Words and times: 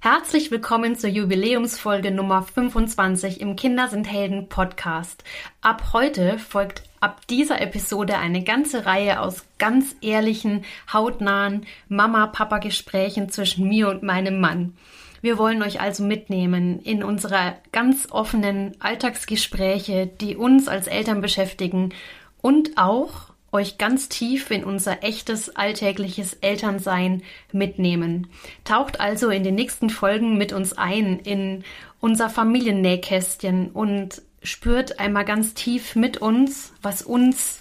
Herzlich 0.00 0.52
willkommen 0.52 0.94
zur 0.94 1.10
Jubiläumsfolge 1.10 2.12
Nummer 2.12 2.44
25 2.44 3.40
im 3.40 3.56
Kinder 3.56 3.88
sind 3.88 4.04
Helden 4.04 4.48
Podcast. 4.48 5.24
Ab 5.60 5.92
heute 5.92 6.38
folgt 6.38 6.84
ab 7.00 7.26
dieser 7.26 7.60
Episode 7.60 8.16
eine 8.16 8.44
ganze 8.44 8.86
Reihe 8.86 9.20
aus 9.20 9.44
ganz 9.58 9.96
ehrlichen, 10.00 10.64
hautnahen 10.92 11.66
Mama-Papa-Gesprächen 11.88 13.28
zwischen 13.30 13.66
mir 13.66 13.88
und 13.88 14.04
meinem 14.04 14.38
Mann. 14.38 14.76
Wir 15.20 15.36
wollen 15.36 15.62
euch 15.64 15.80
also 15.80 16.04
mitnehmen 16.04 16.78
in 16.78 17.02
unsere 17.02 17.56
ganz 17.72 18.06
offenen 18.12 18.76
Alltagsgespräche, 18.78 20.06
die 20.06 20.36
uns 20.36 20.68
als 20.68 20.86
Eltern 20.86 21.20
beschäftigen 21.20 21.92
und 22.40 22.78
auch 22.78 23.27
euch 23.52 23.78
ganz 23.78 24.08
tief 24.08 24.50
in 24.50 24.64
unser 24.64 25.02
echtes 25.02 25.56
alltägliches 25.56 26.34
Elternsein 26.34 27.22
mitnehmen. 27.52 28.28
Taucht 28.64 29.00
also 29.00 29.30
in 29.30 29.44
den 29.44 29.54
nächsten 29.54 29.90
Folgen 29.90 30.36
mit 30.36 30.52
uns 30.52 30.74
ein 30.74 31.18
in 31.20 31.64
unser 32.00 32.30
Familiennähkästchen 32.30 33.70
und 33.70 34.22
spürt 34.42 34.98
einmal 34.98 35.24
ganz 35.24 35.54
tief 35.54 35.96
mit 35.96 36.18
uns, 36.18 36.72
was 36.82 37.02
uns 37.02 37.60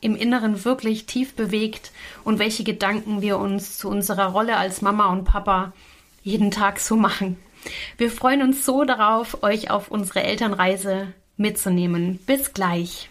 im 0.00 0.14
Inneren 0.14 0.64
wirklich 0.64 1.06
tief 1.06 1.34
bewegt 1.34 1.92
und 2.24 2.38
welche 2.38 2.64
Gedanken 2.64 3.20
wir 3.20 3.38
uns 3.38 3.78
zu 3.78 3.88
unserer 3.88 4.26
Rolle 4.26 4.56
als 4.56 4.80
Mama 4.80 5.10
und 5.12 5.24
Papa 5.24 5.72
jeden 6.22 6.50
Tag 6.50 6.78
so 6.78 6.96
machen. 6.96 7.36
Wir 7.96 8.10
freuen 8.10 8.42
uns 8.42 8.64
so 8.64 8.84
darauf, 8.84 9.42
euch 9.42 9.70
auf 9.70 9.90
unsere 9.90 10.22
Elternreise 10.22 11.08
mitzunehmen. 11.36 12.18
Bis 12.26 12.54
gleich. 12.54 13.10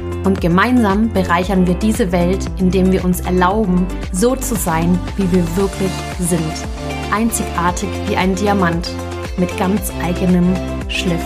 Und 0.23 0.39
gemeinsam 0.39 1.11
bereichern 1.11 1.65
wir 1.65 1.73
diese 1.73 2.11
Welt, 2.11 2.45
indem 2.59 2.91
wir 2.91 3.03
uns 3.03 3.21
erlauben, 3.21 3.87
so 4.11 4.35
zu 4.35 4.55
sein, 4.55 4.99
wie 5.17 5.31
wir 5.31 5.43
wirklich 5.57 5.91
sind. 6.19 6.53
Einzigartig 7.11 7.89
wie 8.07 8.15
ein 8.15 8.35
Diamant 8.35 8.87
mit 9.37 9.57
ganz 9.57 9.91
eigenem 10.03 10.53
Schliff. 10.89 11.23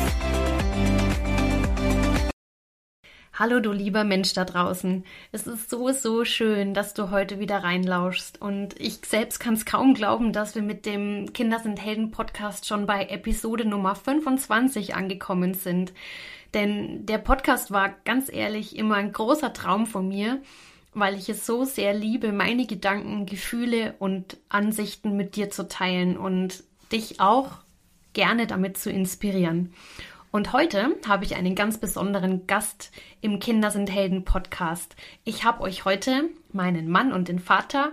Hallo 3.33 3.59
du 3.59 3.73
lieber 3.73 4.05
Mensch 4.05 4.31
da 4.31 4.45
draußen. 4.45 5.03
Es 5.33 5.45
ist 5.45 5.69
so, 5.69 5.91
so 5.91 6.23
schön, 6.23 6.73
dass 6.73 6.93
du 6.93 7.11
heute 7.11 7.37
wieder 7.37 7.65
reinlauschst. 7.65 8.41
Und 8.41 8.80
ich 8.80 8.99
selbst 9.05 9.41
kann 9.41 9.55
es 9.55 9.65
kaum 9.65 9.93
glauben, 9.93 10.31
dass 10.31 10.55
wir 10.55 10.61
mit 10.61 10.85
dem 10.85 11.33
Kinder 11.33 11.59
sind 11.59 11.83
Helden 11.83 12.11
Podcast 12.11 12.65
schon 12.65 12.85
bei 12.85 13.07
Episode 13.07 13.65
Nummer 13.65 13.93
25 13.93 14.95
angekommen 14.95 15.53
sind. 15.53 15.91
Denn 16.56 17.06
der 17.06 17.17
Podcast 17.17 17.70
war 17.70 17.89
ganz 18.06 18.31
ehrlich 18.31 18.78
immer 18.78 18.95
ein 18.95 19.11
großer 19.11 19.52
Traum 19.53 19.86
von 19.86 20.08
mir, 20.08 20.42
weil 20.94 21.16
ich 21.16 21.28
es 21.28 21.45
so 21.45 21.66
sehr 21.66 21.94
liebe, 21.94 22.31
meine 22.31 22.66
Gedanken, 22.66 23.25
Gefühle 23.25 23.94
und 24.00 24.38
Ansichten 24.48 25.17
mit 25.17 25.36
dir 25.36 25.50
zu 25.50 25.67
teilen 25.67 26.17
und 26.17 26.64
dich 26.94 27.20
auch 27.20 27.52
gerne 28.14 28.48
damit 28.48 28.78
zu 28.78 28.89
inspirieren. 28.89 29.73
Und 30.31 30.53
heute 30.53 30.95
habe 31.06 31.26
ich 31.26 31.36
einen 31.36 31.56
ganz 31.56 31.78
besonderen 31.78 32.48
Gast 32.48 32.92
im 33.20 33.39
Kinder 33.39 33.70
sind 33.70 33.92
Helden 33.92 34.23
Podcast. 34.23 34.95
Ich 35.26 35.44
habe 35.44 35.61
euch 35.61 35.83
heute 35.83 36.30
meinen 36.54 36.89
Mann 36.89 37.11
und 37.11 37.27
den 37.27 37.39
Vater 37.39 37.92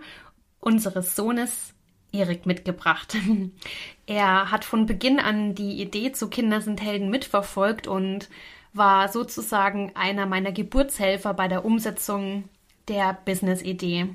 unseres 0.60 1.16
Sohnes 1.16 1.74
Erik 2.12 2.46
mitgebracht. 2.46 3.16
er 4.06 4.50
hat 4.50 4.64
von 4.64 4.86
Beginn 4.86 5.18
an 5.18 5.54
die 5.54 5.80
Idee 5.80 6.12
zu 6.12 6.28
Kinder 6.28 6.60
sind 6.60 6.82
Helden 6.82 7.10
mitverfolgt 7.10 7.86
und 7.86 8.28
war 8.72 9.08
sozusagen 9.08 9.92
einer 9.94 10.26
meiner 10.26 10.52
Geburtshelfer 10.52 11.34
bei 11.34 11.48
der 11.48 11.64
Umsetzung 11.64 12.44
der 12.88 13.18
Business-Idee. 13.24 14.14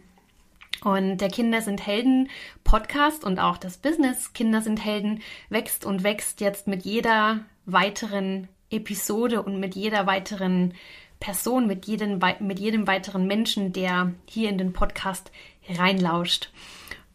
Und 0.83 1.17
der 1.17 1.29
Kinder 1.29 1.61
sind 1.61 1.85
Helden 1.85 2.29
Podcast 2.63 3.23
und 3.23 3.39
auch 3.39 3.57
das 3.57 3.77
Business 3.77 4.33
Kinder 4.33 4.61
sind 4.61 4.83
Helden 4.83 5.21
wächst 5.49 5.85
und 5.85 6.03
wächst 6.03 6.39
jetzt 6.39 6.67
mit 6.67 6.85
jeder 6.85 7.39
weiteren 7.65 8.47
Episode 8.69 9.41
und 9.41 9.59
mit 9.59 9.75
jeder 9.75 10.05
weiteren 10.05 10.73
Person, 11.19 11.65
mit 11.65 11.85
jedem, 11.85 12.19
mit 12.39 12.59
jedem 12.59 12.85
weiteren 12.85 13.25
Menschen, 13.25 13.73
der 13.73 14.13
hier 14.27 14.49
in 14.49 14.57
den 14.57 14.73
Podcast 14.73 15.31
reinlauscht. 15.67 16.51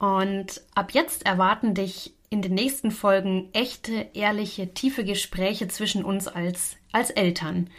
Und 0.03 0.61
ab 0.75 0.95
jetzt 0.95 1.27
erwarten 1.27 1.75
dich 1.75 2.13
in 2.29 2.43
den 2.43 2.55
nächsten 2.55 2.91
Folgen 2.91 3.51
echte, 3.53 4.09
ehrliche, 4.15 4.75
tiefe 4.75 5.05
Gespräche 5.05 5.69
zwischen 5.69 6.05
uns 6.05 6.27
als, 6.27 6.75
als 6.91 7.11
Eltern. 7.11 7.71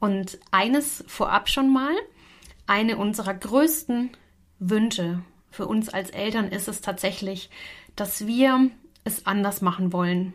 Und 0.00 0.38
eines 0.50 1.04
vorab 1.06 1.50
schon 1.50 1.70
mal, 1.70 1.92
eine 2.66 2.96
unserer 2.96 3.34
größten 3.34 4.08
Wünsche 4.58 5.22
für 5.50 5.66
uns 5.66 5.90
als 5.90 6.08
Eltern 6.08 6.48
ist 6.48 6.66
es 6.66 6.80
tatsächlich, 6.80 7.50
dass 7.94 8.26
wir 8.26 8.70
es 9.04 9.26
anders 9.26 9.60
machen 9.60 9.92
wollen. 9.92 10.32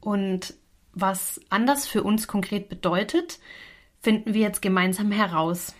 Und 0.00 0.54
was 0.92 1.40
anders 1.48 1.88
für 1.88 2.04
uns 2.04 2.28
konkret 2.28 2.68
bedeutet, 2.68 3.40
finden 4.02 4.34
wir 4.34 4.42
jetzt 4.42 4.62
gemeinsam 4.62 5.10
heraus. 5.10 5.74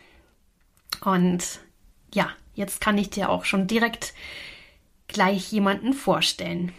Und 1.04 1.60
ja, 2.12 2.28
jetzt 2.54 2.80
kann 2.80 2.98
ich 2.98 3.10
dir 3.10 3.30
auch 3.30 3.44
schon 3.44 3.68
direkt 3.68 4.12
gleich 5.08 5.50
jemanden 5.52 5.92
vorstellen. 5.92 6.72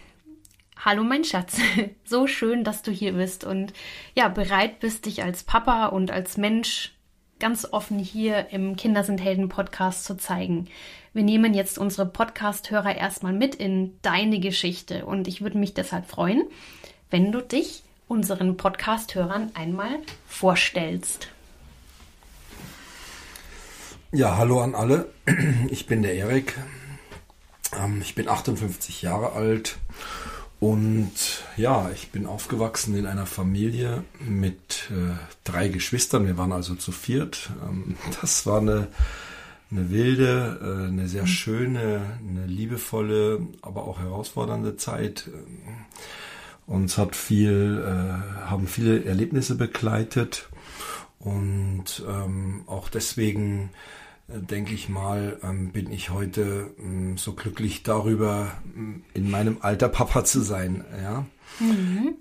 Hallo 0.84 1.02
mein 1.02 1.24
Schatz, 1.24 1.58
so 2.04 2.26
schön, 2.26 2.64
dass 2.64 2.82
du 2.82 2.90
hier 2.90 3.12
bist 3.12 3.44
und 3.44 3.72
ja, 4.14 4.28
bereit 4.28 4.80
bist, 4.80 5.06
dich 5.06 5.22
als 5.22 5.42
Papa 5.42 5.86
und 5.86 6.10
als 6.10 6.36
Mensch 6.36 6.92
ganz 7.40 7.66
offen 7.70 7.98
hier 7.98 8.48
im 8.50 8.76
Kinder 8.76 9.04
sind 9.04 9.20
Helden 9.20 9.48
Podcast 9.48 10.04
zu 10.04 10.16
zeigen. 10.16 10.68
Wir 11.12 11.22
nehmen 11.22 11.54
jetzt 11.54 11.78
unsere 11.78 12.06
Podcast-Hörer 12.06 12.96
erstmal 12.96 13.32
mit 13.32 13.54
in 13.54 13.98
deine 14.02 14.40
Geschichte 14.40 15.04
und 15.04 15.26
ich 15.28 15.40
würde 15.40 15.58
mich 15.58 15.74
deshalb 15.74 16.06
freuen, 16.06 16.42
wenn 17.10 17.32
du 17.32 17.40
dich 17.40 17.82
unseren 18.06 18.56
Podcast-Hörern 18.56 19.50
einmal 19.54 19.90
vorstellst. 20.26 21.28
Ja, 24.12 24.36
hallo 24.38 24.60
an 24.60 24.74
alle. 24.74 25.10
Ich 25.70 25.86
bin 25.86 26.02
der 26.02 26.14
Erik. 26.14 26.54
Ähm, 27.76 28.00
ich 28.02 28.14
bin 28.14 28.28
58 28.28 29.02
Jahre 29.02 29.32
alt 29.32 29.78
und 30.60 31.12
ja, 31.56 31.90
ich 31.94 32.10
bin 32.10 32.26
aufgewachsen 32.26 32.96
in 32.96 33.06
einer 33.06 33.26
Familie 33.26 34.02
mit 34.20 34.90
äh, 34.90 35.14
drei 35.44 35.68
Geschwistern. 35.68 36.26
Wir 36.26 36.36
waren 36.36 36.52
also 36.52 36.74
zu 36.74 36.90
viert. 36.90 37.50
Ähm, 37.62 37.96
das 38.20 38.44
war 38.46 38.60
eine, 38.60 38.88
eine 39.70 39.90
wilde, 39.90 40.58
äh, 40.60 40.88
eine 40.88 41.08
sehr 41.08 41.26
schöne, 41.26 42.18
eine 42.28 42.46
liebevolle, 42.46 43.40
aber 43.62 43.84
auch 43.84 44.00
herausfordernde 44.00 44.76
Zeit. 44.76 45.30
Uns 46.66 46.98
hat 46.98 47.14
viel, 47.14 47.82
äh, 47.82 48.46
haben 48.46 48.66
viele 48.66 49.04
Erlebnisse 49.04 49.54
begleitet 49.54 50.48
und 51.20 52.04
ähm, 52.06 52.62
auch 52.66 52.88
deswegen 52.88 53.70
denke 54.28 54.74
ich 54.74 54.88
mal, 54.88 55.38
ähm, 55.42 55.72
bin 55.72 55.90
ich 55.90 56.10
heute 56.10 56.70
ähm, 56.78 57.16
so 57.16 57.32
glücklich 57.32 57.82
darüber, 57.82 58.52
ähm, 58.76 59.02
in 59.14 59.30
meinem 59.30 59.58
Alter 59.60 59.88
Papa 59.88 60.24
zu 60.24 60.42
sein. 60.42 60.84
Ja. 61.02 61.26
Mhm. 61.60 62.16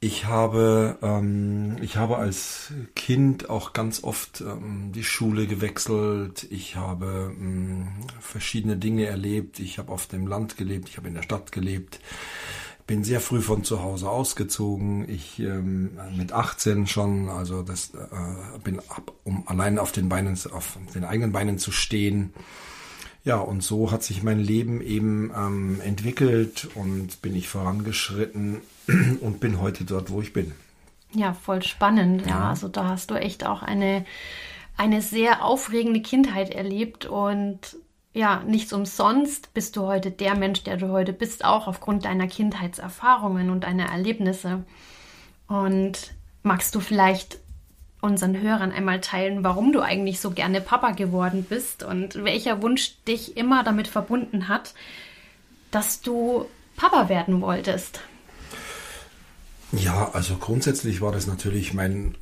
Ich 0.00 0.26
habe, 0.26 0.96
ähm, 1.02 1.76
ich 1.80 1.96
habe 1.96 2.18
als 2.18 2.72
Kind 2.94 3.50
auch 3.50 3.72
ganz 3.72 4.04
oft 4.04 4.40
ähm, 4.42 4.92
die 4.92 5.02
Schule 5.02 5.48
gewechselt. 5.48 6.46
Ich 6.50 6.76
habe 6.76 7.34
ähm, 7.36 7.88
verschiedene 8.20 8.76
Dinge 8.76 9.06
erlebt. 9.06 9.58
Ich 9.58 9.78
habe 9.78 9.90
auf 9.90 10.06
dem 10.06 10.28
Land 10.28 10.56
gelebt. 10.56 10.88
Ich 10.88 10.98
habe 10.98 11.08
in 11.08 11.14
der 11.14 11.22
Stadt 11.22 11.50
gelebt 11.50 11.98
bin 12.88 13.04
sehr 13.04 13.20
früh 13.20 13.42
von 13.42 13.62
zu 13.62 13.82
Hause 13.82 14.08
ausgezogen. 14.08 15.08
Ich 15.08 15.38
ähm, 15.38 15.90
mit 16.16 16.32
18 16.32 16.88
schon, 16.88 17.28
also 17.28 17.62
das 17.62 17.92
äh, 17.94 18.58
bin 18.64 18.80
ab, 18.80 19.12
um 19.24 19.46
allein 19.46 19.78
auf 19.78 19.92
den 19.92 20.08
Beinen, 20.08 20.36
auf 20.52 20.78
den 20.94 21.04
eigenen 21.04 21.30
Beinen 21.30 21.58
zu 21.58 21.70
stehen. 21.70 22.32
Ja, 23.24 23.36
und 23.36 23.62
so 23.62 23.92
hat 23.92 24.02
sich 24.02 24.22
mein 24.22 24.40
Leben 24.40 24.80
eben 24.80 25.30
ähm, 25.36 25.80
entwickelt 25.82 26.68
und 26.74 27.20
bin 27.20 27.36
ich 27.36 27.46
vorangeschritten 27.46 28.62
und 29.20 29.38
bin 29.38 29.60
heute 29.60 29.84
dort, 29.84 30.10
wo 30.10 30.22
ich 30.22 30.32
bin. 30.32 30.52
Ja, 31.12 31.34
voll 31.34 31.62
spannend. 31.62 32.22
Ja, 32.22 32.28
ja 32.28 32.48
also 32.48 32.68
da 32.68 32.88
hast 32.88 33.10
du 33.10 33.16
echt 33.16 33.44
auch 33.44 33.62
eine, 33.62 34.06
eine 34.78 35.02
sehr 35.02 35.44
aufregende 35.44 36.00
Kindheit 36.00 36.50
erlebt 36.50 37.04
und 37.04 37.76
ja, 38.18 38.42
nichts 38.44 38.72
umsonst 38.72 39.54
bist 39.54 39.76
du 39.76 39.86
heute 39.86 40.10
der 40.10 40.34
Mensch, 40.34 40.64
der 40.64 40.76
du 40.76 40.88
heute 40.88 41.12
bist, 41.12 41.44
auch 41.44 41.68
aufgrund 41.68 42.04
deiner 42.04 42.26
Kindheitserfahrungen 42.26 43.48
und 43.48 43.62
deiner 43.62 43.86
Erlebnisse. 43.92 44.64
Und 45.46 46.14
magst 46.42 46.74
du 46.74 46.80
vielleicht 46.80 47.38
unseren 48.00 48.40
Hörern 48.40 48.72
einmal 48.72 49.00
teilen, 49.00 49.44
warum 49.44 49.72
du 49.72 49.80
eigentlich 49.82 50.18
so 50.18 50.32
gerne 50.32 50.60
Papa 50.60 50.90
geworden 50.90 51.46
bist 51.48 51.84
und 51.84 52.24
welcher 52.24 52.60
Wunsch 52.60 52.96
dich 53.06 53.36
immer 53.36 53.62
damit 53.62 53.86
verbunden 53.86 54.48
hat, 54.48 54.74
dass 55.70 56.00
du 56.00 56.46
Papa 56.76 57.08
werden 57.08 57.40
wolltest? 57.40 58.00
Ja, 59.70 60.10
also 60.12 60.38
grundsätzlich 60.38 61.00
war 61.00 61.12
das 61.12 61.28
natürlich 61.28 61.72
mein 61.72 62.16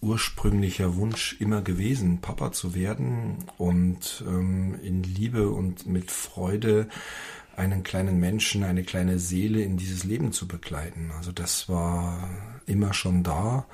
ursprünglicher 0.00 0.96
Wunsch 0.96 1.36
immer 1.40 1.62
gewesen, 1.62 2.20
Papa 2.20 2.52
zu 2.52 2.74
werden 2.74 3.36
und 3.58 4.24
ähm, 4.26 4.78
in 4.82 5.02
Liebe 5.02 5.50
und 5.50 5.86
mit 5.86 6.10
Freude 6.10 6.88
einen 7.56 7.82
kleinen 7.82 8.18
Menschen, 8.18 8.64
eine 8.64 8.82
kleine 8.82 9.18
Seele 9.18 9.62
in 9.62 9.76
dieses 9.76 10.04
Leben 10.04 10.32
zu 10.32 10.48
begleiten. 10.48 11.10
Also 11.16 11.32
das 11.32 11.68
war 11.68 12.30
immer 12.66 12.94
schon 12.94 13.22
da. 13.22 13.66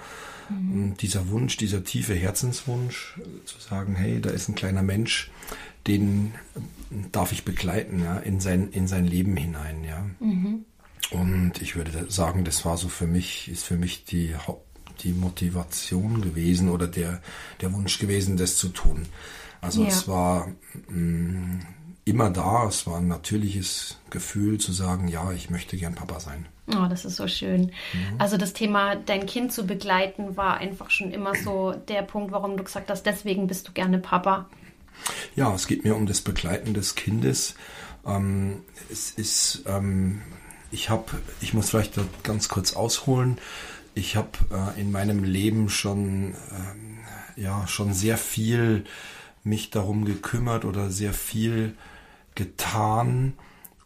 Mhm. 0.48 0.96
Dieser 0.96 1.28
Wunsch, 1.30 1.56
dieser 1.56 1.84
tiefe 1.84 2.14
Herzenswunsch, 2.14 3.18
zu 3.44 3.60
sagen, 3.60 3.94
hey, 3.94 4.20
da 4.20 4.30
ist 4.30 4.48
ein 4.48 4.54
kleiner 4.54 4.82
Mensch, 4.82 5.30
den 5.86 6.34
darf 7.12 7.32
ich 7.32 7.44
begleiten, 7.44 8.02
ja, 8.02 8.18
in 8.18 8.40
sein, 8.40 8.70
in 8.70 8.88
sein 8.88 9.06
Leben 9.06 9.36
hinein, 9.36 9.84
ja. 9.84 10.04
Mhm. 10.20 10.64
Und 11.10 11.62
ich 11.62 11.76
würde 11.76 12.10
sagen, 12.10 12.44
das 12.44 12.64
war 12.64 12.76
so 12.76 12.88
für 12.88 13.06
mich, 13.06 13.48
ist 13.48 13.64
für 13.64 13.76
mich 13.76 14.04
die 14.04 14.34
die 15.02 15.12
Motivation 15.12 16.22
gewesen 16.22 16.68
oder 16.68 16.86
der, 16.86 17.20
der 17.60 17.72
Wunsch 17.72 17.98
gewesen, 17.98 18.36
das 18.36 18.56
zu 18.56 18.68
tun. 18.68 19.06
Also 19.60 19.82
ja. 19.82 19.88
es 19.88 20.08
war 20.08 20.48
mh, 20.88 20.96
mm, 20.96 21.66
immer 22.04 22.30
da, 22.30 22.66
es 22.68 22.86
war 22.86 22.98
ein 22.98 23.08
natürliches 23.08 23.98
Gefühl 24.10 24.58
zu 24.58 24.72
sagen, 24.72 25.08
ja, 25.08 25.32
ich 25.32 25.50
möchte 25.50 25.76
gern 25.76 25.94
Papa 25.94 26.20
sein. 26.20 26.46
Oh, 26.68 26.86
das 26.88 27.04
ist 27.04 27.16
so 27.16 27.28
schön. 27.28 27.62
Mhm. 27.62 28.16
Also 28.18 28.36
das 28.36 28.52
Thema, 28.52 28.96
dein 28.96 29.26
Kind 29.26 29.52
zu 29.52 29.66
begleiten, 29.66 30.36
war 30.36 30.58
einfach 30.58 30.90
schon 30.90 31.12
immer 31.12 31.34
so 31.34 31.72
der 31.72 32.02
Punkt, 32.02 32.32
warum 32.32 32.56
du 32.56 32.64
gesagt 32.64 32.90
hast, 32.90 33.04
deswegen 33.04 33.46
bist 33.46 33.68
du 33.68 33.72
gerne 33.72 33.98
Papa. 33.98 34.48
Ja, 35.34 35.54
es 35.54 35.66
geht 35.66 35.84
mir 35.84 35.94
um 35.94 36.06
das 36.06 36.20
Begleiten 36.20 36.74
des 36.74 36.94
Kindes. 36.94 37.54
Ähm, 38.06 38.62
es 38.90 39.10
ist, 39.10 39.64
ähm, 39.66 40.22
ich 40.70 40.90
habe, 40.90 41.04
ich 41.40 41.54
muss 41.54 41.70
vielleicht 41.70 41.94
ganz 42.22 42.48
kurz 42.48 42.74
ausholen 42.74 43.38
ich 43.96 44.14
habe 44.14 44.30
äh, 44.52 44.80
in 44.80 44.92
meinem 44.92 45.24
Leben 45.24 45.68
schon, 45.68 46.34
äh, 46.34 47.40
ja, 47.40 47.66
schon 47.66 47.94
sehr 47.94 48.18
viel 48.18 48.84
mich 49.42 49.70
darum 49.70 50.04
gekümmert 50.04 50.64
oder 50.64 50.90
sehr 50.90 51.14
viel 51.14 51.74
getan, 52.34 53.32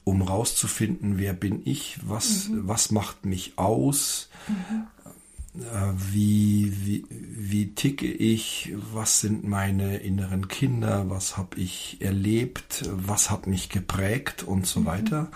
um 0.02 0.22
rauszufinden, 0.22 1.18
wer 1.18 1.32
bin 1.32 1.62
ich, 1.64 1.98
was, 2.02 2.48
mhm. 2.48 2.66
was 2.66 2.90
macht 2.90 3.24
mich 3.24 3.52
aus, 3.56 4.30
mhm. 4.48 5.62
äh, 5.62 5.92
wie, 5.94 6.72
wie, 6.84 7.04
wie 7.08 7.74
ticke 7.74 8.10
ich, 8.10 8.72
was 8.92 9.20
sind 9.20 9.46
meine 9.46 9.98
inneren 9.98 10.48
Kinder, 10.48 11.08
was 11.08 11.36
habe 11.36 11.56
ich 11.60 11.98
erlebt, 12.00 12.82
was 12.90 13.30
hat 13.30 13.46
mich 13.46 13.68
geprägt 13.68 14.42
und 14.42 14.66
so 14.66 14.80
mhm. 14.80 14.86
weiter. 14.86 15.30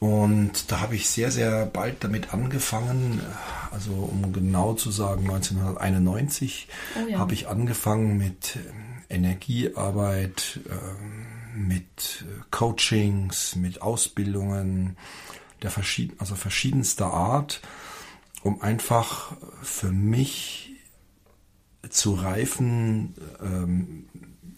Und 0.00 0.70
da 0.70 0.80
habe 0.80 0.94
ich 0.94 1.08
sehr, 1.08 1.30
sehr 1.32 1.66
bald 1.66 2.04
damit 2.04 2.32
angefangen, 2.32 3.20
also 3.72 3.92
um 3.92 4.32
genau 4.32 4.74
zu 4.74 4.90
sagen, 4.92 5.22
1991 5.22 6.68
oh 6.96 7.08
ja. 7.08 7.18
habe 7.18 7.34
ich 7.34 7.48
angefangen 7.48 8.16
mit 8.16 8.56
ähm, 8.56 9.02
Energiearbeit, 9.08 10.60
ähm, 10.70 11.66
mit 11.66 12.22
äh, 12.22 12.42
Coachings, 12.52 13.56
mit 13.56 13.82
Ausbildungen 13.82 14.96
der 15.62 15.72
verschieden, 15.72 16.14
also 16.18 16.36
verschiedenster 16.36 17.12
Art, 17.12 17.60
um 18.44 18.62
einfach 18.62 19.36
für 19.62 19.90
mich 19.90 20.76
zu 21.90 22.14
reifen, 22.14 23.14
ähm, 23.42 24.04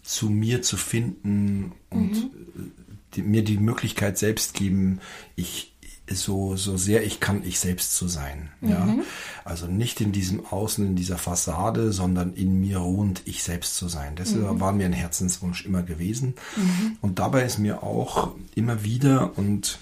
zu 0.02 0.28
mir 0.28 0.60
zu 0.60 0.76
finden 0.76 1.72
und 1.88 2.10
mhm 2.10 2.30
die, 3.14 3.22
mir 3.22 3.42
die 3.42 3.58
Möglichkeit 3.58 4.18
selbst 4.18 4.54
geben, 4.54 5.00
ich 5.36 5.70
so, 6.12 6.56
so 6.56 6.76
sehr 6.76 7.04
ich 7.04 7.20
kann, 7.20 7.44
ich 7.44 7.60
selbst 7.60 7.94
zu 7.94 8.08
sein. 8.08 8.50
Mhm. 8.60 8.70
Ja? 8.70 8.94
Also 9.44 9.66
nicht 9.66 10.00
in 10.00 10.12
diesem 10.12 10.44
Außen, 10.46 10.84
in 10.84 10.96
dieser 10.96 11.18
Fassade, 11.18 11.92
sondern 11.92 12.34
in 12.34 12.60
mir 12.60 12.78
ruhend 12.78 13.22
ich 13.26 13.42
selbst 13.42 13.76
zu 13.76 13.88
sein. 13.88 14.16
Das 14.16 14.32
mhm. 14.32 14.60
war 14.60 14.72
mir 14.72 14.86
ein 14.86 14.92
Herzenswunsch 14.92 15.64
immer 15.64 15.82
gewesen. 15.82 16.34
Mhm. 16.56 16.96
Und 17.00 17.18
dabei 17.18 17.44
ist 17.44 17.58
mir 17.58 17.82
auch 17.82 18.34
immer 18.54 18.82
wieder 18.84 19.38
und 19.38 19.78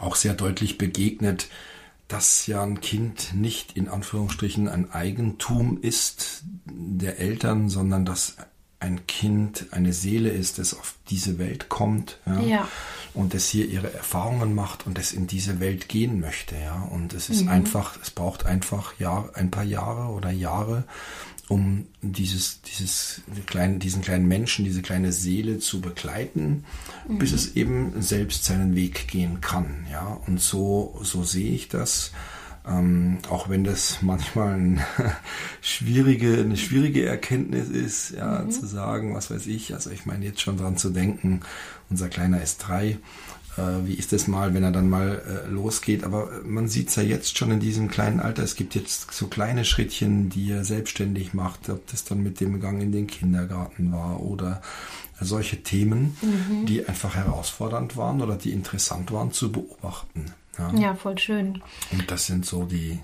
auch 0.00 0.16
sehr 0.16 0.34
deutlich 0.34 0.78
begegnet, 0.78 1.48
dass 2.08 2.46
ja 2.46 2.62
ein 2.62 2.80
Kind 2.80 3.34
nicht 3.34 3.76
in 3.76 3.88
Anführungsstrichen 3.88 4.66
ein 4.68 4.90
Eigentum 4.90 5.78
ist 5.80 6.44
der 6.64 7.18
Eltern, 7.18 7.68
sondern 7.68 8.06
dass 8.06 8.36
ein 8.80 9.06
Kind 9.06 9.66
eine 9.72 9.92
Seele 9.92 10.30
ist, 10.30 10.58
das 10.58 10.72
auf 10.72 10.94
diese 11.10 11.38
Welt 11.38 11.68
kommt 11.68 12.18
ja, 12.26 12.40
ja. 12.40 12.68
und 13.12 13.34
das 13.34 13.48
hier 13.48 13.66
ihre 13.66 13.92
Erfahrungen 13.92 14.54
macht 14.54 14.86
und 14.86 14.96
das 14.98 15.12
in 15.12 15.26
diese 15.26 15.58
Welt 15.58 15.88
gehen 15.88 16.20
möchte. 16.20 16.54
Ja. 16.56 16.82
Und 16.82 17.12
es 17.12 17.28
ist 17.28 17.42
mhm. 17.42 17.48
einfach, 17.48 17.98
es 18.00 18.10
braucht 18.10 18.46
einfach 18.46 18.94
ja, 19.00 19.28
ein 19.34 19.50
paar 19.50 19.64
Jahre 19.64 20.12
oder 20.12 20.30
Jahre, 20.30 20.84
um 21.48 21.86
dieses, 22.02 22.62
dieses 22.62 23.22
kleine, 23.46 23.78
diesen 23.78 24.02
kleinen 24.02 24.28
Menschen, 24.28 24.64
diese 24.64 24.82
kleine 24.82 25.12
Seele 25.12 25.58
zu 25.58 25.80
begleiten, 25.80 26.64
mhm. 27.08 27.18
bis 27.18 27.32
es 27.32 27.56
eben 27.56 28.00
selbst 28.00 28.44
seinen 28.44 28.76
Weg 28.76 29.08
gehen 29.08 29.40
kann. 29.40 29.86
Ja. 29.90 30.20
Und 30.26 30.40
so, 30.40 31.00
so 31.02 31.24
sehe 31.24 31.52
ich 31.52 31.68
das. 31.68 32.12
Ähm, 32.68 33.18
auch 33.30 33.48
wenn 33.48 33.64
das 33.64 33.98
manchmal 34.02 34.54
ein 34.54 34.80
schwierige, 35.60 36.38
eine 36.38 36.56
schwierige 36.56 37.06
Erkenntnis 37.06 37.68
ist, 37.68 38.10
ja, 38.10 38.40
mhm. 38.40 38.50
zu 38.50 38.66
sagen, 38.66 39.14
was 39.14 39.30
weiß 39.30 39.46
ich. 39.46 39.74
Also 39.74 39.90
ich 39.90 40.06
meine 40.06 40.24
jetzt 40.24 40.40
schon 40.40 40.58
dran 40.58 40.76
zu 40.76 40.90
denken, 40.90 41.40
unser 41.90 42.08
Kleiner 42.08 42.42
ist 42.42 42.58
drei. 42.58 42.98
Äh, 43.56 43.86
wie 43.86 43.94
ist 43.94 44.12
das 44.12 44.28
mal, 44.28 44.54
wenn 44.54 44.62
er 44.62 44.72
dann 44.72 44.88
mal 44.88 45.22
äh, 45.26 45.48
losgeht? 45.48 46.04
Aber 46.04 46.30
man 46.44 46.68
sieht 46.68 46.88
es 46.88 46.96
ja 46.96 47.02
jetzt 47.02 47.36
schon 47.36 47.50
in 47.50 47.60
diesem 47.60 47.88
kleinen 47.88 48.20
Alter. 48.20 48.42
Es 48.42 48.56
gibt 48.56 48.74
jetzt 48.74 49.12
so 49.12 49.26
kleine 49.26 49.64
Schrittchen, 49.64 50.28
die 50.28 50.50
er 50.50 50.64
selbstständig 50.64 51.34
macht, 51.34 51.68
ob 51.68 51.86
das 51.88 52.04
dann 52.04 52.22
mit 52.22 52.40
dem 52.40 52.60
Gang 52.60 52.80
in 52.82 52.92
den 52.92 53.06
Kindergarten 53.06 53.92
war 53.92 54.22
oder 54.22 54.62
solche 55.20 55.62
Themen, 55.62 56.16
mhm. 56.22 56.66
die 56.66 56.86
einfach 56.86 57.16
herausfordernd 57.16 57.96
waren 57.96 58.22
oder 58.22 58.36
die 58.36 58.52
interessant 58.52 59.10
waren 59.10 59.32
zu 59.32 59.50
beobachten. 59.50 60.26
Ja. 60.58 60.72
ja, 60.74 60.94
voll 60.94 61.18
schön. 61.18 61.62
Und 61.90 62.10
das 62.10 62.26
sind 62.26 62.44
so 62.44 62.64
die, 62.64 62.98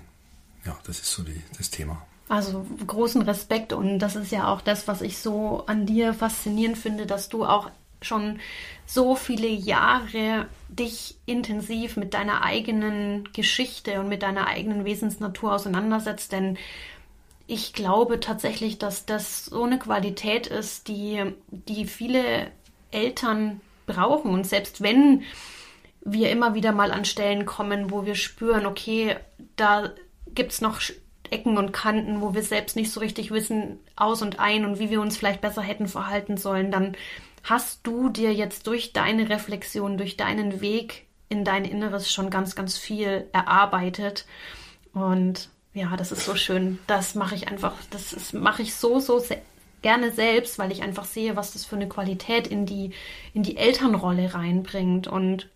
ja, 0.65 0.77
das 0.85 0.99
ist 0.99 1.11
so 1.11 1.23
die, 1.23 1.41
das 1.57 1.69
Thema. 1.69 2.05
Also 2.27 2.65
großen 2.85 3.21
Respekt 3.21 3.71
und 3.71 3.99
das 3.99 4.15
ist 4.15 4.31
ja 4.31 4.51
auch 4.51 4.61
das, 4.61 4.87
was 4.87 5.01
ich 5.01 5.19
so 5.19 5.63
an 5.67 5.85
dir 5.85 6.13
faszinierend 6.13 6.77
finde, 6.77 7.05
dass 7.05 7.29
du 7.29 7.45
auch 7.45 7.69
schon 8.01 8.39
so 8.85 9.15
viele 9.15 9.47
Jahre 9.47 10.47
dich 10.69 11.15
intensiv 11.25 11.97
mit 11.97 12.13
deiner 12.13 12.43
eigenen 12.43 13.31
Geschichte 13.33 13.99
und 13.99 14.09
mit 14.09 14.23
deiner 14.23 14.47
eigenen 14.47 14.85
Wesensnatur 14.85 15.53
auseinandersetzt, 15.53 16.31
denn 16.31 16.57
ich 17.47 17.73
glaube 17.73 18.19
tatsächlich, 18.19 18.79
dass 18.79 19.05
das 19.05 19.45
so 19.45 19.63
eine 19.63 19.77
Qualität 19.77 20.47
ist, 20.47 20.87
die, 20.87 21.23
die 21.51 21.85
viele 21.85 22.51
Eltern 22.91 23.61
brauchen. 23.85 24.31
Und 24.31 24.47
selbst 24.47 24.81
wenn 24.81 25.23
wir 26.05 26.29
immer 26.29 26.53
wieder 26.53 26.71
mal 26.71 26.91
an 26.91 27.03
Stellen 27.03 27.45
kommen, 27.45 27.91
wo 27.91 28.05
wir 28.05 28.15
spüren, 28.15 28.65
okay, 28.65 29.17
da 29.55 29.91
gibt 30.33 30.53
es 30.53 30.61
noch 30.61 30.79
Ecken 31.31 31.57
und 31.57 31.73
Kanten, 31.73 32.21
wo 32.21 32.33
wir 32.33 32.43
selbst 32.43 32.75
nicht 32.75 32.91
so 32.91 32.99
richtig 32.99 33.31
wissen, 33.31 33.79
aus 33.95 34.21
und 34.21 34.39
ein 34.39 34.63
und 34.63 34.79
wie 34.79 34.91
wir 34.91 35.01
uns 35.01 35.17
vielleicht 35.17 35.41
besser 35.41 35.63
hätten 35.63 35.87
verhalten 35.87 36.37
sollen, 36.37 36.71
dann 36.71 36.95
hast 37.43 37.85
du 37.85 38.09
dir 38.09 38.33
jetzt 38.33 38.67
durch 38.67 38.93
deine 38.93 39.29
Reflexion, 39.29 39.97
durch 39.97 40.15
deinen 40.15 40.61
Weg 40.61 41.07
in 41.27 41.43
dein 41.43 41.65
Inneres 41.65 42.11
schon 42.11 42.29
ganz, 42.29 42.55
ganz 42.55 42.77
viel 42.77 43.27
erarbeitet. 43.33 44.25
Und 44.93 45.49
ja, 45.73 45.95
das 45.97 46.11
ist 46.11 46.25
so 46.25 46.35
schön. 46.35 46.79
Das 46.87 47.15
mache 47.15 47.35
ich 47.35 47.47
einfach, 47.47 47.73
das 47.89 48.33
mache 48.33 48.61
ich 48.61 48.75
so, 48.75 48.99
so 48.99 49.19
se 49.19 49.37
gerne 49.81 50.11
selbst, 50.11 50.57
weil 50.57 50.71
ich 50.71 50.81
einfach 50.81 51.05
sehe, 51.05 51.35
was 51.35 51.53
das 51.53 51.63
für 51.63 51.75
eine 51.75 51.87
Qualität 51.87 52.47
in 52.47 52.65
die, 52.65 52.91
in 53.35 53.43
die 53.43 53.57
Elternrolle 53.57 54.33
reinbringt. 54.33 55.07
Und 55.07 55.49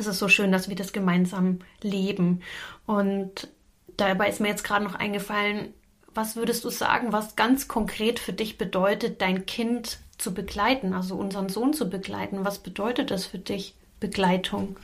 es 0.00 0.06
ist 0.06 0.18
so 0.18 0.28
schön, 0.28 0.52
dass 0.52 0.68
wir 0.68 0.76
das 0.76 0.92
gemeinsam 0.92 1.60
leben. 1.82 2.42
Und 2.86 3.48
dabei 3.96 4.28
ist 4.28 4.40
mir 4.40 4.48
jetzt 4.48 4.64
gerade 4.64 4.84
noch 4.84 4.94
eingefallen, 4.94 5.74
was 6.14 6.36
würdest 6.36 6.64
du 6.64 6.70
sagen, 6.70 7.12
was 7.12 7.36
ganz 7.36 7.68
konkret 7.68 8.18
für 8.18 8.32
dich 8.32 8.58
bedeutet, 8.58 9.22
dein 9.22 9.46
Kind 9.46 9.98
zu 10.18 10.34
begleiten, 10.34 10.92
also 10.92 11.16
unseren 11.16 11.48
Sohn 11.48 11.72
zu 11.72 11.88
begleiten? 11.88 12.44
Was 12.44 12.58
bedeutet 12.58 13.10
das 13.10 13.26
für 13.26 13.38
dich, 13.38 13.74
Begleitung? 13.98 14.76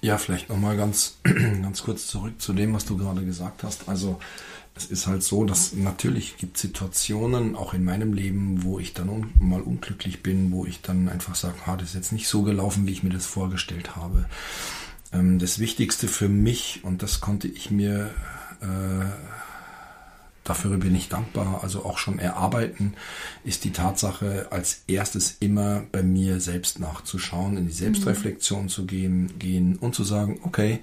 Ja, 0.00 0.18
vielleicht 0.18 0.48
nochmal 0.48 0.76
ganz, 0.76 1.18
ganz 1.24 1.82
kurz 1.82 2.06
zurück 2.08 2.40
zu 2.40 2.52
dem, 2.52 2.74
was 2.74 2.84
du 2.84 2.96
gerade 2.96 3.24
gesagt 3.24 3.62
hast. 3.62 3.88
Also 3.88 4.18
es 4.80 4.90
ist 4.90 5.06
halt 5.06 5.22
so, 5.22 5.44
dass 5.44 5.74
natürlich 5.74 6.38
gibt 6.38 6.56
Situationen, 6.56 7.54
auch 7.54 7.74
in 7.74 7.84
meinem 7.84 8.14
Leben, 8.14 8.62
wo 8.62 8.78
ich 8.78 8.94
dann 8.94 9.10
un 9.10 9.30
mal 9.38 9.60
unglücklich 9.60 10.22
bin, 10.22 10.52
wo 10.52 10.64
ich 10.64 10.80
dann 10.80 11.08
einfach 11.08 11.34
sage, 11.34 11.56
ah, 11.66 11.76
das 11.76 11.90
ist 11.90 11.94
jetzt 11.94 12.12
nicht 12.12 12.28
so 12.28 12.42
gelaufen, 12.42 12.86
wie 12.86 12.92
ich 12.92 13.02
mir 13.02 13.10
das 13.10 13.26
vorgestellt 13.26 13.96
habe. 13.96 14.24
Ähm, 15.12 15.38
das 15.38 15.58
Wichtigste 15.58 16.08
für 16.08 16.28
mich, 16.28 16.80
und 16.82 17.02
das 17.02 17.20
konnte 17.20 17.46
ich 17.46 17.70
mir 17.70 18.10
äh, 18.62 19.04
dafür 20.44 20.78
bin 20.78 20.94
ich 20.94 21.08
dankbar, 21.08 21.60
also 21.62 21.84
auch 21.84 21.98
schon 21.98 22.18
erarbeiten, 22.18 22.94
ist 23.44 23.64
die 23.64 23.72
Tatsache, 23.72 24.48
als 24.50 24.82
erstes 24.86 25.36
immer 25.40 25.82
bei 25.92 26.02
mir 26.02 26.40
selbst 26.40 26.80
nachzuschauen, 26.80 27.56
in 27.56 27.66
die 27.66 27.72
Selbstreflexion 27.72 28.64
mhm. 28.64 28.68
zu 28.68 28.86
gehen, 28.86 29.38
gehen 29.38 29.76
und 29.76 29.94
zu 29.94 30.04
sagen, 30.04 30.40
okay, 30.42 30.80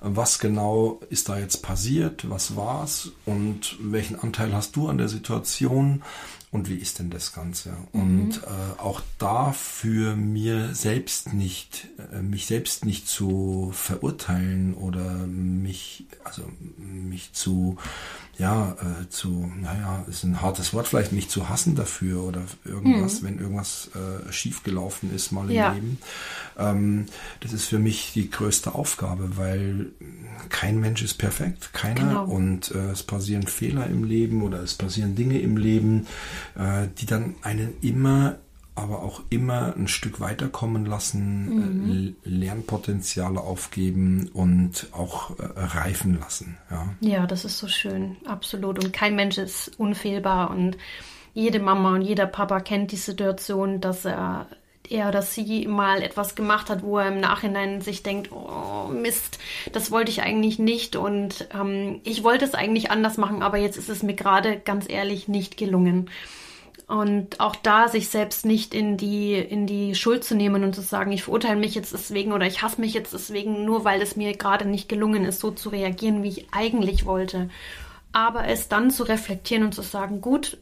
was 0.00 0.38
genau 0.38 1.00
ist 1.10 1.28
da 1.28 1.38
jetzt 1.38 1.62
passiert, 1.62 2.28
was 2.30 2.56
war's 2.56 3.12
und 3.24 3.76
welchen 3.80 4.18
Anteil 4.18 4.52
hast 4.54 4.76
du 4.76 4.88
an 4.88 4.98
der 4.98 5.08
Situation 5.08 6.02
und 6.50 6.68
wie 6.70 6.76
ist 6.76 6.98
denn 6.98 7.10
das 7.10 7.32
Ganze? 7.32 7.70
Mhm. 7.92 8.00
Und 8.00 8.42
äh, 8.44 8.80
auch 8.80 9.02
dafür 9.18 10.16
mir 10.16 10.74
selbst 10.74 11.34
nicht, 11.34 11.88
äh, 12.12 12.22
mich 12.22 12.46
selbst 12.46 12.84
nicht 12.84 13.06
zu 13.06 13.70
verurteilen 13.74 14.74
oder 14.74 15.26
mich, 15.26 16.06
also 16.24 16.42
mich 16.78 17.32
zu 17.32 17.76
ja, 18.38 18.76
äh, 18.80 19.08
zu, 19.08 19.50
naja, 19.60 20.04
ist 20.08 20.22
ein 20.22 20.40
hartes 20.40 20.72
Wort, 20.72 20.86
vielleicht 20.86 21.10
mich 21.10 21.28
zu 21.28 21.48
hassen 21.48 21.74
dafür 21.74 22.22
oder 22.22 22.44
irgendwas, 22.64 23.18
hm. 23.18 23.26
wenn 23.26 23.38
irgendwas 23.40 23.90
äh, 23.94 24.32
schiefgelaufen 24.32 25.12
ist 25.12 25.32
mal 25.32 25.50
im 25.50 25.56
ja. 25.56 25.72
Leben. 25.72 25.98
Ähm, 26.56 27.06
das 27.40 27.52
ist 27.52 27.64
für 27.64 27.80
mich 27.80 28.12
die 28.14 28.30
größte 28.30 28.76
Aufgabe, 28.76 29.36
weil 29.36 29.86
kein 30.50 30.78
Mensch 30.78 31.02
ist 31.02 31.14
perfekt, 31.14 31.72
keiner. 31.72 32.00
Genau. 32.00 32.24
Und 32.26 32.70
äh, 32.70 32.92
es 32.92 33.02
passieren 33.02 33.42
Fehler 33.48 33.88
im 33.88 34.04
Leben 34.04 34.42
oder 34.42 34.62
es 34.62 34.74
passieren 34.74 35.16
Dinge 35.16 35.40
im 35.40 35.56
Leben, 35.56 36.06
die 36.56 37.06
dann 37.06 37.34
einen 37.42 37.74
immer 37.80 38.38
aber 38.78 39.02
auch 39.02 39.22
immer 39.28 39.74
ein 39.76 39.88
Stück 39.88 40.20
weiterkommen 40.20 40.86
lassen, 40.86 41.48
mhm. 41.48 42.16
äh, 42.24 42.28
Lernpotenziale 42.28 43.40
aufgeben 43.40 44.30
und 44.32 44.86
auch 44.92 45.30
äh, 45.38 45.42
reifen 45.56 46.18
lassen. 46.18 46.56
Ja. 46.70 46.88
ja, 47.00 47.26
das 47.26 47.44
ist 47.44 47.58
so 47.58 47.66
schön, 47.66 48.16
absolut. 48.24 48.82
Und 48.82 48.92
kein 48.92 49.16
Mensch 49.16 49.36
ist 49.36 49.72
unfehlbar 49.78 50.50
und 50.50 50.76
jede 51.34 51.58
Mama 51.58 51.94
und 51.94 52.02
jeder 52.02 52.26
Papa 52.26 52.60
kennt 52.60 52.92
die 52.92 52.96
Situation, 52.96 53.80
dass 53.80 54.04
er 54.04 54.46
er 54.90 55.08
oder 55.08 55.22
sie 55.22 55.66
mal 55.66 56.02
etwas 56.02 56.34
gemacht 56.34 56.70
hat, 56.70 56.82
wo 56.82 56.98
er 56.98 57.08
im 57.08 57.20
Nachhinein 57.20 57.80
sich 57.80 58.02
denkt, 58.02 58.30
oh 58.32 58.88
Mist, 58.88 59.38
das 59.72 59.90
wollte 59.90 60.10
ich 60.10 60.22
eigentlich 60.22 60.58
nicht 60.58 60.96
und 60.96 61.48
ähm, 61.54 62.00
ich 62.04 62.24
wollte 62.24 62.44
es 62.44 62.54
eigentlich 62.54 62.90
anders 62.90 63.16
machen, 63.16 63.42
aber 63.42 63.58
jetzt 63.58 63.76
ist 63.76 63.88
es 63.88 64.02
mir 64.02 64.14
gerade 64.14 64.58
ganz 64.58 64.86
ehrlich 64.88 65.28
nicht 65.28 65.56
gelungen. 65.56 66.10
Und 66.86 67.38
auch 67.38 67.54
da 67.54 67.88
sich 67.88 68.08
selbst 68.08 68.46
nicht 68.46 68.72
in 68.72 68.96
die, 68.96 69.34
in 69.34 69.66
die 69.66 69.94
Schuld 69.94 70.24
zu 70.24 70.34
nehmen 70.34 70.64
und 70.64 70.74
zu 70.74 70.80
sagen, 70.80 71.12
ich 71.12 71.22
verurteile 71.22 71.60
mich 71.60 71.74
jetzt 71.74 71.92
deswegen 71.92 72.32
oder 72.32 72.46
ich 72.46 72.62
hasse 72.62 72.80
mich 72.80 72.94
jetzt 72.94 73.12
deswegen, 73.12 73.66
nur 73.66 73.84
weil 73.84 74.00
es 74.00 74.16
mir 74.16 74.34
gerade 74.34 74.64
nicht 74.66 74.88
gelungen 74.88 75.26
ist, 75.26 75.40
so 75.40 75.50
zu 75.50 75.68
reagieren, 75.68 76.22
wie 76.22 76.28
ich 76.28 76.46
eigentlich 76.50 77.04
wollte. 77.04 77.50
Aber 78.12 78.46
es 78.48 78.70
dann 78.70 78.90
zu 78.90 79.02
reflektieren 79.02 79.64
und 79.64 79.74
zu 79.74 79.82
sagen, 79.82 80.22
gut, 80.22 80.56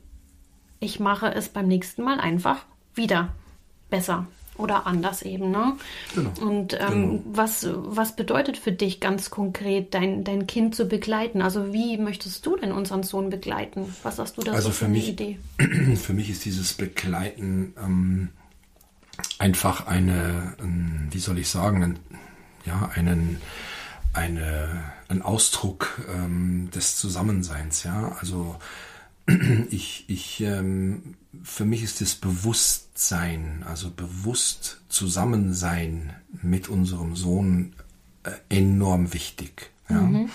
ich 0.81 0.99
mache 0.99 1.33
es 1.33 1.49
beim 1.49 1.69
nächsten 1.69 2.03
Mal 2.03 2.19
einfach 2.19 2.65
wieder 2.95 3.33
besser 3.91 4.27
oder 4.59 4.87
anders 4.87 5.23
eben. 5.23 5.51
Ne? 5.51 5.77
Genau. 6.15 6.31
Und 6.41 6.75
ähm, 6.75 6.89
genau. 6.89 7.23
was, 7.27 7.67
was 7.71 8.17
bedeutet 8.17 8.57
für 8.57 8.73
dich 8.73 9.01
ganz 9.01 9.31
konkret, 9.31 9.95
dein, 9.95 10.25
dein 10.25 10.47
Kind 10.47 10.75
zu 10.75 10.87
begleiten? 10.87 11.43
Also 11.43 11.73
wie 11.73 11.99
möchtest 11.99 12.45
du 12.47 12.57
denn 12.57 12.73
unseren 12.73 13.03
Sohn 13.03 13.31
begleiten? 13.31 13.95
Was 14.03 14.19
hast 14.19 14.39
du 14.39 14.43
da 14.43 14.53
also 14.53 14.69
so 14.69 14.75
für 14.75 14.85
eine 14.87 14.95
mich, 14.95 15.09
Idee? 15.09 15.39
Für 15.97 16.13
mich 16.13 16.31
ist 16.31 16.45
dieses 16.45 16.75
Begleiten 16.75 17.75
ähm, 17.83 18.29
einfach 19.39 19.87
eine, 19.87 20.55
ein, 20.59 21.09
wie 21.11 21.19
soll 21.19 21.39
ich 21.39 21.49
sagen, 21.49 21.83
ein, 21.83 21.99
ja, 22.65 22.91
einen, 22.95 23.41
eine, 24.13 24.83
ein 25.09 25.23
Ausdruck 25.23 26.01
ähm, 26.13 26.71
des 26.75 26.97
Zusammenseins. 26.97 27.85
Ja, 27.85 28.17
also 28.21 28.57
ich, 29.71 30.05
ich, 30.09 30.41
ähm, 30.41 31.15
für 31.43 31.65
mich 31.65 31.83
ist 31.83 32.01
das 32.01 32.15
Bewusstsein, 32.15 33.65
also 33.67 33.91
bewusst 33.91 34.81
Zusammensein 34.89 36.15
mit 36.43 36.69
unserem 36.69 37.17
Sohn 37.17 37.73
äh, 38.23 38.31
enorm 38.49 39.13
wichtig. 39.13 39.71
Ja? 39.89 40.01
Mhm. 40.01 40.31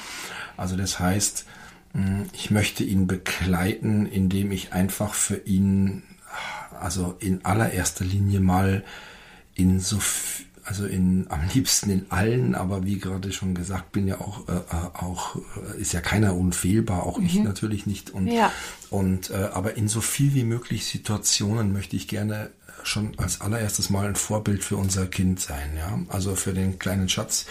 Also 0.57 0.75
das 0.75 1.00
heißt, 1.00 1.45
hm, 1.93 2.25
ich 2.33 2.51
möchte 2.51 2.83
ihn 2.83 3.07
begleiten, 3.07 4.05
indem 4.05 4.51
ich 4.51 4.74
einfach 4.74 5.13
für 5.13 5.38
ihn, 5.38 6.03
also 6.79 7.15
in 7.19 7.45
allererster 7.45 8.05
Linie 8.05 8.39
mal 8.39 8.83
in 9.55 9.79
so 9.79 10.00
also 10.65 10.86
in, 10.86 11.25
am 11.30 11.41
liebsten 11.53 11.89
in 11.89 12.06
allen, 12.10 12.56
aber 12.56 12.86
wie 12.86 13.00
gerade 13.00 13.32
schon 13.32 13.56
gesagt, 13.56 13.91
bin 13.91 14.08
ja 14.08 14.20
auch, 14.20 14.48
äh, 14.48 14.53
äh 14.53 14.89
auch 14.94 15.36
äh, 15.36 15.82
ist 15.82 15.94
ja 15.94 16.01
keiner 16.01 16.36
unfehlbar, 16.36 17.03
auch 17.03 17.18
mhm. 17.18 17.25
ich 17.25 17.36
natürlich 17.36 17.86
nicht. 17.86 18.12
Und, 18.12 18.27
ja. 18.27 18.51
und 18.89 19.30
äh, 19.32 19.50
aber 19.53 19.77
in 19.77 19.88
so 19.88 20.01
viel 20.01 20.34
wie 20.34 20.44
möglich 20.44 20.86
Situationen 20.86 21.74
möchte 21.74 21.96
ich 21.96 22.08
gerne 22.08 22.51
schon 22.84 23.18
als 23.18 23.41
allererstes 23.41 23.89
mal 23.89 24.08
ein 24.08 24.15
Vorbild 24.15 24.63
für 24.63 24.77
unser 24.77 25.06
Kind 25.08 25.39
sein, 25.39 25.77
ja. 25.77 26.00
Also 26.10 26.36
für 26.36 26.53
den 26.53 26.80
kleinen 26.80 27.10
Schatz, 27.10 27.46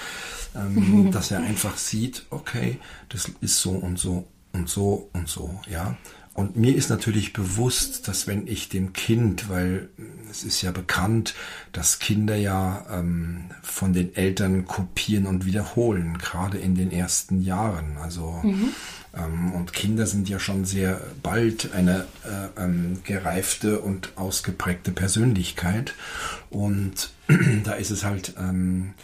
ähm, 0.54 0.74
mhm. 0.74 1.10
dass 1.12 1.30
er 1.30 1.40
einfach 1.40 1.76
sieht, 1.76 2.26
okay, 2.30 2.78
das 3.08 3.30
ist 3.40 3.60
so 3.60 3.70
und 3.70 3.98
so 3.98 4.26
und 4.52 4.68
so 4.68 5.08
und 5.12 5.28
so, 5.28 5.60
ja. 5.68 5.96
Und 6.32 6.56
mir 6.56 6.76
ist 6.76 6.90
natürlich 6.90 7.32
bewusst, 7.32 8.06
dass 8.06 8.28
wenn 8.28 8.46
ich 8.46 8.68
dem 8.68 8.92
Kind, 8.92 9.48
weil 9.48 9.88
es 10.30 10.44
ist 10.44 10.62
ja 10.62 10.70
bekannt, 10.70 11.34
dass 11.72 11.98
Kinder 11.98 12.36
ja 12.36 12.86
ähm, 12.90 13.50
von 13.62 13.92
den 13.92 14.14
Eltern 14.14 14.64
kopieren 14.64 15.26
und 15.26 15.44
wiederholen, 15.44 16.18
gerade 16.18 16.56
in 16.58 16.76
den 16.76 16.92
ersten 16.92 17.42
Jahren. 17.42 17.96
Also 17.98 18.40
mhm. 18.44 18.68
ähm, 19.16 19.52
und 19.52 19.72
Kinder 19.72 20.06
sind 20.06 20.28
ja 20.28 20.38
schon 20.38 20.64
sehr 20.64 21.00
bald 21.20 21.74
eine 21.74 22.06
äh, 22.24 22.62
ähm, 22.62 23.00
gereifte 23.02 23.80
und 23.80 24.16
ausgeprägte 24.16 24.92
Persönlichkeit. 24.92 25.94
Und 26.48 27.10
da 27.64 27.72
ist 27.72 27.90
es 27.90 28.04
halt 28.04 28.34
ähm, 28.38 28.94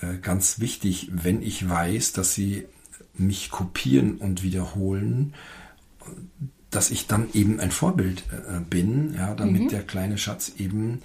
äh, 0.00 0.18
ganz 0.20 0.58
wichtig, 0.58 1.10
wenn 1.12 1.42
ich 1.42 1.68
weiß, 1.68 2.12
dass 2.12 2.34
sie 2.34 2.66
mich 3.14 3.50
kopieren 3.50 4.16
und 4.16 4.42
wiederholen, 4.42 5.34
dass 6.72 6.90
ich 6.90 7.06
dann 7.06 7.28
eben 7.32 7.60
ein 7.60 7.70
Vorbild 7.70 8.24
äh, 8.32 8.60
bin, 8.60 9.14
ja, 9.14 9.34
damit 9.34 9.62
mhm. 9.62 9.68
der 9.68 9.82
kleine 9.82 10.18
Schatz 10.18 10.52
eben 10.58 11.00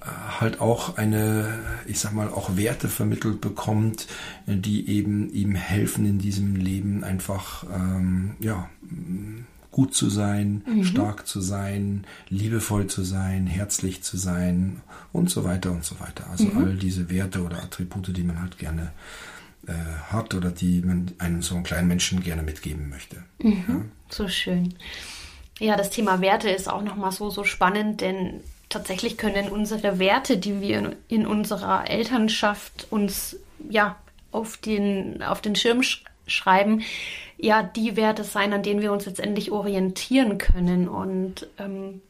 äh, 0.00 0.04
halt 0.40 0.60
auch 0.60 0.96
eine, 0.96 1.58
ich 1.86 1.98
sag 1.98 2.12
mal, 2.12 2.28
auch 2.28 2.56
Werte 2.56 2.88
vermittelt 2.88 3.40
bekommt, 3.40 4.06
die 4.46 4.88
eben 4.88 5.32
ihm 5.32 5.54
helfen 5.54 6.06
in 6.06 6.18
diesem 6.18 6.54
Leben 6.54 7.02
einfach, 7.02 7.64
ähm, 7.74 8.36
ja, 8.38 8.68
gut 9.70 9.94
zu 9.94 10.10
sein, 10.10 10.62
mhm. 10.66 10.84
stark 10.84 11.26
zu 11.26 11.40
sein, 11.40 12.04
liebevoll 12.28 12.88
zu 12.88 13.02
sein, 13.02 13.46
herzlich 13.46 14.02
zu 14.02 14.16
sein 14.16 14.82
und 15.12 15.30
so 15.30 15.44
weiter 15.44 15.70
und 15.72 15.84
so 15.84 15.98
weiter. 16.00 16.28
Also 16.30 16.44
mhm. 16.44 16.58
all 16.58 16.74
diese 16.74 17.10
Werte 17.10 17.42
oder 17.42 17.62
Attribute, 17.62 18.16
die 18.16 18.22
man 18.24 18.40
halt 18.40 18.58
gerne 18.58 18.82
äh, 18.82 19.27
hat 20.10 20.34
oder 20.34 20.50
die 20.50 20.80
man 20.80 21.12
einem 21.18 21.42
so 21.42 21.54
einen 21.54 21.64
kleinen 21.64 21.88
Menschen 21.88 22.22
gerne 22.22 22.42
mitgeben 22.42 22.88
möchte. 22.88 23.22
Mhm. 23.42 23.64
Ja? 23.68 23.80
So 24.08 24.28
schön. 24.28 24.74
Ja, 25.58 25.76
das 25.76 25.90
Thema 25.90 26.20
Werte 26.20 26.48
ist 26.48 26.68
auch 26.68 26.82
nochmal 26.82 27.12
so, 27.12 27.30
so 27.30 27.44
spannend, 27.44 28.00
denn 28.00 28.40
tatsächlich 28.68 29.16
können 29.16 29.48
unsere 29.48 29.98
Werte, 29.98 30.38
die 30.38 30.60
wir 30.60 30.96
in 31.08 31.26
unserer 31.26 31.90
Elternschaft 31.90 32.86
uns 32.90 33.36
ja 33.68 33.96
auf 34.30 34.56
den, 34.56 35.22
auf 35.22 35.40
den 35.40 35.56
Schirm 35.56 35.82
sch 35.82 36.04
schreiben, 36.26 36.82
ja, 37.38 37.62
die 37.62 37.96
Werte 37.96 38.22
sein, 38.22 38.52
an 38.52 38.62
denen 38.62 38.82
wir 38.82 38.92
uns 38.92 39.06
letztendlich 39.06 39.50
orientieren 39.50 40.36
können. 40.36 40.86
Und 40.86 41.48
ähm, 41.58 42.02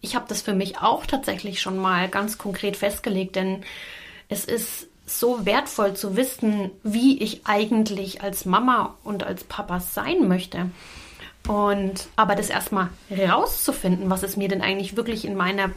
ich 0.00 0.16
habe 0.16 0.26
das 0.28 0.42
für 0.42 0.54
mich 0.54 0.78
auch 0.78 1.06
tatsächlich 1.06 1.60
schon 1.60 1.78
mal 1.78 2.08
ganz 2.08 2.36
konkret 2.36 2.76
festgelegt, 2.76 3.36
denn 3.36 3.62
es 4.28 4.44
ist 4.44 4.88
so 5.10 5.44
wertvoll 5.44 5.94
zu 5.94 6.16
wissen, 6.16 6.70
wie 6.82 7.22
ich 7.22 7.46
eigentlich 7.46 8.22
als 8.22 8.44
Mama 8.44 8.96
und 9.04 9.24
als 9.24 9.44
Papa 9.44 9.80
sein 9.80 10.28
möchte. 10.28 10.70
Und 11.48 12.08
aber 12.16 12.34
das 12.34 12.50
erstmal 12.50 12.90
rauszufinden, 13.10 14.10
was 14.10 14.22
es 14.22 14.36
mir 14.36 14.48
denn 14.48 14.62
eigentlich 14.62 14.96
wirklich 14.96 15.24
in 15.24 15.36
meiner 15.36 15.70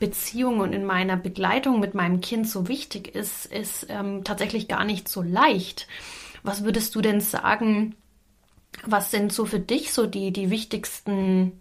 Beziehung 0.00 0.60
und 0.60 0.72
in 0.72 0.84
meiner 0.84 1.16
Begleitung 1.16 1.78
mit 1.78 1.94
meinem 1.94 2.20
Kind 2.20 2.48
so 2.48 2.68
wichtig 2.68 3.14
ist, 3.14 3.46
ist 3.46 3.86
ähm, 3.90 4.24
tatsächlich 4.24 4.66
gar 4.66 4.84
nicht 4.84 5.08
so 5.08 5.22
leicht. 5.22 5.86
Was 6.42 6.64
würdest 6.64 6.94
du 6.94 7.02
denn 7.02 7.20
sagen? 7.20 7.94
Was 8.84 9.10
sind 9.10 9.32
so 9.32 9.44
für 9.44 9.60
dich 9.60 9.92
so 9.92 10.06
die, 10.06 10.32
die 10.32 10.50
wichtigsten 10.50 11.59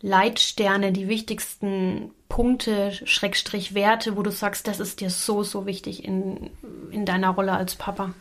Leitsterne, 0.00 0.92
die 0.92 1.08
wichtigsten 1.08 2.10
Punkte, 2.28 2.92
Schrägstrich 3.04 3.74
Werte, 3.74 4.16
wo 4.16 4.22
du 4.22 4.30
sagst, 4.30 4.68
das 4.68 4.80
ist 4.80 5.00
dir 5.00 5.10
so, 5.10 5.42
so 5.42 5.66
wichtig 5.66 6.04
in, 6.04 6.50
in 6.90 7.04
deiner 7.04 7.30
Rolle 7.30 7.52
als 7.52 7.74
Papa? 7.74 8.14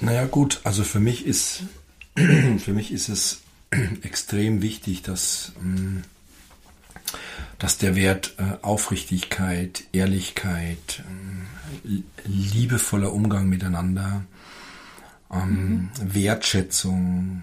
Naja 0.00 0.26
gut, 0.26 0.60
also 0.64 0.84
für 0.84 1.00
mich 1.00 1.26
ist, 1.26 1.62
für 2.14 2.72
mich 2.72 2.92
ist 2.92 3.08
es 3.08 3.42
extrem 4.02 4.60
wichtig, 4.60 5.02
dass, 5.02 5.52
ähm, 5.60 6.02
dass 7.58 7.78
der 7.78 7.96
Wert 7.96 8.34
äh, 8.38 8.62
Aufrichtigkeit, 8.62 9.84
Ehrlichkeit, 9.92 11.02
ähm, 11.08 12.04
liebevoller 12.24 13.12
Umgang 13.12 13.48
miteinander, 13.48 14.24
ähm, 15.32 15.90
mhm. 16.00 16.14
Wertschätzung, 16.14 17.42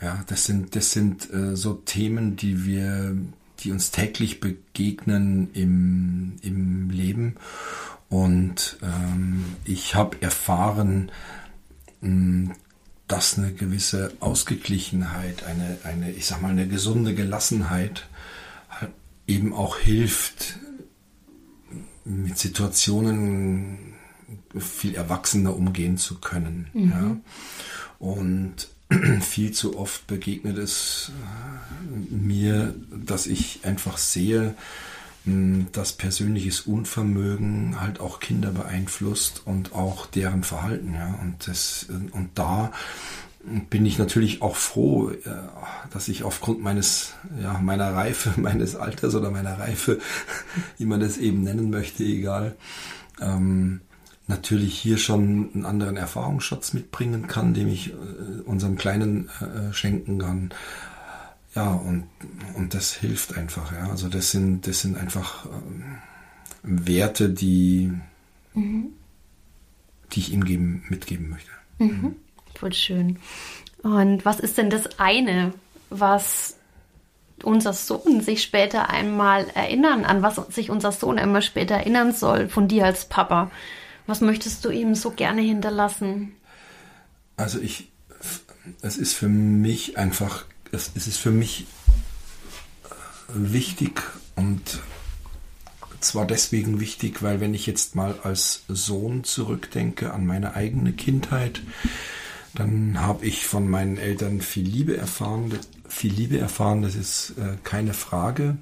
ja, 0.00 0.22
das 0.26 0.44
sind, 0.44 0.76
das 0.76 0.92
sind 0.92 1.32
äh, 1.32 1.56
so 1.56 1.74
Themen, 1.74 2.36
die 2.36 2.64
wir, 2.64 3.16
die 3.60 3.72
uns 3.72 3.90
täglich 3.90 4.40
begegnen 4.40 5.50
im, 5.54 6.36
im 6.42 6.90
Leben. 6.90 7.36
Und 8.08 8.78
ähm, 8.82 9.44
ich 9.64 9.94
habe 9.94 10.20
erfahren, 10.22 11.10
mh, 12.00 12.08
hm, 12.08 12.52
dass 13.06 13.38
eine 13.38 13.52
gewisse 13.52 14.12
Ausgeglichenheit, 14.20 15.44
eine, 15.44 15.78
eine, 15.84 16.10
ich 16.12 16.26
sag 16.26 16.40
mal, 16.40 16.50
eine 16.50 16.66
gesunde 16.66 17.14
Gelassenheit 17.14 18.08
halt 18.70 18.92
eben 19.26 19.52
auch 19.52 19.78
hilft, 19.78 20.58
mit 22.04 22.38
Situationen 22.38 23.94
viel 24.58 24.94
erwachsener 24.94 25.56
umgehen 25.56 25.96
zu 25.96 26.20
können. 26.20 26.68
Mhm. 26.72 26.90
Ja. 26.90 27.16
Und 27.98 28.68
viel 29.20 29.52
zu 29.52 29.78
oft 29.78 30.06
begegnet 30.06 30.58
es 30.58 31.10
äh, 31.10 32.14
mir, 32.14 32.74
dass 32.90 33.26
ich 33.26 33.60
einfach 33.64 33.96
sehe, 33.96 34.54
hm, 35.24 35.66
dass 35.72 35.94
persönliches 35.94 36.62
Unvermögen 36.62 37.80
halt 37.80 38.00
auch 38.00 38.20
Kinder 38.20 38.50
beeinflusst 38.50 39.42
und 39.44 39.74
auch 39.74 40.06
deren 40.06 40.44
Verhalten. 40.44 40.94
Ja. 40.94 41.18
Und, 41.22 41.48
das, 41.48 41.86
und 42.12 42.30
da 42.34 42.72
bin 43.70 43.84
ich 43.84 43.98
natürlich 43.98 44.42
auch 44.42 44.56
froh, 44.56 45.10
äh, 45.10 45.16
dass 45.90 46.08
ich 46.08 46.24
aufgrund 46.24 46.62
meines, 46.62 47.14
ja, 47.40 47.58
meiner 47.58 47.94
Reife, 47.94 48.32
meines 48.40 48.76
Alters 48.76 49.14
oder 49.14 49.30
meiner 49.30 49.58
Reife, 49.58 49.98
wie 50.78 50.86
man 50.86 51.00
das 51.00 51.18
eben 51.18 51.42
nennen 51.42 51.70
möchte, 51.70 52.04
egal, 52.04 52.56
ähm, 53.20 53.80
natürlich 54.26 54.78
hier 54.78 54.96
schon 54.96 55.50
einen 55.54 55.66
anderen 55.66 55.96
Erfahrungsschatz 55.96 56.72
mitbringen 56.72 57.26
kann, 57.26 57.54
dem 57.54 57.68
ich 57.68 57.90
äh, 57.90 57.94
unserem 58.46 58.76
Kleinen 58.76 59.28
äh, 59.40 59.72
schenken 59.72 60.18
kann. 60.18 60.50
Ja, 61.54 61.72
und, 61.72 62.04
und 62.54 62.74
das 62.74 62.94
hilft 62.94 63.36
einfach, 63.36 63.72
ja. 63.72 63.90
Also 63.90 64.08
das 64.08 64.30
sind, 64.30 64.66
das 64.66 64.80
sind 64.80 64.96
einfach 64.96 65.46
ähm, 65.46 65.98
Werte, 66.62 67.28
die, 67.28 67.92
mhm. 68.54 68.88
die 70.12 70.20
ich 70.20 70.32
ihm 70.32 70.44
geben, 70.44 70.84
mitgeben 70.88 71.28
möchte. 71.28 71.50
Mhm. 71.78 72.16
Voll 72.54 72.72
schön. 72.72 73.18
Und 73.82 74.24
was 74.24 74.40
ist 74.40 74.56
denn 74.56 74.70
das 74.70 74.98
eine, 74.98 75.52
was 75.90 76.56
unser 77.42 77.74
Sohn 77.74 78.22
sich 78.22 78.42
später 78.42 78.88
einmal 78.88 79.46
erinnern, 79.54 80.04
an 80.04 80.22
was 80.22 80.36
sich 80.54 80.70
unser 80.70 80.92
Sohn 80.92 81.18
immer 81.18 81.42
später 81.42 81.74
erinnern 81.74 82.12
soll 82.12 82.48
von 82.48 82.68
dir 82.68 82.86
als 82.86 83.04
Papa? 83.04 83.50
Was 84.06 84.20
möchtest 84.20 84.64
du 84.64 84.70
ihm 84.70 84.94
so 84.94 85.10
gerne 85.10 85.40
hinterlassen? 85.42 86.32
Also 87.36 87.58
ich, 87.60 87.90
es 88.82 88.96
ist 88.96 89.14
für 89.14 89.28
mich 89.28 89.98
einfach, 89.98 90.44
es, 90.72 90.88
ist 90.94 91.18
für 91.18 91.30
mich 91.30 91.66
wichtig 93.28 94.02
und 94.36 94.80
zwar 96.00 96.26
deswegen 96.26 96.80
wichtig, 96.80 97.22
weil 97.22 97.40
wenn 97.40 97.54
ich 97.54 97.66
jetzt 97.66 97.94
mal 97.94 98.18
als 98.22 98.64
Sohn 98.68 99.24
zurückdenke 99.24 100.12
an 100.12 100.26
meine 100.26 100.54
eigene 100.54 100.92
Kindheit, 100.92 101.62
dann 102.54 103.00
habe 103.00 103.24
ich 103.26 103.46
von 103.46 103.68
meinen 103.68 103.96
Eltern 103.96 104.40
viel 104.40 104.66
Liebe 104.66 104.96
erfahren, 104.96 105.58
viel 105.88 106.12
Liebe 106.12 106.38
erfahren, 106.38 106.82
das 106.82 106.94
ist 106.94 107.34
äh, 107.38 107.56
keine 107.64 107.94
Frage. 107.94 108.56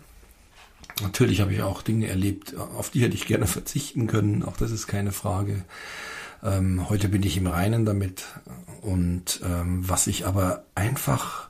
Natürlich 1.00 1.40
habe 1.40 1.54
ich 1.54 1.62
auch 1.62 1.82
Dinge 1.82 2.08
erlebt, 2.08 2.56
auf 2.56 2.90
die 2.90 3.02
hätte 3.02 3.14
ich 3.14 3.26
gerne 3.26 3.46
verzichten 3.48 4.06
können. 4.06 4.42
Auch 4.42 4.56
das 4.56 4.70
ist 4.70 4.86
keine 4.86 5.12
Frage. 5.12 5.64
Ähm, 6.42 6.88
heute 6.88 7.08
bin 7.08 7.22
ich 7.22 7.36
im 7.36 7.46
Reinen 7.46 7.84
damit. 7.84 8.24
Und 8.80 9.40
ähm, 9.44 9.88
was 9.88 10.06
ich 10.06 10.26
aber 10.26 10.64
einfach 10.74 11.48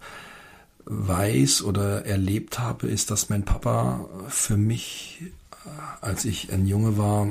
weiß 0.85 1.63
oder 1.63 2.05
erlebt 2.05 2.59
habe, 2.59 2.89
ist, 2.89 3.11
dass 3.11 3.31
mein 3.31 3.45
Papa 3.45 4.07
für 4.29 4.57
mich, 4.57 5.23
äh, 5.65 5.69
als 6.01 6.25
ich 6.25 6.53
ein 6.53 6.67
Junge 6.67 6.99
war, 6.99 7.29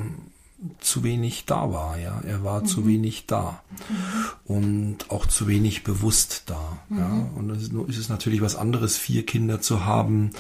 zu 0.80 1.04
wenig 1.04 1.46
da 1.46 1.72
war, 1.72 1.98
ja. 1.98 2.22
Er 2.26 2.44
war 2.44 2.62
mhm. 2.62 2.66
zu 2.66 2.86
wenig 2.86 3.26
da 3.26 3.62
mhm. 4.48 4.56
und 4.56 5.12
auch 5.12 5.26
zu 5.26 5.48
wenig 5.48 5.84
bewusst 5.84 6.44
da, 6.46 6.78
mhm. 6.90 6.98
ja. 6.98 7.30
Und 7.36 7.50
es 7.50 7.64
ist, 7.64 7.74
ist 7.74 7.98
es 7.98 8.10
natürlich 8.10 8.42
was 8.42 8.56
anderes, 8.56 8.98
vier 8.98 9.26
Kinder 9.26 9.62
zu 9.62 9.86
haben 9.86 10.32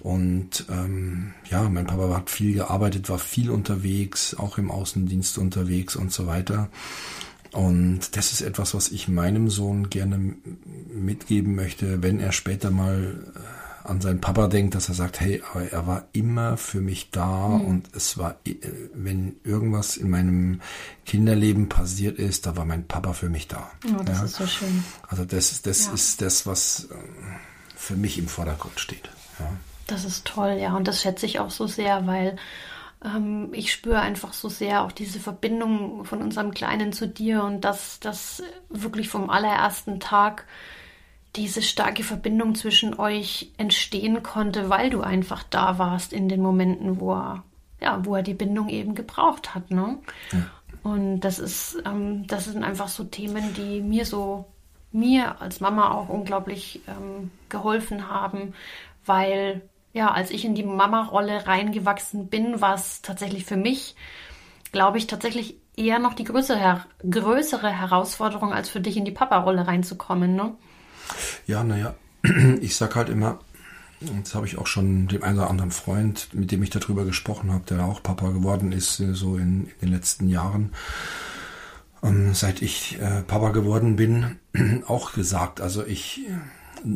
und 0.00 0.66
ähm, 0.70 1.34
ja, 1.50 1.68
mein 1.68 1.86
Papa 1.86 2.14
hat 2.14 2.30
viel 2.30 2.54
gearbeitet, 2.54 3.08
war 3.08 3.18
viel 3.18 3.50
unterwegs, 3.50 4.34
auch 4.34 4.58
im 4.58 4.70
Außendienst 4.70 5.38
unterwegs 5.38 5.96
und 5.96 6.12
so 6.12 6.26
weiter. 6.26 6.68
Und 7.52 8.16
das 8.16 8.32
ist 8.32 8.42
etwas, 8.42 8.74
was 8.74 8.90
ich 8.90 9.08
meinem 9.08 9.48
Sohn 9.48 9.88
gerne 9.90 10.36
mitgeben 10.94 11.54
möchte, 11.54 12.02
wenn 12.02 12.20
er 12.20 12.32
später 12.32 12.70
mal 12.70 13.24
äh, 13.34 13.55
an 13.88 14.00
seinen 14.00 14.20
Papa 14.20 14.48
denkt, 14.48 14.74
dass 14.74 14.88
er 14.88 14.94
sagt, 14.94 15.20
hey, 15.20 15.42
aber 15.50 15.70
er 15.70 15.86
war 15.86 16.04
immer 16.12 16.56
für 16.56 16.80
mich 16.80 17.10
da 17.10 17.48
mhm. 17.48 17.64
und 17.64 17.94
es 17.94 18.18
war, 18.18 18.36
äh, 18.46 18.56
wenn 18.94 19.36
irgendwas 19.44 19.96
in 19.96 20.10
meinem 20.10 20.60
Kinderleben 21.04 21.68
passiert 21.68 22.18
ist, 22.18 22.46
da 22.46 22.56
war 22.56 22.64
mein 22.64 22.86
Papa 22.86 23.12
für 23.12 23.28
mich 23.28 23.48
da. 23.48 23.70
Oh, 23.86 24.02
das 24.04 24.18
ja? 24.18 24.24
ist 24.24 24.34
so 24.36 24.46
schön. 24.46 24.84
Also 25.08 25.24
das, 25.24 25.62
das 25.62 25.86
ja. 25.86 25.92
ist 25.92 26.20
das, 26.20 26.46
was 26.46 26.88
äh, 26.90 26.94
für 27.76 27.96
mich 27.96 28.18
im 28.18 28.28
Vordergrund 28.28 28.80
steht. 28.80 29.08
Ja. 29.38 29.50
Das 29.86 30.04
ist 30.04 30.26
toll, 30.26 30.58
ja. 30.60 30.76
Und 30.76 30.88
das 30.88 31.00
schätze 31.00 31.26
ich 31.26 31.38
auch 31.38 31.50
so 31.50 31.66
sehr, 31.66 32.06
weil 32.06 32.36
ähm, 33.04 33.50
ich 33.52 33.72
spüre 33.72 34.00
einfach 34.00 34.32
so 34.32 34.48
sehr 34.48 34.82
auch 34.82 34.92
diese 34.92 35.20
Verbindung 35.20 36.04
von 36.04 36.22
unserem 36.22 36.52
Kleinen 36.52 36.92
zu 36.92 37.06
dir 37.06 37.44
und 37.44 37.62
dass 37.62 38.00
das 38.00 38.42
wirklich 38.68 39.08
vom 39.08 39.30
allerersten 39.30 40.00
Tag 40.00 40.44
diese 41.36 41.62
starke 41.62 42.02
Verbindung 42.02 42.54
zwischen 42.54 42.98
euch 42.98 43.52
entstehen 43.58 44.22
konnte, 44.22 44.70
weil 44.70 44.90
du 44.90 45.02
einfach 45.02 45.42
da 45.44 45.78
warst 45.78 46.12
in 46.12 46.28
den 46.28 46.42
Momenten, 46.42 47.00
wo 47.00 47.14
er, 47.14 47.44
ja, 47.80 48.04
wo 48.04 48.16
er 48.16 48.22
die 48.22 48.34
Bindung 48.34 48.68
eben 48.68 48.94
gebraucht 48.94 49.54
hat. 49.54 49.70
Ne? 49.70 49.98
Ja. 50.32 50.38
Und 50.82 51.20
das 51.20 51.38
ist, 51.38 51.82
ähm, 51.84 52.26
das 52.26 52.44
sind 52.44 52.62
einfach 52.62 52.88
so 52.88 53.04
Themen, 53.04 53.54
die 53.54 53.80
mir 53.80 54.04
so, 54.04 54.46
mir 54.92 55.40
als 55.40 55.60
Mama 55.60 55.90
auch 55.90 56.08
unglaublich 56.08 56.80
ähm, 56.86 57.30
geholfen 57.48 58.08
haben, 58.08 58.54
weil 59.04 59.62
ja, 59.92 60.10
als 60.10 60.30
ich 60.30 60.44
in 60.44 60.54
die 60.54 60.62
Mama-Rolle 60.62 61.46
reingewachsen 61.46 62.28
bin, 62.28 62.60
war 62.60 62.74
es 62.74 63.00
tatsächlich 63.00 63.46
für 63.46 63.56
mich, 63.56 63.96
glaube 64.70 64.98
ich, 64.98 65.06
tatsächlich 65.06 65.56
eher 65.74 65.98
noch 65.98 66.12
die 66.12 66.24
größere, 66.24 66.84
größere 67.08 67.70
Herausforderung, 67.70 68.52
als 68.52 68.68
für 68.68 68.80
dich 68.80 68.96
in 68.98 69.06
die 69.06 69.10
Papa-Rolle 69.10 69.66
reinzukommen, 69.66 70.34
ne? 70.34 70.54
Ja, 71.46 71.64
naja, 71.64 71.94
ich 72.60 72.76
sag 72.76 72.96
halt 72.96 73.08
immer, 73.08 73.40
das 74.00 74.34
habe 74.34 74.46
ich 74.46 74.58
auch 74.58 74.66
schon 74.66 75.08
dem 75.08 75.22
einen 75.22 75.38
oder 75.38 75.50
anderen 75.50 75.70
Freund, 75.70 76.28
mit 76.32 76.52
dem 76.52 76.62
ich 76.62 76.70
darüber 76.70 77.04
gesprochen 77.04 77.52
habe, 77.52 77.64
der 77.64 77.84
auch 77.84 78.02
Papa 78.02 78.30
geworden 78.30 78.72
ist, 78.72 79.00
äh, 79.00 79.14
so 79.14 79.36
in, 79.36 79.66
in 79.66 79.72
den 79.82 79.92
letzten 79.92 80.28
Jahren, 80.28 80.72
ähm, 82.02 82.34
seit 82.34 82.62
ich 82.62 82.98
äh, 83.00 83.22
Papa 83.22 83.50
geworden 83.50 83.96
bin, 83.96 84.38
auch 84.86 85.12
gesagt. 85.12 85.60
Also 85.60 85.84
ich, 85.84 86.22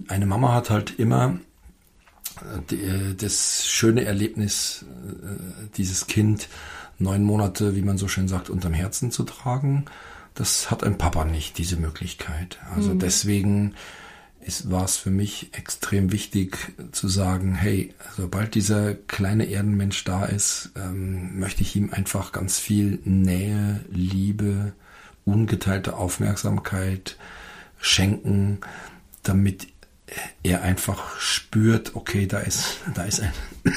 eine 0.09 0.27
Mama 0.27 0.53
hat 0.55 0.71
halt 0.71 0.99
immer 0.99 1.39
das 3.19 3.67
schöne 3.67 4.05
Erlebnis, 4.05 4.85
äh, 5.23 5.69
dieses 5.77 6.07
Kind 6.07 6.49
neun 6.99 7.25
Monate, 7.25 7.75
wie 7.77 7.83
man 7.83 7.99
so 7.99 8.09
schön 8.09 8.29
sagt, 8.29 8.51
unterm 8.51 8.73
Herzen 8.75 9.11
zu 9.11 9.25
tragen, 9.25 9.87
das 10.41 10.71
hat 10.71 10.83
ein 10.85 10.97
Papa 10.97 11.27
nicht, 11.27 11.59
diese 11.59 11.77
Möglichkeit. 11.77 12.59
Also 12.75 12.95
mhm. 12.95 12.99
deswegen 12.99 13.75
war 14.65 14.87
es 14.87 14.97
für 14.97 15.11
mich 15.11 15.51
extrem 15.53 16.13
wichtig 16.13 16.73
zu 16.93 17.09
sagen, 17.09 17.55
hey, 17.55 17.95
sobald 18.17 18.55
dieser 18.55 18.95
kleine 18.95 19.45
Erdenmensch 19.45 20.03
da 20.05 20.25
ist, 20.25 20.71
ähm, 20.77 21.39
möchte 21.39 21.61
ich 21.61 21.77
ihm 21.77 21.93
einfach 21.93 22.33
ganz 22.33 22.59
viel 22.59 23.01
Nähe, 23.05 23.85
Liebe, 23.91 24.73
ungeteilte 25.27 25.99
Aufmerksamkeit 25.99 27.19
schenken, 27.79 28.61
damit 29.23 29.69
er 30.43 30.63
einfach 30.63 31.21
spürt, 31.21 31.95
okay, 31.97 32.27
da 32.27 32.39
ist, 32.39 32.79
da 32.95 33.05
ist 33.05 33.21
ein, 33.21 33.33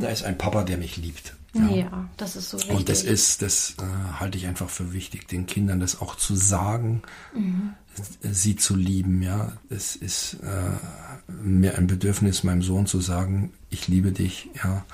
da 0.00 0.08
ist 0.08 0.24
ein 0.24 0.36
Papa, 0.36 0.64
der 0.64 0.76
mich 0.76 0.96
liebt. 0.96 1.35
Ja, 1.58 1.76
ja 1.76 2.08
das 2.16 2.36
ist 2.36 2.50
so 2.50 2.58
wichtig. 2.58 2.76
Und 2.76 2.88
das 2.88 3.02
ist, 3.02 3.42
das 3.42 3.76
äh, 3.78 4.18
halte 4.20 4.38
ich 4.38 4.46
einfach 4.46 4.68
für 4.68 4.92
wichtig, 4.92 5.28
den 5.28 5.46
Kindern 5.46 5.80
das 5.80 6.00
auch 6.00 6.16
zu 6.16 6.36
sagen, 6.36 7.02
mhm. 7.34 7.74
sie 8.22 8.56
zu 8.56 8.74
lieben. 8.76 9.22
Ja, 9.22 9.52
es 9.68 9.96
ist 9.96 10.38
äh, 10.42 11.32
mir 11.32 11.76
ein 11.78 11.86
Bedürfnis, 11.86 12.44
meinem 12.44 12.62
Sohn 12.62 12.86
zu 12.86 13.00
sagen, 13.00 13.52
ich 13.70 13.88
liebe 13.88 14.12
dich. 14.12 14.50
Ja, 14.62 14.84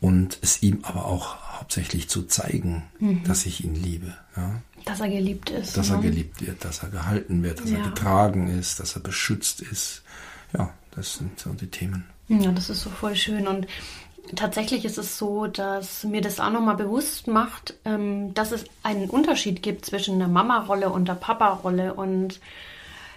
und 0.00 0.38
es 0.42 0.62
ihm 0.62 0.80
aber 0.82 1.06
auch 1.06 1.36
hauptsächlich 1.58 2.08
zu 2.08 2.24
zeigen, 2.24 2.82
mhm. 2.98 3.24
dass 3.24 3.46
ich 3.46 3.64
ihn 3.64 3.74
liebe. 3.74 4.14
Ja. 4.36 4.60
Dass 4.84 5.00
er 5.00 5.08
geliebt 5.08 5.50
ist. 5.50 5.76
Dass 5.76 5.88
ne? 5.88 5.96
er 5.96 6.02
geliebt 6.02 6.46
wird, 6.46 6.64
dass 6.64 6.82
er 6.82 6.90
gehalten 6.90 7.42
wird, 7.42 7.60
dass 7.60 7.70
ja. 7.70 7.78
er 7.78 7.88
getragen 7.88 8.48
ist, 8.48 8.80
dass 8.80 8.96
er 8.96 9.00
beschützt 9.00 9.62
ist. 9.62 10.02
Ja, 10.52 10.72
das 10.90 11.14
sind 11.14 11.40
so 11.40 11.52
die 11.54 11.68
Themen. 11.68 12.04
Ja, 12.28 12.52
das 12.52 12.70
ist 12.70 12.82
so 12.82 12.90
voll 12.90 13.16
schön. 13.16 13.46
Und 13.46 13.66
tatsächlich 14.36 14.84
ist 14.84 14.98
es 14.98 15.18
so, 15.18 15.46
dass 15.46 16.04
mir 16.04 16.20
das 16.20 16.40
auch 16.40 16.50
nochmal 16.50 16.76
bewusst 16.76 17.26
macht, 17.26 17.74
ähm, 17.84 18.34
dass 18.34 18.52
es 18.52 18.64
einen 18.82 19.10
Unterschied 19.10 19.62
gibt 19.62 19.84
zwischen 19.84 20.18
der 20.18 20.28
Mama-Rolle 20.28 20.90
und 20.90 21.08
der 21.08 21.14
Papa-Rolle. 21.14 21.94
Und 21.94 22.40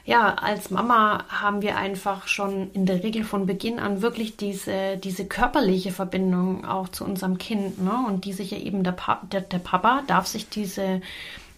ja, 0.05 0.35
als 0.35 0.69
Mama 0.69 1.25
haben 1.29 1.61
wir 1.61 1.77
einfach 1.77 2.27
schon 2.27 2.71
in 2.73 2.85
der 2.85 3.03
Regel 3.03 3.23
von 3.23 3.45
Beginn 3.45 3.79
an 3.79 4.01
wirklich 4.01 4.37
diese, 4.37 4.97
diese 4.97 5.25
körperliche 5.25 5.91
Verbindung 5.91 6.65
auch 6.65 6.89
zu 6.89 7.03
unserem 7.03 7.37
Kind. 7.37 7.81
Ne? 7.81 7.93
Und 8.07 8.25
die 8.25 8.33
sich 8.33 8.51
ja 8.51 8.57
eben 8.57 8.83
der, 8.83 8.93
pa 8.93 9.21
der, 9.31 9.41
der 9.41 9.59
Papa 9.59 10.03
darf 10.07 10.27
sich 10.27 10.49
diese, 10.49 11.01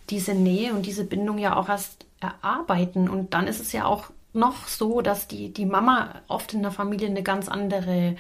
diese 0.10 0.34
Nähe 0.34 0.74
und 0.74 0.86
diese 0.86 1.04
Bindung 1.04 1.38
ja 1.38 1.56
auch 1.56 1.70
erst 1.70 2.06
erarbeiten. 2.20 3.10
Und 3.10 3.34
dann 3.34 3.48
ist 3.48 3.62
es 3.62 3.72
ja 3.72 3.86
auch 3.86 4.06
noch 4.34 4.68
so, 4.68 5.02
dass 5.02 5.28
die, 5.28 5.52
die 5.52 5.66
Mama 5.66 6.16
oft 6.28 6.54
in 6.54 6.62
der 6.62 6.72
Familie 6.72 7.08
eine 7.08 7.24
ganz 7.24 7.50
andere 7.50 8.16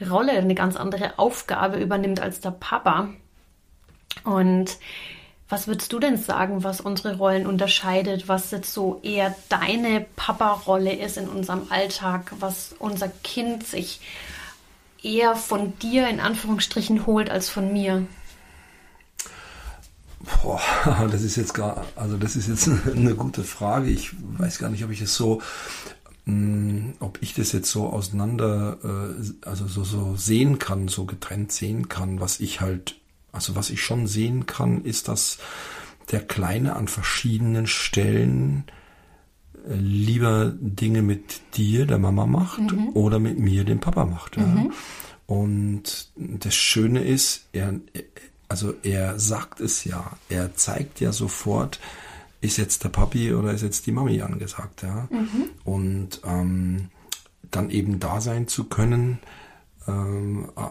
Rolle, 0.00 0.32
eine 0.32 0.54
ganz 0.54 0.76
andere 0.76 1.18
Aufgabe 1.18 1.78
übernimmt 1.78 2.20
als 2.20 2.40
der 2.40 2.50
Papa. 2.50 3.08
Und 4.24 4.78
was 5.48 5.66
würdest 5.66 5.92
du 5.92 5.98
denn 5.98 6.16
sagen, 6.16 6.64
was 6.64 6.80
unsere 6.80 7.16
Rollen 7.16 7.46
unterscheidet, 7.46 8.28
was 8.28 8.50
jetzt 8.50 8.72
so 8.72 9.00
eher 9.02 9.34
deine 9.48 10.06
Papa-Rolle 10.16 10.92
ist 10.92 11.16
in 11.16 11.28
unserem 11.28 11.66
Alltag, 11.70 12.32
was 12.40 12.74
unser 12.78 13.08
Kind 13.08 13.66
sich 13.66 14.00
eher 15.02 15.36
von 15.36 15.78
dir 15.78 16.08
in 16.08 16.20
Anführungsstrichen 16.20 17.06
holt 17.06 17.30
als 17.30 17.50
von 17.50 17.72
mir? 17.72 18.06
Boah, 20.42 20.60
das 21.10 21.22
ist 21.22 21.36
jetzt 21.36 21.52
gar, 21.52 21.84
also 21.94 22.16
das 22.16 22.36
ist 22.36 22.48
jetzt 22.48 22.68
eine 22.96 23.14
gute 23.14 23.44
Frage. 23.44 23.90
Ich 23.90 24.12
weiß 24.38 24.58
gar 24.58 24.70
nicht, 24.70 24.84
ob 24.84 24.90
ich 24.90 25.02
es 25.02 25.14
so 25.14 25.42
hm, 26.26 26.94
ob 27.00 27.18
ich 27.20 27.34
das 27.34 27.52
jetzt 27.52 27.70
so 27.70 27.88
auseinander, 27.88 28.78
äh, 28.82 29.46
also 29.46 29.66
so, 29.66 29.84
so 29.84 30.16
sehen 30.16 30.58
kann, 30.58 30.88
so 30.88 31.04
getrennt 31.04 31.52
sehen 31.52 31.88
kann, 31.88 32.20
was 32.20 32.40
ich 32.40 32.60
halt, 32.60 32.96
also 33.32 33.56
was 33.56 33.70
ich 33.70 33.82
schon 33.82 34.06
sehen 34.06 34.46
kann, 34.46 34.84
ist, 34.84 35.08
dass 35.08 35.38
der 36.10 36.20
Kleine 36.20 36.76
an 36.76 36.88
verschiedenen 36.88 37.66
Stellen 37.66 38.64
äh, 39.68 39.74
lieber 39.74 40.54
Dinge 40.58 41.02
mit 41.02 41.42
dir, 41.56 41.86
der 41.86 41.98
Mama 41.98 42.26
macht, 42.26 42.72
mhm. 42.72 42.90
oder 42.94 43.18
mit 43.18 43.38
mir, 43.38 43.64
dem 43.64 43.80
Papa 43.80 44.06
macht. 44.06 44.36
Ja. 44.36 44.46
Mhm. 44.46 44.72
Und 45.26 46.08
das 46.16 46.54
Schöne 46.54 47.02
ist, 47.02 47.46
er, 47.52 47.74
also 48.48 48.74
er 48.82 49.18
sagt 49.18 49.60
es 49.60 49.84
ja, 49.84 50.12
er 50.28 50.54
zeigt 50.54 51.00
ja 51.00 51.12
sofort, 51.12 51.80
ist 52.44 52.58
jetzt 52.58 52.84
der 52.84 52.90
Papi 52.90 53.32
oder 53.32 53.52
ist 53.52 53.62
jetzt 53.62 53.86
die 53.86 53.92
Mami 53.92 54.20
angesagt, 54.20 54.82
ja. 54.82 55.08
Mhm. 55.10 55.48
Und 55.64 56.20
ähm, 56.24 56.90
dann 57.50 57.70
eben 57.70 58.00
da 58.00 58.20
sein 58.20 58.48
zu 58.48 58.64
können, 58.64 59.18
ähm, 59.86 60.48
äh, 60.56 60.62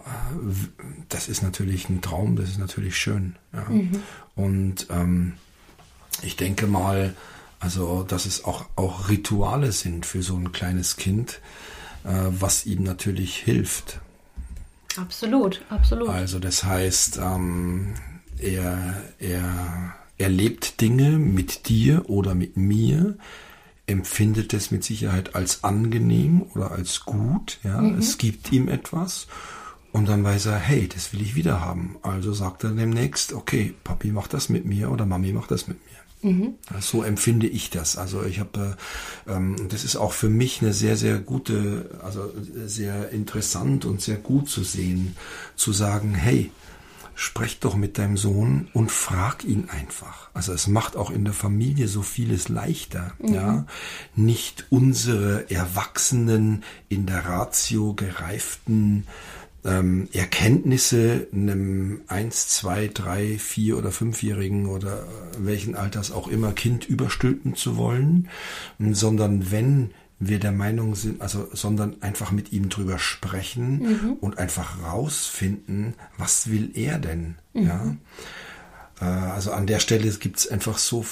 das 1.08 1.28
ist 1.28 1.42
natürlich 1.42 1.88
ein 1.88 2.00
Traum, 2.00 2.36
das 2.36 2.50
ist 2.50 2.58
natürlich 2.58 2.96
schön. 2.96 3.36
Ja. 3.52 3.64
Mhm. 3.68 4.02
Und 4.34 4.86
ähm, 4.90 5.34
ich 6.22 6.36
denke 6.36 6.66
mal, 6.66 7.14
also 7.60 8.02
dass 8.02 8.26
es 8.26 8.44
auch, 8.44 8.66
auch 8.76 9.08
Rituale 9.08 9.72
sind 9.72 10.06
für 10.06 10.22
so 10.22 10.36
ein 10.36 10.52
kleines 10.52 10.96
Kind, 10.96 11.40
äh, 12.04 12.12
was 12.30 12.66
ihm 12.66 12.82
natürlich 12.82 13.36
hilft. 13.36 14.00
Absolut, 14.96 15.62
absolut. 15.70 16.08
Also 16.08 16.38
das 16.38 16.62
heißt, 16.62 17.18
ähm, 17.18 17.94
er, 18.38 19.02
er 19.18 19.94
erlebt 20.18 20.80
Dinge 20.80 21.18
mit 21.18 21.68
dir 21.68 22.08
oder 22.08 22.34
mit 22.34 22.56
mir, 22.56 23.16
empfindet 23.86 24.54
es 24.54 24.70
mit 24.70 24.84
Sicherheit 24.84 25.34
als 25.34 25.64
angenehm 25.64 26.42
oder 26.54 26.72
als 26.72 27.04
gut. 27.04 27.58
Ja, 27.62 27.80
mhm. 27.80 27.98
es 27.98 28.18
gibt 28.18 28.52
ihm 28.52 28.68
etwas. 28.68 29.26
Und 29.92 30.08
dann 30.08 30.24
weiß 30.24 30.46
er, 30.46 30.58
hey, 30.58 30.88
das 30.88 31.12
will 31.12 31.22
ich 31.22 31.36
wieder 31.36 31.60
haben. 31.60 31.96
Also 32.02 32.32
sagt 32.32 32.64
er 32.64 32.70
demnächst, 32.70 33.32
okay, 33.32 33.74
Papi 33.84 34.10
macht 34.10 34.34
das 34.34 34.48
mit 34.48 34.64
mir 34.64 34.90
oder 34.90 35.06
Mami 35.06 35.32
macht 35.32 35.52
das 35.52 35.68
mit 35.68 35.78
mir. 35.84 36.30
Mhm. 36.32 36.54
So 36.80 37.02
empfinde 37.02 37.46
ich 37.46 37.70
das. 37.70 37.96
Also 37.96 38.24
ich 38.24 38.40
habe, 38.40 38.76
ähm, 39.28 39.56
das 39.68 39.84
ist 39.84 39.96
auch 39.96 40.12
für 40.12 40.30
mich 40.30 40.62
eine 40.62 40.72
sehr, 40.72 40.96
sehr 40.96 41.18
gute, 41.18 42.00
also 42.02 42.32
sehr 42.66 43.10
interessant 43.10 43.84
und 43.84 44.00
sehr 44.00 44.16
gut 44.16 44.48
zu 44.48 44.64
sehen, 44.64 45.16
zu 45.54 45.72
sagen, 45.72 46.14
hey, 46.14 46.50
sprech 47.14 47.60
doch 47.60 47.76
mit 47.76 47.98
deinem 47.98 48.16
Sohn 48.16 48.68
und 48.72 48.90
frag 48.90 49.44
ihn 49.44 49.68
einfach. 49.70 50.30
Also 50.34 50.52
es 50.52 50.66
macht 50.66 50.96
auch 50.96 51.10
in 51.10 51.24
der 51.24 51.34
Familie 51.34 51.88
so 51.88 52.02
vieles 52.02 52.48
leichter, 52.48 53.12
mhm. 53.18 53.34
ja. 53.34 53.66
Nicht 54.16 54.66
unsere 54.70 55.50
Erwachsenen 55.50 56.64
in 56.88 57.06
der 57.06 57.26
Ratio 57.26 57.94
gereiften 57.94 59.06
ähm, 59.64 60.08
Erkenntnisse 60.12 61.26
einem 61.32 62.02
eins, 62.06 62.48
zwei, 62.48 62.88
drei, 62.92 63.38
vier 63.38 63.78
oder 63.78 63.90
fünfjährigen 63.90 64.66
oder 64.66 65.06
welchen 65.38 65.74
Alters 65.74 66.12
auch 66.12 66.28
immer 66.28 66.52
Kind 66.52 66.84
überstülpen 66.84 67.54
zu 67.54 67.76
wollen, 67.76 68.28
sondern 68.78 69.50
wenn 69.50 69.90
wir 70.18 70.38
der 70.38 70.52
Meinung 70.52 70.94
sind, 70.94 71.20
also, 71.20 71.48
sondern 71.52 72.00
einfach 72.02 72.30
mit 72.30 72.52
ihm 72.52 72.68
drüber 72.68 72.98
sprechen 72.98 73.82
mhm. 73.82 74.12
und 74.20 74.38
einfach 74.38 74.82
rausfinden, 74.82 75.94
was 76.18 76.50
will 76.50 76.70
er 76.74 76.98
denn, 76.98 77.36
mhm. 77.52 77.66
ja. 77.66 77.96
Äh, 79.00 79.04
also 79.04 79.52
an 79.52 79.66
der 79.66 79.80
Stelle 79.80 80.10
gibt 80.12 80.38
es 80.38 80.48
einfach 80.48 80.78
so 80.78 81.04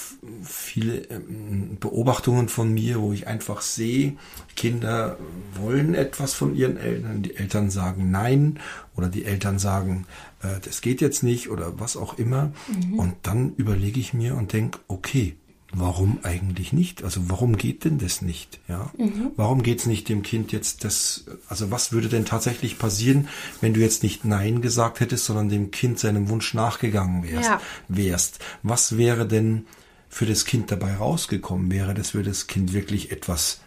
viele 0.42 0.98
ähm, 1.10 1.76
Beobachtungen 1.80 2.48
von 2.48 2.72
mir, 2.72 3.00
wo 3.00 3.12
ich 3.12 3.26
einfach 3.26 3.60
sehe, 3.60 4.16
Kinder 4.56 5.18
wollen 5.60 5.94
etwas 5.94 6.34
von 6.34 6.54
ihren 6.54 6.76
Eltern, 6.76 7.22
die 7.22 7.36
Eltern 7.36 7.70
sagen 7.70 8.10
nein 8.10 8.58
oder 8.96 9.08
die 9.08 9.24
Eltern 9.24 9.58
sagen, 9.58 10.06
äh, 10.42 10.60
das 10.64 10.80
geht 10.80 11.00
jetzt 11.00 11.22
nicht 11.22 11.50
oder 11.50 11.78
was 11.80 11.96
auch 11.96 12.18
immer. 12.18 12.52
Mhm. 12.68 12.98
Und 12.98 13.14
dann 13.22 13.54
überlege 13.56 14.00
ich 14.00 14.14
mir 14.14 14.36
und 14.36 14.52
denke, 14.52 14.78
okay, 14.88 15.36
warum 15.72 16.18
eigentlich 16.22 16.72
nicht? 16.72 17.02
Also 17.02 17.28
warum 17.28 17.56
geht 17.56 17.84
denn 17.84 17.98
das 17.98 18.22
nicht? 18.22 18.60
Ja, 18.68 18.90
mhm. 18.98 19.32
warum 19.36 19.62
geht's 19.62 19.86
nicht 19.86 20.08
dem 20.08 20.22
Kind 20.22 20.52
jetzt 20.52 20.84
das? 20.84 21.24
Also 21.48 21.70
was 21.70 21.92
würde 21.92 22.08
denn 22.08 22.24
tatsächlich 22.24 22.78
passieren, 22.78 23.28
wenn 23.60 23.74
du 23.74 23.80
jetzt 23.80 24.02
nicht 24.02 24.24
Nein 24.24 24.60
gesagt 24.60 25.00
hättest, 25.00 25.24
sondern 25.24 25.48
dem 25.48 25.70
Kind 25.70 25.98
seinem 25.98 26.28
Wunsch 26.28 26.54
nachgegangen 26.54 27.24
wärst? 27.24 27.48
Ja. 27.48 27.60
wärst? 27.88 28.38
Was 28.62 28.96
wäre 28.98 29.26
denn 29.26 29.66
für 30.08 30.26
das 30.26 30.44
Kind 30.44 30.70
dabei 30.70 30.94
rausgekommen? 30.94 31.70
Wäre 31.72 31.94
das 31.94 32.10
für 32.10 32.22
das 32.22 32.46
Kind 32.46 32.74
wirklich 32.74 33.10
etwas 33.10 33.60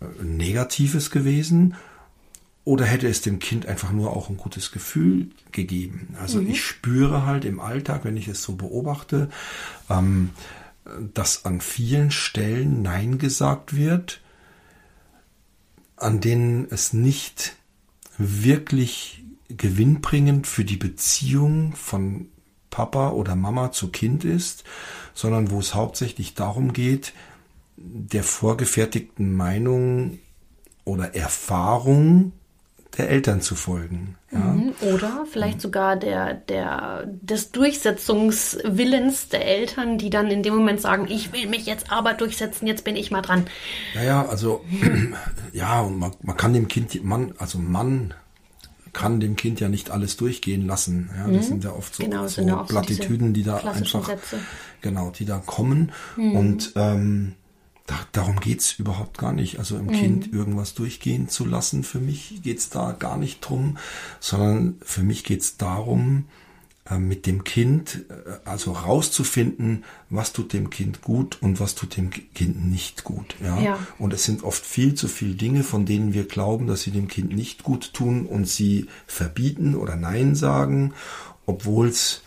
äh, 0.00 0.22
Negatives 0.22 1.10
gewesen? 1.10 1.74
Oder 2.64 2.84
hätte 2.84 3.08
es 3.08 3.22
dem 3.22 3.40
Kind 3.40 3.66
einfach 3.66 3.90
nur 3.90 4.14
auch 4.14 4.28
ein 4.28 4.36
gutes 4.36 4.70
Gefühl 4.70 5.30
gegeben? 5.50 6.14
Also 6.20 6.40
mhm. 6.40 6.50
ich 6.50 6.62
spüre 6.62 7.26
halt 7.26 7.44
im 7.44 7.58
Alltag, 7.58 8.04
wenn 8.04 8.16
ich 8.16 8.28
es 8.28 8.42
so 8.42 8.54
beobachte, 8.54 9.30
ähm, 9.90 10.30
dass 11.14 11.44
an 11.44 11.60
vielen 11.60 12.10
Stellen 12.10 12.82
Nein 12.82 13.18
gesagt 13.18 13.76
wird, 13.76 14.20
an 15.96 16.20
denen 16.20 16.66
es 16.70 16.92
nicht 16.92 17.56
wirklich 18.18 19.22
gewinnbringend 19.48 20.46
für 20.46 20.64
die 20.64 20.76
Beziehung 20.76 21.74
von 21.74 22.28
Papa 22.70 23.10
oder 23.10 23.36
Mama 23.36 23.70
zu 23.70 23.88
Kind 23.88 24.24
ist, 24.24 24.64
sondern 25.14 25.50
wo 25.50 25.60
es 25.60 25.74
hauptsächlich 25.74 26.34
darum 26.34 26.72
geht, 26.72 27.12
der 27.76 28.24
vorgefertigten 28.24 29.34
Meinung 29.34 30.18
oder 30.84 31.14
Erfahrung 31.14 32.32
der 32.98 33.08
Eltern 33.08 33.40
zu 33.40 33.54
folgen. 33.54 34.16
Ja? 34.30 34.38
Mhm. 34.38 34.74
Oder 34.80 35.24
vielleicht 35.30 35.60
sogar 35.60 35.96
der, 35.96 36.34
der, 36.34 37.06
des 37.06 37.50
Durchsetzungswillens 37.50 39.28
der 39.28 39.46
Eltern, 39.46 39.98
die 39.98 40.10
dann 40.10 40.30
in 40.30 40.42
dem 40.42 40.54
Moment 40.54 40.80
sagen, 40.80 41.06
ich 41.08 41.32
will 41.32 41.48
mich 41.48 41.66
jetzt 41.66 41.90
aber 41.90 42.14
durchsetzen, 42.14 42.66
jetzt 42.66 42.84
bin 42.84 42.96
ich 42.96 43.10
mal 43.10 43.22
dran. 43.22 43.46
Naja, 43.94 44.26
also 44.26 44.64
ja, 45.52 45.80
und 45.80 45.98
man, 45.98 46.12
man 46.22 46.36
kann 46.36 46.52
dem 46.52 46.68
Kind, 46.68 47.02
man, 47.04 47.34
also 47.38 47.58
Mann 47.58 48.14
kann 48.92 49.20
dem 49.20 49.36
Kind 49.36 49.58
ja 49.60 49.68
nicht 49.68 49.90
alles 49.90 50.16
durchgehen 50.16 50.66
lassen. 50.66 51.10
Ja, 51.16 51.26
das 51.26 51.46
mhm. 51.46 51.48
sind 51.48 51.64
ja 51.64 51.72
oft 51.72 51.94
so, 51.94 52.04
genau, 52.04 52.26
so 52.26 52.44
Plattitüden, 52.68 53.28
so 53.28 53.32
die 53.32 53.42
da 53.42 53.56
einfach, 53.56 54.06
Sätze. 54.06 54.38
genau, 54.82 55.10
die 55.10 55.24
da 55.24 55.38
kommen. 55.38 55.92
Mhm. 56.16 56.36
Und 56.36 56.72
ähm, 56.76 57.34
da, 57.86 57.98
darum 58.12 58.40
geht's 58.40 58.72
überhaupt 58.72 59.18
gar 59.18 59.32
nicht. 59.32 59.58
Also 59.58 59.76
im 59.76 59.86
mhm. 59.86 59.92
Kind 59.92 60.32
irgendwas 60.32 60.74
durchgehen 60.74 61.28
zu 61.28 61.44
lassen, 61.44 61.84
für 61.84 61.98
mich 61.98 62.42
geht's 62.42 62.70
da 62.70 62.92
gar 62.92 63.16
nicht 63.16 63.40
drum, 63.40 63.78
sondern 64.20 64.76
für 64.82 65.02
mich 65.02 65.24
geht's 65.24 65.56
darum, 65.56 66.26
äh, 66.88 66.98
mit 66.98 67.26
dem 67.26 67.44
Kind, 67.44 68.06
äh, 68.08 68.48
also 68.48 68.72
rauszufinden, 68.72 69.84
was 70.10 70.32
tut 70.32 70.52
dem 70.52 70.70
Kind 70.70 71.00
gut 71.02 71.40
und 71.40 71.60
was 71.60 71.74
tut 71.74 71.96
dem 71.96 72.10
Kind 72.10 72.64
nicht 72.70 73.04
gut. 73.04 73.36
Ja? 73.42 73.60
ja? 73.60 73.78
Und 73.98 74.12
es 74.12 74.24
sind 74.24 74.42
oft 74.42 74.64
viel 74.64 74.94
zu 74.94 75.08
viele 75.08 75.34
Dinge, 75.34 75.62
von 75.62 75.86
denen 75.86 76.12
wir 76.12 76.24
glauben, 76.26 76.66
dass 76.66 76.82
sie 76.82 76.90
dem 76.90 77.08
Kind 77.08 77.34
nicht 77.34 77.62
gut 77.62 77.92
tun 77.92 78.26
und 78.26 78.48
sie 78.48 78.86
verbieten 79.06 79.74
oder 79.74 79.96
Nein 79.96 80.34
sagen, 80.34 80.92
obwohl 81.46 81.88
es 81.88 82.22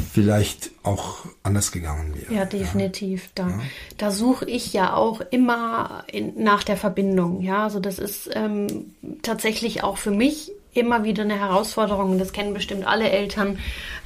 vielleicht 0.00 0.70
auch 0.82 1.26
anders 1.42 1.72
gegangen 1.72 2.14
wäre. 2.14 2.32
Ja, 2.32 2.44
definitiv. 2.44 3.30
Da, 3.34 3.48
ja. 3.48 3.60
da 3.96 4.10
suche 4.10 4.44
ich 4.44 4.72
ja 4.72 4.94
auch 4.94 5.20
immer 5.30 6.04
in, 6.10 6.42
nach 6.42 6.62
der 6.62 6.76
Verbindung. 6.76 7.42
Ja, 7.42 7.64
also 7.64 7.80
das 7.80 7.98
ist 7.98 8.30
ähm, 8.34 8.92
tatsächlich 9.22 9.82
auch 9.82 9.98
für 9.98 10.10
mich 10.10 10.52
immer 10.74 11.04
wieder 11.04 11.22
eine 11.22 11.38
Herausforderung. 11.38 12.18
Das 12.18 12.32
kennen 12.32 12.54
bestimmt 12.54 12.86
alle 12.86 13.10
Eltern 13.10 13.58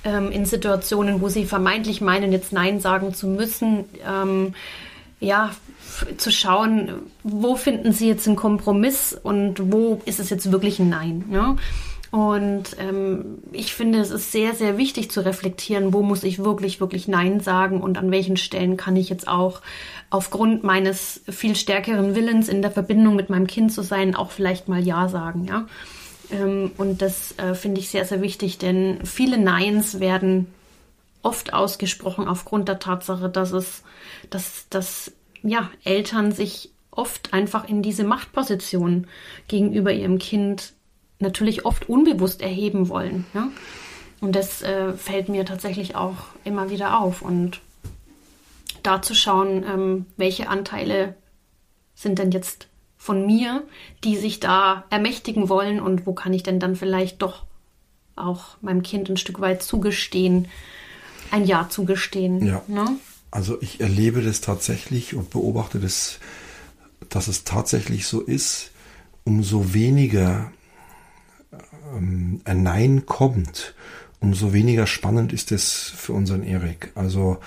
ähm, 0.05 0.31
in 0.31 0.45
Situationen, 0.47 1.21
wo 1.21 1.29
sie 1.29 1.45
vermeintlich 1.45 2.01
meinen, 2.01 2.33
jetzt 2.33 2.53
Nein 2.53 2.81
sagen 2.81 3.15
zu 3.15 3.27
müssen. 3.27 3.85
Ähm, 4.07 4.55
ja, 5.21 5.53
zu 6.17 6.33
schauen, 6.33 6.91
wo 7.23 7.55
finden 7.55 7.93
sie 7.93 8.09
jetzt 8.09 8.27
einen 8.27 8.37
Kompromiss 8.37 9.17
und 9.23 9.73
wo 9.73 10.01
ist 10.05 10.19
es 10.19 10.31
jetzt 10.31 10.51
wirklich 10.51 10.79
ein 10.81 10.89
Nein. 10.89 11.25
Ne? 11.29 11.57
Und 12.13 12.77
ähm, 12.79 13.39
ich 13.53 13.73
finde, 13.73 13.99
es 13.99 14.11
ist 14.11 14.33
sehr, 14.33 14.55
sehr 14.55 14.77
wichtig 14.77 15.11
zu 15.11 15.25
reflektieren, 15.25 15.95
wo 15.95 16.03
muss 16.03 16.25
ich 16.25 16.39
wirklich, 16.39 16.79
wirklich 16.79 17.09
Nein 17.09 17.41
sagen 17.41 17.81
und 17.81 17.97
an 17.97 18.11
welchen 18.11 18.37
Stellen 18.37 18.77
kann 18.77 18.97
ich 18.97 19.09
jetzt 19.09 19.27
auch 19.27 19.63
aufgrund 20.11 20.63
meines 20.63 21.23
viel 21.31 21.57
stärkeren 21.57 22.15
Willens 22.15 22.51
in 22.51 22.61
der 22.61 22.71
Verbindung 22.71 23.17
mit 23.17 23.31
meinem 23.31 23.47
Kind 23.47 23.73
zu 23.73 23.81
sein, 23.81 24.15
auch 24.15 24.31
vielleicht 24.31 24.69
mal 24.69 24.87
Ja 24.87 25.09
sagen, 25.09 25.47
ja. 25.47 25.67
Ähm, 26.31 26.73
und 26.77 27.01
das 27.01 27.33
äh, 27.39 27.55
finde 27.55 27.81
ich 27.81 27.89
sehr, 27.89 28.05
sehr 28.05 28.21
wichtig, 28.21 28.59
denn 28.59 28.99
viele 29.07 29.39
Neins 29.39 29.99
werden 29.99 30.49
oft 31.23 31.55
ausgesprochen 31.55 32.29
aufgrund 32.29 32.69
der 32.69 32.79
Tatsache, 32.79 33.31
dass 33.31 33.53
es, 33.53 33.85
dass, 34.29 34.67
dass 34.69 35.13
ja, 35.43 35.71
Eltern 35.83 36.31
sich 36.33 36.73
oft 36.91 37.33
einfach 37.33 37.67
in 37.67 37.81
diese 37.81 38.05
Machtposition 38.05 39.07
gegenüber 39.49 39.95
ihrem 39.95 40.19
Kind 40.19 40.75
natürlich 41.23 41.65
oft 41.65 41.89
unbewusst 41.89 42.43
erheben 42.43 42.89
wollen. 42.89 43.25
Ja? 43.35 43.49
Und 44.21 44.37
das 44.37 44.63
äh, 44.63 44.93
fällt 44.93 45.29
mir 45.29 45.45
tatsächlich 45.45 45.97
auch 45.97 46.17
immer 46.45 46.71
wieder 46.71 47.01
auf. 47.01 47.23
Und 47.23 47.61
da 48.83 49.03
zu 49.03 49.15
schauen, 49.15 49.65
ähm, 49.65 50.07
welche 50.17 50.49
Anteile 50.49 51.17
sind 51.95 52.19
denn 52.19 52.31
jetzt 52.31 52.69
von 52.97 53.27
mir, 53.27 53.65
die 54.05 54.17
sich 54.17 54.39
da 54.39 54.85
ermächtigen 54.91 55.49
wollen 55.49 55.81
und 55.81 56.07
wo 56.07 56.13
kann 56.13 56.33
ich 56.33 56.43
denn 56.45 56.61
dann 56.61 56.77
vielleicht 56.77 57.23
doch 57.23 57.45
auch 58.15 58.57
meinem 58.61 58.83
Kind 58.83 59.09
ein 59.09 59.17
Stück 59.17 59.41
weit 59.41 59.63
zugestehen, 59.63 60.47
ein 61.31 61.45
Ja 61.45 61.69
zugestehen. 61.69 62.47
Ja. 62.47 62.63
Ne? 62.69 62.97
Also 63.31 63.61
ich 63.61 63.81
erlebe 63.81 64.23
das 64.23 64.41
tatsächlich 64.41 65.15
und 65.15 65.31
beobachte 65.31 65.81
das, 65.81 66.19
dass 67.09 67.27
es 67.27 67.45
tatsächlich 67.45 68.07
so 68.07 68.21
ist, 68.21 68.71
umso 69.25 69.75
weniger 69.75 70.53
ein 71.97 72.63
Nein 72.63 73.07
kommt, 73.07 73.75
umso 74.21 74.53
weniger 74.53 74.87
spannend 74.87 75.33
ist 75.33 75.53
es 75.53 75.93
für 75.97 76.13
unseren 76.13 76.43
Erik. 76.43 76.93
Also 76.95 77.39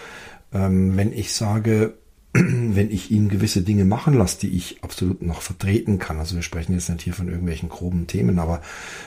ähm, 0.54 0.96
wenn 0.98 1.12
ich 1.12 1.34
sage, 1.34 1.94
wenn 2.34 2.92
ich 2.92 3.12
ihn 3.12 3.30
gewisse 3.30 3.62
Dinge 3.62 3.86
machen 3.86 4.14
lasse, 4.14 4.40
die 4.42 4.50
ich 4.58 4.84
absolut 4.84 5.22
noch 5.22 5.42
vertreten 5.42 6.00
kann, 6.00 6.20
also 6.20 6.36
wir 6.36 6.42
sprechen 6.42 6.74
jetzt 6.74 6.90
nicht 6.90 7.04
hier 7.04 7.14
von 7.14 7.30
irgendwelchen 7.30 7.70
groben 7.70 8.08
Themen, 8.08 8.40
aber 8.40 8.62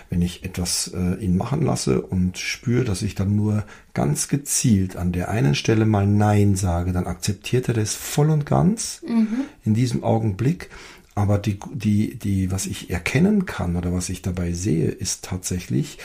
wenn 0.09 0.23
ich 0.23 0.45
etwas 0.45 0.93
äh, 0.95 1.23
ihn 1.23 1.37
machen 1.37 1.61
lasse 1.61 2.01
und 2.01 2.39
spüre, 2.39 2.85
dass 2.85 3.03
ich 3.03 3.15
dann 3.15 3.37
nur 3.37 3.65
ganz 3.93 4.29
gezielt 4.29 4.97
an 4.97 5.13
der 5.13 5.29
einen 5.29 5.55
Stelle 5.55 5.85
mal 5.85 6.07
Nein 6.07 6.57
sage, 6.57 6.93
dann 6.93 7.07
akzeptiert 7.07 7.69
er 7.69 7.75
das 7.75 7.95
voll 7.95 8.31
und 8.31 8.47
ganz 8.47 9.03
mhm. 9.07 9.45
in 9.63 9.75
diesem 9.75 10.05
Augenblick 10.05 10.71
aber 11.19 11.39
die, 11.39 11.59
die, 11.75 12.17
die, 12.17 12.53
was 12.53 12.67
ich 12.67 12.91
erkennen 12.91 13.45
kann 13.45 13.75
oder 13.75 13.93
was 13.93 14.09
ich 14.09 14.23
dabei 14.23 14.53
sehe, 14.53 14.89
ist 14.89 15.25
tatsächlich, 15.25 15.99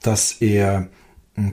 dass 0.00 0.32
er 0.40 0.88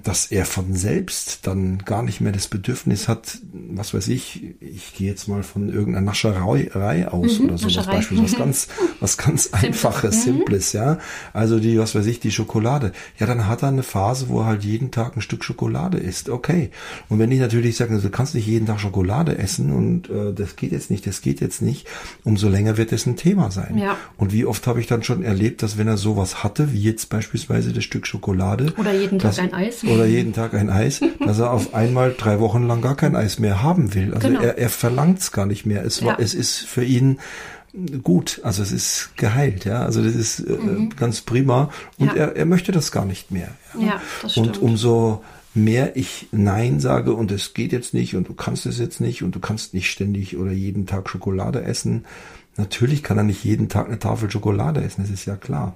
dass 0.04 0.32
er 0.32 0.46
von 0.46 0.74
selbst 0.74 1.46
dann 1.46 1.78
gar 1.80 2.02
nicht 2.02 2.20
mehr 2.20 2.32
das 2.32 2.48
Bedürfnis 2.48 3.08
hat, 3.08 3.38
was 3.54 3.94
weiß 3.94 4.08
ich, 4.10 4.56
ich 4.60 4.96
gehe 4.96 5.08
jetzt 5.08 5.28
mal 5.28 5.44
von 5.44 5.70
irgendeiner 5.70 6.08
Nascherei 6.08 7.08
aus 7.08 7.40
mhm, 7.40 7.46
oder 7.46 7.58
so, 7.58 7.74
was 7.74 7.86
Beispiel, 7.86 8.22
was 8.22 8.36
ganz, 8.36 8.68
was 9.00 9.18
ganz 9.18 9.50
einfaches, 9.52 10.18
mhm. 10.18 10.32
simples, 10.32 10.74
ja. 10.74 10.98
Also 11.32 11.60
die, 11.60 11.78
was 11.78 11.94
weiß 11.94 12.08
ich, 12.08 12.20
die 12.20 12.32
Schokolade. 12.32 12.92
Ja, 13.20 13.28
dann 13.28 13.48
hat 13.48 13.62
er 13.62 13.70
eine 13.70 13.84
Phase, 13.84 14.30
wo 14.30 14.42
er 14.42 14.48
halt 14.48 14.64
jeden 14.64 14.92
Tag 14.92 15.16
ein 15.16 15.22
Stück 15.22 15.44
Schokolade 15.44 16.00
isst. 16.00 16.30
Okay. 16.30 16.72
Und 17.08 17.20
wenn 17.20 17.32
ich 17.32 17.40
natürlich 17.40 17.78
sage, 17.78 17.94
also, 17.94 18.08
du 18.08 18.12
kannst 18.12 18.34
nicht 18.34 18.48
jeden 18.48 18.66
Tag 18.66 18.80
Schokolade 18.80 19.38
essen 19.38 19.72
und 19.72 20.10
äh, 20.10 20.34
das 20.34 20.56
geht 20.56 20.72
jetzt 20.72 20.90
nicht, 20.90 21.06
das 21.06 21.22
geht 21.22 21.40
jetzt 21.40 21.62
nicht, 21.62 21.88
umso 22.24 22.50
länger 22.50 22.78
wird 22.78 22.92
es 22.92 23.06
ein 23.06 23.16
Thema 23.16 23.52
sein. 23.52 23.78
Ja. 23.78 23.96
Und 24.18 24.34
wie 24.34 24.46
oft 24.46 24.66
habe 24.68 24.80
ich 24.82 24.88
dann 24.88 25.04
schon 25.04 25.24
erlebt, 25.24 25.62
dass 25.62 25.78
wenn 25.78 25.88
er 25.88 25.98
sowas 25.98 26.44
hatte, 26.44 26.74
wie 26.74 26.82
jetzt 26.82 27.10
beispielsweise 27.10 27.72
das 27.74 27.84
Stück 27.84 28.08
Schokolade. 28.08 28.74
Oder 28.78 28.94
jeden 28.94 29.20
Tag 29.20 29.38
ein 29.38 29.54
Eis 29.54 29.67
Eis 29.68 29.84
oder 29.84 30.06
jeden 30.06 30.34
Tag 30.34 30.54
ein 30.54 30.70
Eis, 30.70 31.02
dass 31.20 31.40
er 31.40 31.52
auf 31.52 31.74
einmal 31.74 32.14
drei 32.18 32.40
Wochen 32.40 32.64
lang 32.68 32.82
gar 32.82 32.96
kein 32.96 33.16
Eis 33.16 33.40
mehr 33.40 33.62
haben 33.62 33.94
will. 33.94 34.14
Also 34.14 34.28
genau. 34.28 34.42
er, 34.42 34.58
er 34.58 34.70
verlangt 34.70 35.20
es 35.20 35.32
gar 35.32 35.46
nicht 35.46 35.66
mehr. 35.66 35.84
Es, 35.84 36.04
war, 36.04 36.18
ja. 36.18 36.24
es 36.24 36.34
ist 36.34 36.58
für 36.58 36.84
ihn 36.84 37.20
gut, 38.04 38.42
also 38.44 38.64
es 38.64 38.72
ist 38.72 39.12
geheilt, 39.18 39.66
ja, 39.66 39.84
also 39.84 40.02
das 40.02 40.16
ist 40.16 40.40
äh, 40.40 40.54
mhm. 40.54 40.90
ganz 40.96 41.22
prima 41.22 41.70
und 41.98 42.08
ja. 42.08 42.14
er, 42.14 42.36
er 42.36 42.46
möchte 42.46 42.72
das 42.72 42.92
gar 42.92 43.06
nicht 43.06 43.32
mehr. 43.32 43.50
Ja, 43.76 43.86
ja 43.86 44.02
das 44.22 44.32
stimmt. 44.32 44.58
Und 44.58 44.62
umso 44.62 45.24
mehr 45.54 45.96
ich 45.96 46.28
Nein 46.32 46.80
sage 46.80 47.14
und 47.14 47.32
es 47.32 47.54
geht 47.54 47.72
jetzt 47.72 47.94
nicht 47.94 48.16
und 48.16 48.30
du 48.30 48.34
kannst 48.34 48.66
es 48.66 48.80
jetzt 48.80 49.02
nicht 49.02 49.24
und 49.24 49.36
du 49.36 49.40
kannst 49.40 49.74
nicht 49.74 49.90
ständig 49.90 50.38
oder 50.38 50.52
jeden 50.52 50.86
Tag 50.86 51.10
Schokolade 51.10 51.64
essen. 51.64 52.06
Natürlich 52.56 53.04
kann 53.04 53.18
er 53.18 53.24
nicht 53.24 53.44
jeden 53.44 53.70
Tag 53.70 53.88
eine 53.88 54.00
Tafel 54.00 54.32
Schokolade 54.32 54.84
essen, 54.84 55.02
das 55.02 55.12
ist 55.12 55.26
ja 55.26 55.36
klar. 55.36 55.76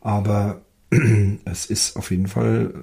Aber 0.00 0.62
es 1.44 1.66
ist 1.66 1.96
auf 1.96 2.10
jeden 2.10 2.26
Fall 2.28 2.74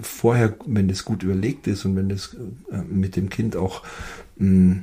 vorher, 0.00 0.54
wenn 0.66 0.88
das 0.88 1.04
gut 1.04 1.22
überlegt 1.22 1.66
ist 1.66 1.84
und 1.84 1.96
wenn 1.96 2.08
das 2.08 2.34
äh, 2.70 2.82
mit 2.88 3.16
dem 3.16 3.28
Kind 3.28 3.56
auch 3.56 3.82
mm, 4.36 4.78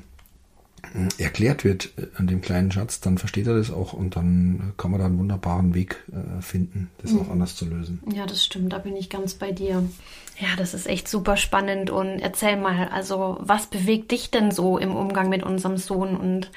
erklärt 1.17 1.63
wird 1.63 1.91
äh, 1.97 2.07
an 2.15 2.27
dem 2.27 2.41
kleinen 2.41 2.71
Schatz, 2.71 2.99
dann 2.99 3.17
versteht 3.17 3.47
er 3.47 3.55
das 3.55 3.71
auch 3.71 3.93
und 3.93 4.15
dann 4.15 4.73
kann 4.77 4.91
man 4.91 4.99
da 4.99 5.05
einen 5.05 5.19
wunderbaren 5.19 5.73
Weg 5.73 6.03
äh, 6.11 6.41
finden, 6.41 6.89
das 7.01 7.11
mhm. 7.11 7.21
auch 7.21 7.29
anders 7.29 7.55
zu 7.55 7.65
lösen. 7.65 8.01
Ja, 8.13 8.25
das 8.25 8.43
stimmt, 8.43 8.73
da 8.73 8.77
bin 8.77 8.95
ich 8.95 9.09
ganz 9.09 9.33
bei 9.33 9.51
dir. 9.51 9.83
Ja, 10.39 10.55
das 10.57 10.73
ist 10.73 10.87
echt 10.87 11.07
super 11.07 11.35
spannend 11.35 11.89
und 11.89 12.19
erzähl 12.19 12.55
mal, 12.55 12.87
also 12.89 13.37
was 13.41 13.67
bewegt 13.67 14.11
dich 14.11 14.31
denn 14.31 14.51
so 14.51 14.77
im 14.77 14.95
Umgang 14.95 15.27
mit 15.29 15.43
unserem 15.43 15.77
Sohn 15.77 16.15
und 16.15 16.49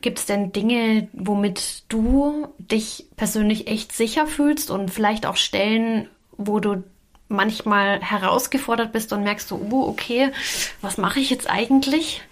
gibt 0.00 0.18
es 0.18 0.26
denn 0.26 0.52
Dinge, 0.52 1.08
womit 1.12 1.84
du 1.88 2.48
dich 2.58 3.06
persönlich 3.16 3.68
echt 3.68 3.92
sicher 3.92 4.26
fühlst 4.26 4.70
und 4.70 4.90
vielleicht 4.90 5.24
auch 5.24 5.36
Stellen, 5.36 6.08
wo 6.36 6.58
du 6.58 6.82
manchmal 7.28 8.00
herausgefordert 8.00 8.92
bist 8.92 9.12
und 9.12 9.22
merkst 9.22 9.48
so, 9.48 9.60
oh, 9.70 9.86
okay, 9.88 10.32
was 10.80 10.98
mache 10.98 11.20
ich 11.20 11.30
jetzt 11.30 11.48
eigentlich? 11.48 12.22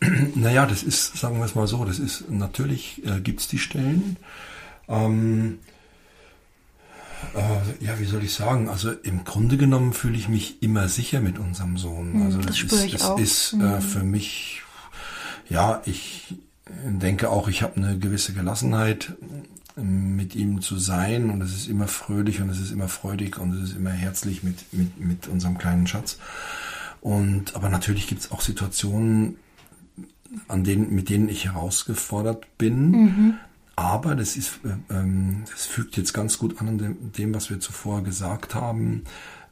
Naja, 0.34 0.66
das 0.66 0.82
ist, 0.82 1.16
sagen 1.16 1.38
wir 1.38 1.44
es 1.44 1.54
mal 1.54 1.66
so, 1.66 1.84
das 1.84 1.98
ist, 1.98 2.30
natürlich 2.30 3.02
äh, 3.04 3.20
gibt 3.20 3.40
es 3.40 3.48
die 3.48 3.58
Stellen. 3.58 4.16
Ähm, 4.88 5.58
äh, 7.34 7.84
ja, 7.84 7.98
wie 7.98 8.04
soll 8.04 8.24
ich 8.24 8.32
sagen? 8.32 8.68
Also 8.68 8.90
im 8.90 9.24
Grunde 9.24 9.56
genommen 9.56 9.92
fühle 9.92 10.16
ich 10.16 10.28
mich 10.28 10.62
immer 10.62 10.88
sicher 10.88 11.20
mit 11.20 11.38
unserem 11.38 11.76
Sohn. 11.76 12.14
Hm, 12.14 12.22
also 12.22 12.38
das, 12.38 12.56
das 12.66 12.84
ist, 12.84 13.02
das 13.02 13.20
ist 13.20 13.52
äh, 13.52 13.56
mhm. 13.56 13.80
für 13.80 14.02
mich, 14.02 14.62
ja, 15.48 15.82
ich 15.84 16.34
denke 16.84 17.30
auch, 17.30 17.48
ich 17.48 17.62
habe 17.62 17.76
eine 17.76 17.98
gewisse 17.98 18.32
Gelassenheit 18.32 19.12
mit 19.76 20.34
ihm 20.34 20.60
zu 20.60 20.78
sein 20.78 21.30
und 21.30 21.40
es 21.42 21.52
ist 21.52 21.68
immer 21.68 21.88
fröhlich 21.88 22.40
und 22.40 22.50
es 22.50 22.60
ist 22.60 22.70
immer 22.70 22.88
freudig 22.88 23.38
und 23.38 23.54
es 23.54 23.70
ist 23.70 23.76
immer 23.76 23.90
herzlich 23.90 24.42
mit, 24.42 24.72
mit, 24.72 24.98
mit 25.00 25.28
unserem 25.28 25.58
kleinen 25.58 25.86
Schatz. 25.86 26.18
Und 27.00 27.54
aber 27.54 27.68
natürlich 27.68 28.06
gibt 28.06 28.20
es 28.20 28.30
auch 28.30 28.40
Situationen, 28.40 29.36
an 30.48 30.64
denen, 30.64 30.94
mit 30.94 31.08
denen 31.08 31.28
ich 31.28 31.46
herausgefordert 31.46 32.46
bin. 32.58 32.90
Mhm. 32.90 33.34
Aber 33.76 34.14
das 34.14 34.36
ist, 34.36 34.60
äh, 34.64 34.94
ähm, 34.94 35.44
das 35.50 35.66
fügt 35.66 35.96
jetzt 35.96 36.12
ganz 36.12 36.38
gut 36.38 36.60
an 36.60 36.78
dem, 36.78 37.12
dem 37.12 37.34
was 37.34 37.50
wir 37.50 37.60
zuvor 37.60 38.02
gesagt 38.02 38.54
haben. 38.54 39.04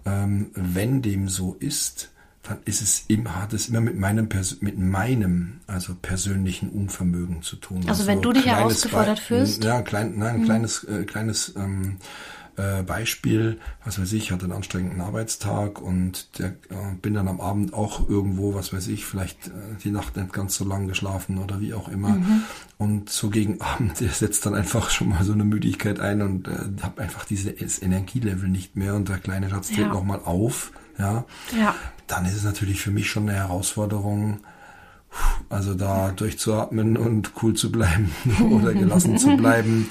Ähm, 0.04 0.50
wenn 0.54 1.02
dem 1.02 1.28
so 1.28 1.56
ist, 1.58 2.10
dann 2.42 2.58
ist 2.64 2.82
es 2.82 3.04
immer, 3.08 3.42
hat 3.42 3.52
es 3.52 3.68
immer 3.68 3.80
mit 3.80 3.98
meinem, 3.98 4.28
mit 4.60 4.78
meinem, 4.78 5.60
also 5.66 5.94
persönlichen 6.00 6.70
Unvermögen 6.70 7.42
zu 7.42 7.56
tun. 7.56 7.78
Also, 7.78 7.88
also 7.88 8.06
wenn 8.06 8.22
du 8.22 8.32
dich 8.32 8.46
herausgefordert 8.46 9.18
fühlst? 9.18 9.64
Ja, 9.64 9.82
klein, 9.82 10.14
nein, 10.16 10.34
ein 10.34 10.40
mhm. 10.40 10.44
kleines, 10.44 10.84
äh, 10.84 11.04
kleines 11.04 11.54
ähm, 11.56 11.96
Äh, 12.58 12.82
Beispiel, 12.82 13.60
was 13.84 14.00
weiß 14.00 14.12
ich, 14.14 14.32
hatte 14.32 14.44
einen 14.44 14.52
anstrengenden 14.52 15.00
Arbeitstag 15.00 15.80
und 15.80 16.40
der, 16.40 16.48
äh, 16.48 16.94
bin 17.00 17.14
dann 17.14 17.28
am 17.28 17.40
Abend 17.40 17.72
auch 17.72 18.08
irgendwo, 18.08 18.52
was 18.52 18.72
weiß 18.72 18.88
ich, 18.88 19.04
vielleicht 19.04 19.46
äh, 19.46 19.50
die 19.84 19.92
Nacht 19.92 20.16
nicht 20.16 20.32
ganz 20.32 20.56
so 20.56 20.64
lang 20.64 20.88
geschlafen 20.88 21.38
oder 21.38 21.60
wie 21.60 21.72
auch 21.72 21.88
immer. 21.88 22.08
Mhm. 22.08 22.42
Und 22.76 23.10
so 23.10 23.30
gegen 23.30 23.60
Abend 23.60 24.00
der 24.00 24.08
setzt 24.08 24.44
dann 24.44 24.56
einfach 24.56 24.90
schon 24.90 25.10
mal 25.10 25.22
so 25.22 25.34
eine 25.34 25.44
Müdigkeit 25.44 26.00
ein 26.00 26.20
und 26.20 26.48
äh, 26.48 26.82
habe 26.82 27.00
einfach 27.00 27.24
dieses 27.24 27.80
Energielevel 27.80 28.48
nicht 28.48 28.74
mehr 28.74 28.96
und 28.96 29.08
der 29.08 29.18
kleine 29.18 29.50
Schatz 29.50 29.68
tritt 29.68 29.78
ja. 29.78 29.88
nochmal 29.88 30.20
auf. 30.24 30.72
Ja. 30.98 31.26
ja. 31.56 31.76
Dann 32.08 32.26
ist 32.26 32.34
es 32.34 32.42
natürlich 32.42 32.80
für 32.80 32.90
mich 32.90 33.08
schon 33.08 33.28
eine 33.28 33.38
Herausforderung, 33.38 34.40
also 35.48 35.74
da 35.74 36.10
durchzuatmen 36.12 36.96
und 36.96 37.32
cool 37.42 37.54
zu 37.54 37.72
bleiben 37.72 38.10
oder 38.50 38.74
gelassen 38.74 39.18
zu 39.18 39.36
bleiben. 39.36 39.90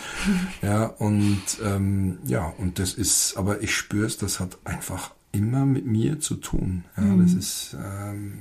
Ja, 0.61 0.85
und 0.85 1.41
ähm, 1.63 2.19
ja, 2.25 2.53
und 2.57 2.79
das 2.79 2.93
ist, 2.93 3.35
aber 3.37 3.61
ich 3.61 3.75
spüre 3.75 4.05
es, 4.05 4.17
das 4.17 4.39
hat 4.39 4.57
einfach 4.63 5.11
immer 5.31 5.65
mit 5.65 5.85
mir 5.85 6.19
zu 6.19 6.35
tun. 6.35 6.85
Ja, 6.95 7.03
mhm. 7.03 7.23
das 7.23 7.33
ist, 7.33 7.75
ähm, 7.83 8.33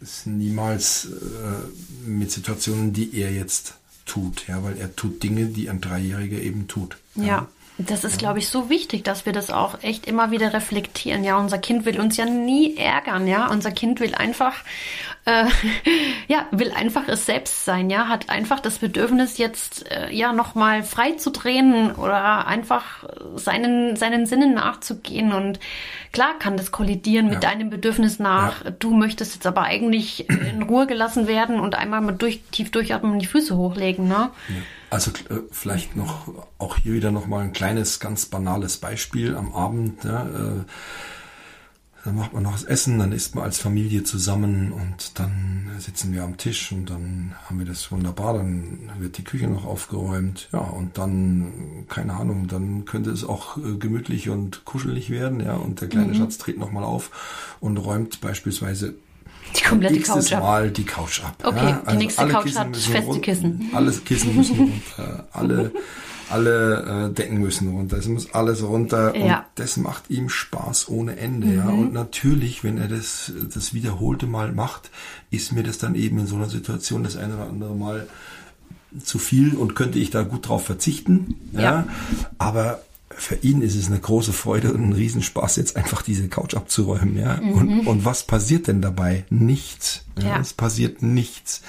ist 0.00 0.26
niemals 0.26 1.06
äh, 1.06 2.08
mit 2.08 2.30
Situationen, 2.30 2.92
die 2.92 3.16
er 3.18 3.32
jetzt 3.32 3.74
tut, 4.04 4.46
ja, 4.46 4.62
weil 4.62 4.76
er 4.76 4.94
tut 4.94 5.22
Dinge, 5.22 5.46
die 5.46 5.68
ein 5.68 5.80
Dreijähriger 5.80 6.38
eben 6.38 6.68
tut. 6.68 6.96
ja. 7.14 7.24
ja. 7.24 7.48
Das 7.78 8.04
ist, 8.04 8.18
glaube 8.18 8.38
ich, 8.38 8.48
so 8.48 8.70
wichtig, 8.70 9.04
dass 9.04 9.26
wir 9.26 9.34
das 9.34 9.50
auch 9.50 9.82
echt 9.82 10.06
immer 10.06 10.30
wieder 10.30 10.54
reflektieren. 10.54 11.24
Ja, 11.24 11.36
unser 11.36 11.58
Kind 11.58 11.84
will 11.84 12.00
uns 12.00 12.16
ja 12.16 12.24
nie 12.24 12.74
ärgern. 12.76 13.28
Ja, 13.28 13.48
unser 13.50 13.70
Kind 13.70 14.00
will 14.00 14.14
einfach, 14.14 14.54
äh, 15.26 15.44
ja, 16.26 16.46
will 16.52 16.72
einfach 16.72 17.06
es 17.06 17.26
selbst 17.26 17.66
sein. 17.66 17.90
Ja, 17.90 18.08
hat 18.08 18.30
einfach 18.30 18.60
das 18.60 18.78
Bedürfnis 18.78 19.36
jetzt, 19.36 19.90
äh, 19.90 20.10
ja, 20.10 20.32
nochmal 20.32 20.84
frei 20.84 21.12
zu 21.12 21.30
drehen 21.30 21.92
oder 21.92 22.46
einfach 22.46 23.04
seinen, 23.34 23.96
seinen 23.96 24.24
Sinnen 24.24 24.54
nachzugehen. 24.54 25.34
Und 25.34 25.60
klar 26.12 26.38
kann 26.38 26.56
das 26.56 26.70
kollidieren 26.70 27.26
mit 27.26 27.42
ja. 27.42 27.50
deinem 27.50 27.68
Bedürfnis 27.68 28.18
nach. 28.18 28.64
Ja. 28.64 28.70
Du 28.70 28.96
möchtest 28.96 29.34
jetzt 29.34 29.46
aber 29.46 29.64
eigentlich 29.64 30.30
in 30.30 30.62
Ruhe 30.62 30.86
gelassen 30.86 31.26
werden 31.26 31.60
und 31.60 31.74
einmal 31.74 32.00
mal 32.00 32.12
durch, 32.12 32.40
tief 32.52 32.70
durchatmen 32.70 33.12
und 33.12 33.18
die 33.18 33.26
Füße 33.26 33.54
hochlegen, 33.54 34.08
ne? 34.08 34.30
Ja. 34.48 34.54
Also 34.90 35.10
äh, 35.28 35.40
vielleicht 35.50 35.96
noch 35.96 36.32
auch 36.58 36.76
hier 36.76 36.94
wieder 36.94 37.10
noch 37.10 37.26
mal 37.26 37.42
ein 37.42 37.52
kleines, 37.52 38.00
ganz 38.00 38.26
banales 38.26 38.76
Beispiel 38.76 39.36
am 39.36 39.52
Abend. 39.52 40.04
Ja, 40.04 40.26
äh, 40.26 40.64
dann 42.06 42.14
macht 42.14 42.32
man 42.32 42.44
noch 42.44 42.52
das 42.52 42.62
Essen, 42.62 43.00
dann 43.00 43.10
isst 43.10 43.34
man 43.34 43.42
als 43.42 43.58
Familie 43.58 44.04
zusammen 44.04 44.70
und 44.70 45.18
dann 45.18 45.70
sitzen 45.78 46.12
wir 46.12 46.22
am 46.22 46.36
Tisch 46.36 46.70
und 46.70 46.88
dann 46.88 47.34
haben 47.44 47.58
wir 47.58 47.66
das 47.66 47.90
wunderbar, 47.90 48.34
dann 48.34 48.92
wird 49.00 49.18
die 49.18 49.24
Küche 49.24 49.48
noch 49.48 49.64
aufgeräumt, 49.64 50.48
ja, 50.52 50.60
und 50.60 50.98
dann, 50.98 51.84
keine 51.88 52.14
Ahnung, 52.14 52.46
dann 52.46 52.84
könnte 52.84 53.10
es 53.10 53.24
auch 53.24 53.56
äh, 53.58 53.76
gemütlich 53.76 54.28
und 54.28 54.64
kuschelig 54.64 55.10
werden, 55.10 55.40
ja, 55.40 55.54
und 55.54 55.80
der 55.80 55.88
kleine 55.88 56.12
mhm. 56.12 56.14
Schatz 56.14 56.38
dreht 56.38 56.58
nochmal 56.58 56.84
auf 56.84 57.56
und 57.58 57.76
räumt 57.76 58.20
beispielsweise 58.20 58.94
die 59.54 59.62
komplette 59.62 60.00
Couch 60.00 60.32
ab. 60.32 60.42
Mal 60.42 60.70
die 60.70 60.84
Couch 60.84 61.22
ab. 61.22 61.36
Okay, 61.42 61.56
ja? 61.56 61.80
also 61.84 61.90
die 61.92 61.96
nächste 62.04 62.28
Couch 62.28 62.44
Kissen 62.44 62.60
hat 62.60 62.76
feste 62.76 62.98
runter, 63.06 63.20
Kissen. 63.20 63.70
Alle 63.72 63.92
Kissen 63.92 64.36
müssen 64.36 64.58
runter, 64.96 65.28
alle, 65.32 65.72
alle 66.30 67.08
äh, 67.10 67.14
Decken 67.14 67.40
müssen 67.40 67.68
runter, 67.68 67.96
es 67.98 68.08
muss 68.08 68.32
alles 68.34 68.62
runter 68.62 69.16
ja. 69.16 69.38
und 69.38 69.44
das 69.56 69.76
macht 69.76 70.10
ihm 70.10 70.28
Spaß 70.28 70.88
ohne 70.88 71.16
Ende. 71.16 71.46
Mhm. 71.46 71.56
Ja? 71.56 71.68
Und 71.68 71.92
natürlich, 71.92 72.64
wenn 72.64 72.78
er 72.78 72.88
das, 72.88 73.32
das 73.52 73.74
wiederholte 73.74 74.26
Mal 74.26 74.52
macht, 74.52 74.90
ist 75.30 75.52
mir 75.52 75.62
das 75.62 75.78
dann 75.78 75.94
eben 75.94 76.18
in 76.18 76.26
so 76.26 76.36
einer 76.36 76.48
Situation 76.48 77.04
das 77.04 77.16
eine 77.16 77.34
oder 77.36 77.48
andere 77.48 77.74
Mal 77.74 78.06
zu 79.02 79.18
viel 79.18 79.54
und 79.54 79.74
könnte 79.74 79.98
ich 79.98 80.10
da 80.10 80.22
gut 80.22 80.48
drauf 80.48 80.64
verzichten. 80.64 81.34
Ja. 81.52 81.60
ja. 81.60 81.86
Aber 82.38 82.80
für 83.10 83.36
ihn 83.36 83.62
ist 83.62 83.76
es 83.76 83.86
eine 83.86 84.00
große 84.00 84.32
Freude 84.32 84.72
und 84.72 84.82
ein 84.82 84.92
Riesenspaß, 84.92 85.56
jetzt 85.56 85.76
einfach 85.76 86.02
diese 86.02 86.28
Couch 86.28 86.54
abzuräumen, 86.54 87.16
ja. 87.16 87.36
Mhm. 87.36 87.52
Und, 87.52 87.86
und 87.86 88.04
was 88.04 88.24
passiert 88.24 88.66
denn 88.66 88.82
dabei? 88.82 89.24
Nichts. 89.30 90.04
Ja, 90.18 90.28
ja. 90.28 90.40
Es 90.40 90.52
passiert 90.52 91.02
nichts. 91.02 91.62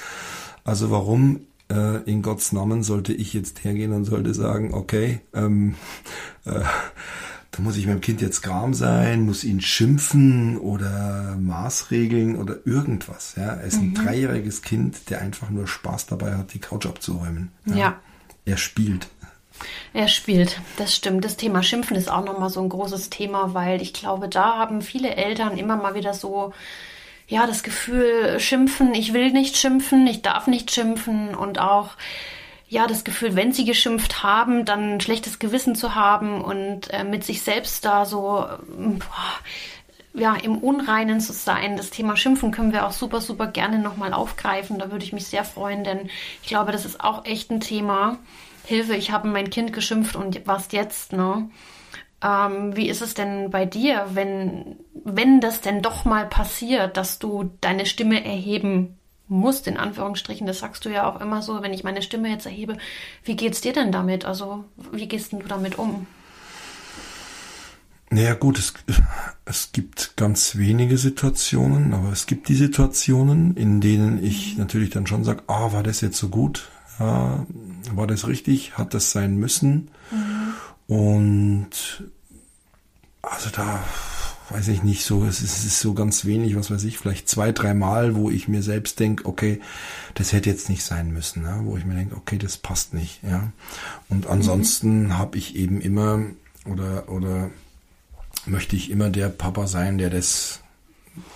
Also 0.63 0.91
warum 0.91 1.41
äh, 1.71 2.01
in 2.03 2.21
Gottes 2.21 2.51
Namen 2.51 2.83
sollte 2.83 3.13
ich 3.13 3.33
jetzt 3.33 3.63
hergehen 3.63 3.93
und 3.93 4.05
sollte 4.05 4.33
sagen, 4.33 4.73
okay, 4.73 5.21
ähm, 5.33 5.75
äh, 6.45 6.61
da 7.51 7.63
muss 7.63 7.77
ich 7.77 7.87
meinem 7.87 8.01
Kind 8.01 8.21
jetzt 8.21 8.43
gram 8.43 8.73
sein, 8.73 9.25
muss 9.25 9.43
ihn 9.43 9.61
schimpfen 9.61 10.57
oder 10.57 11.37
Maßregeln 11.39 12.35
oder 12.35 12.57
irgendwas. 12.65 13.35
Ja, 13.35 13.53
er 13.53 13.63
ist 13.63 13.77
ein 13.77 13.89
mhm. 13.89 13.95
dreijähriges 13.95 14.61
Kind, 14.61 15.09
der 15.09 15.21
einfach 15.21 15.49
nur 15.49 15.67
Spaß 15.67 16.07
dabei 16.07 16.35
hat, 16.35 16.53
die 16.53 16.59
Couch 16.59 16.85
abzuräumen. 16.85 17.51
Ja. 17.65 17.75
ja. 17.75 17.99
Er 18.45 18.57
spielt. 18.57 19.07
Er 19.93 20.07
spielt, 20.07 20.59
das 20.77 20.95
stimmt. 20.95 21.25
Das 21.25 21.37
Thema 21.37 21.63
Schimpfen 21.63 21.95
ist 21.95 22.09
auch 22.09 22.23
nochmal 22.23 22.49
so 22.49 22.61
ein 22.61 22.69
großes 22.69 23.09
Thema, 23.09 23.53
weil 23.53 23.81
ich 23.81 23.93
glaube, 23.93 24.27
da 24.27 24.57
haben 24.57 24.81
viele 24.81 25.15
Eltern 25.15 25.57
immer 25.57 25.75
mal 25.75 25.95
wieder 25.95 26.13
so, 26.13 26.53
ja, 27.27 27.45
das 27.45 27.63
Gefühl, 27.63 28.39
schimpfen, 28.39 28.93
ich 28.93 29.13
will 29.13 29.31
nicht 29.31 29.57
schimpfen, 29.57 30.07
ich 30.07 30.21
darf 30.21 30.47
nicht 30.47 30.71
schimpfen 30.71 31.35
und 31.35 31.59
auch, 31.59 31.89
ja, 32.69 32.87
das 32.87 33.03
Gefühl, 33.03 33.35
wenn 33.35 33.53
sie 33.53 33.65
geschimpft 33.65 34.23
haben, 34.23 34.65
dann 34.65 34.95
ein 34.95 35.01
schlechtes 35.01 35.39
Gewissen 35.39 35.75
zu 35.75 35.95
haben 35.95 36.41
und 36.41 36.91
äh, 36.93 37.03
mit 37.03 37.23
sich 37.23 37.41
selbst 37.41 37.85
da 37.85 38.05
so, 38.05 38.45
boah, 38.77 39.39
ja, 40.13 40.35
im 40.35 40.57
Unreinen 40.57 41.21
zu 41.21 41.31
sein. 41.31 41.77
Das 41.77 41.91
Thema 41.91 42.17
Schimpfen 42.17 42.51
können 42.51 42.73
wir 42.73 42.87
auch 42.87 42.91
super, 42.91 43.21
super 43.21 43.47
gerne 43.47 43.77
nochmal 43.77 44.13
aufgreifen. 44.13 44.79
Da 44.79 44.91
würde 44.91 45.05
ich 45.05 45.13
mich 45.13 45.27
sehr 45.27 45.43
freuen, 45.43 45.83
denn 45.83 46.09
ich 46.41 46.47
glaube, 46.49 46.71
das 46.71 46.85
ist 46.85 47.01
auch 47.01 47.25
echt 47.25 47.51
ein 47.51 47.59
Thema, 47.59 48.17
Hilfe, 48.67 48.95
ich 48.95 49.11
habe 49.11 49.29
mein 49.29 49.49
Kind 49.49 49.71
geschimpft 49.71 50.17
und 50.17 50.45
was 50.45 50.73
jetzt, 50.73 51.13
ne? 51.13 51.49
Ähm, 52.21 52.75
wie 52.75 52.89
ist 52.89 53.01
es 53.01 53.13
denn 53.13 53.49
bei 53.49 53.65
dir, 53.65 54.07
wenn, 54.13 54.75
wenn 55.05 55.39
das 55.39 55.61
denn 55.61 55.81
doch 55.81 56.03
mal 56.03 56.27
passiert, 56.27 56.97
dass 56.97 57.17
du 57.17 57.49
deine 57.61 57.85
Stimme 57.85 58.25
erheben 58.25 58.97
musst, 59.29 59.67
in 59.67 59.77
Anführungsstrichen, 59.77 60.45
das 60.45 60.59
sagst 60.59 60.83
du 60.83 60.89
ja 60.89 61.09
auch 61.09 61.21
immer 61.21 61.41
so, 61.41 61.61
wenn 61.61 61.73
ich 61.73 61.85
meine 61.85 62.01
Stimme 62.01 62.29
jetzt 62.29 62.45
erhebe, 62.45 62.77
wie 63.23 63.37
geht's 63.37 63.61
dir 63.61 63.71
denn 63.71 63.93
damit? 63.93 64.25
Also, 64.25 64.65
wie 64.91 65.07
gehst 65.07 65.31
denn 65.31 65.39
du 65.39 65.47
damit 65.47 65.79
um? 65.79 66.05
Naja 68.09 68.33
gut, 68.33 68.59
es, 68.59 68.73
es 69.45 69.71
gibt 69.71 70.17
ganz 70.17 70.57
wenige 70.57 70.97
Situationen, 70.97 71.93
aber 71.93 72.11
es 72.11 72.25
gibt 72.25 72.49
die 72.49 72.55
Situationen, 72.55 73.55
in 73.55 73.79
denen 73.79 74.21
ich 74.21 74.57
natürlich 74.57 74.89
dann 74.89 75.07
schon 75.07 75.23
sage, 75.23 75.43
ah, 75.47 75.71
war 75.71 75.83
das 75.83 76.01
jetzt 76.01 76.17
so 76.17 76.27
gut? 76.27 76.69
Ja, 76.99 77.45
war 77.93 78.07
das 78.07 78.27
richtig? 78.27 78.77
Hat 78.77 78.93
das 78.93 79.11
sein 79.11 79.37
müssen? 79.37 79.89
Mhm. 80.11 80.95
Und 80.95 82.03
also 83.21 83.49
da 83.49 83.83
weiß 84.49 84.69
ich 84.69 84.83
nicht 84.83 85.03
so, 85.03 85.25
es 85.25 85.41
ist, 85.41 85.57
es 85.57 85.65
ist 85.65 85.79
so 85.81 85.93
ganz 85.93 86.23
wenig, 86.23 86.55
was 86.55 86.71
weiß 86.71 86.83
ich, 86.85 86.97
vielleicht 86.97 87.27
zwei, 87.27 87.51
drei 87.51 87.73
Mal, 87.73 88.15
wo 88.15 88.29
ich 88.29 88.47
mir 88.47 88.63
selbst 88.63 88.99
denke, 88.99 89.25
okay, 89.25 89.59
das 90.13 90.31
hätte 90.31 90.49
jetzt 90.49 90.69
nicht 90.69 90.83
sein 90.83 91.11
müssen, 91.11 91.43
ja? 91.43 91.59
wo 91.65 91.75
ich 91.77 91.85
mir 91.85 91.95
denke, 91.95 92.15
okay, 92.15 92.37
das 92.37 92.57
passt 92.57 92.93
nicht, 92.93 93.21
ja. 93.23 93.51
Und 94.07 94.27
ansonsten 94.27 95.07
mhm. 95.07 95.17
habe 95.17 95.37
ich 95.37 95.55
eben 95.55 95.81
immer 95.81 96.21
oder 96.65 97.09
oder 97.09 97.49
möchte 98.45 98.75
ich 98.75 98.89
immer 98.89 99.09
der 99.09 99.29
Papa 99.29 99.67
sein, 99.67 99.97
der 99.97 100.09
das 100.09 100.61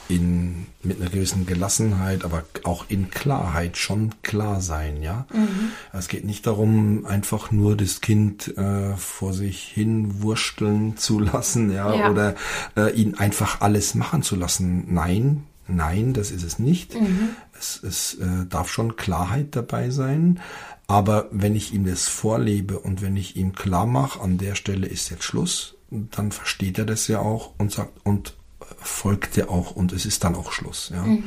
in, 0.10 0.68
mit 0.84 1.00
einer 1.00 1.10
gewissen 1.10 1.46
Gelassenheit, 1.46 2.26
aber 2.26 2.44
auch 2.64 2.86
in 2.90 3.10
Klarheit 3.10 3.78
schon 3.78 4.14
klar 4.22 4.62
sein, 4.62 5.02
ja. 5.02 5.26
Mhm. 5.34 5.72
Es 5.94 6.08
geht 6.08 6.26
nicht 6.26 6.46
darum, 6.48 7.06
einfach 7.06 7.52
nur 7.52 7.76
das 7.78 8.02
Kind 8.02 8.58
äh, 8.58 8.96
vor 8.98 9.34
sich 9.34 9.64
hin 9.64 10.22
wursteln 10.22 10.98
zu 10.98 11.20
lassen, 11.20 11.72
ja, 11.72 11.94
ja. 11.94 12.10
oder 12.10 12.36
äh, 12.76 12.94
ihn 12.94 13.16
einfach 13.16 13.62
alles 13.62 13.96
machen 13.96 14.24
zu 14.24 14.36
lassen. 14.36 14.94
Nein, 14.94 15.44
nein, 15.68 16.14
das 16.14 16.32
ist 16.32 16.44
es 16.44 16.60
nicht. 16.60 17.00
Mhm. 17.00 17.30
Es, 17.58 17.82
es 17.84 18.16
äh, 18.16 18.46
darf 18.50 18.70
schon 18.70 18.96
Klarheit 18.96 19.56
dabei 19.56 19.90
sein. 19.90 20.40
Aber 20.88 21.30
wenn 21.32 21.56
ich 21.56 21.74
ihm 21.74 21.86
das 21.86 22.10
vorlebe 22.10 22.78
und 22.78 23.02
wenn 23.02 23.16
ich 23.16 23.38
ihm 23.38 23.54
klar 23.54 23.86
mache, 23.86 24.20
an 24.20 24.38
der 24.38 24.56
Stelle 24.56 24.88
ist 24.88 25.10
jetzt 25.10 25.24
Schluss, 25.24 25.76
dann 25.90 26.34
versteht 26.34 26.78
er 26.80 26.86
das 26.86 27.08
ja 27.08 27.20
auch 27.20 27.54
und 27.58 27.72
sagt, 27.72 27.92
und 28.04 28.34
folgt 28.82 29.38
ja 29.38 29.50
auch 29.50 29.72
und 29.72 29.94
es 29.94 30.06
ist 30.06 30.24
dann 30.24 30.36
auch 30.36 30.52
Schluss. 30.52 30.92
Ja? 30.94 31.04
Mhm. 31.04 31.24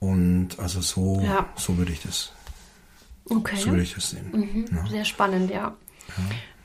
Und 0.00 0.58
also 0.58 0.80
so, 0.80 1.20
ja. 1.24 1.48
so 1.56 1.76
würde 1.76 1.92
ich 1.92 2.02
das. 2.02 2.32
Okay. 3.28 3.56
So 3.56 3.70
würde 3.70 3.82
ich 3.82 3.94
das 3.94 4.10
sehen. 4.10 4.30
Mhm. 4.32 4.76
Ja. 4.76 4.86
Sehr 4.86 5.04
spannend, 5.04 5.50
ja. 5.50 5.74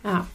ja. 0.04 0.12
Ja. 0.12 0.28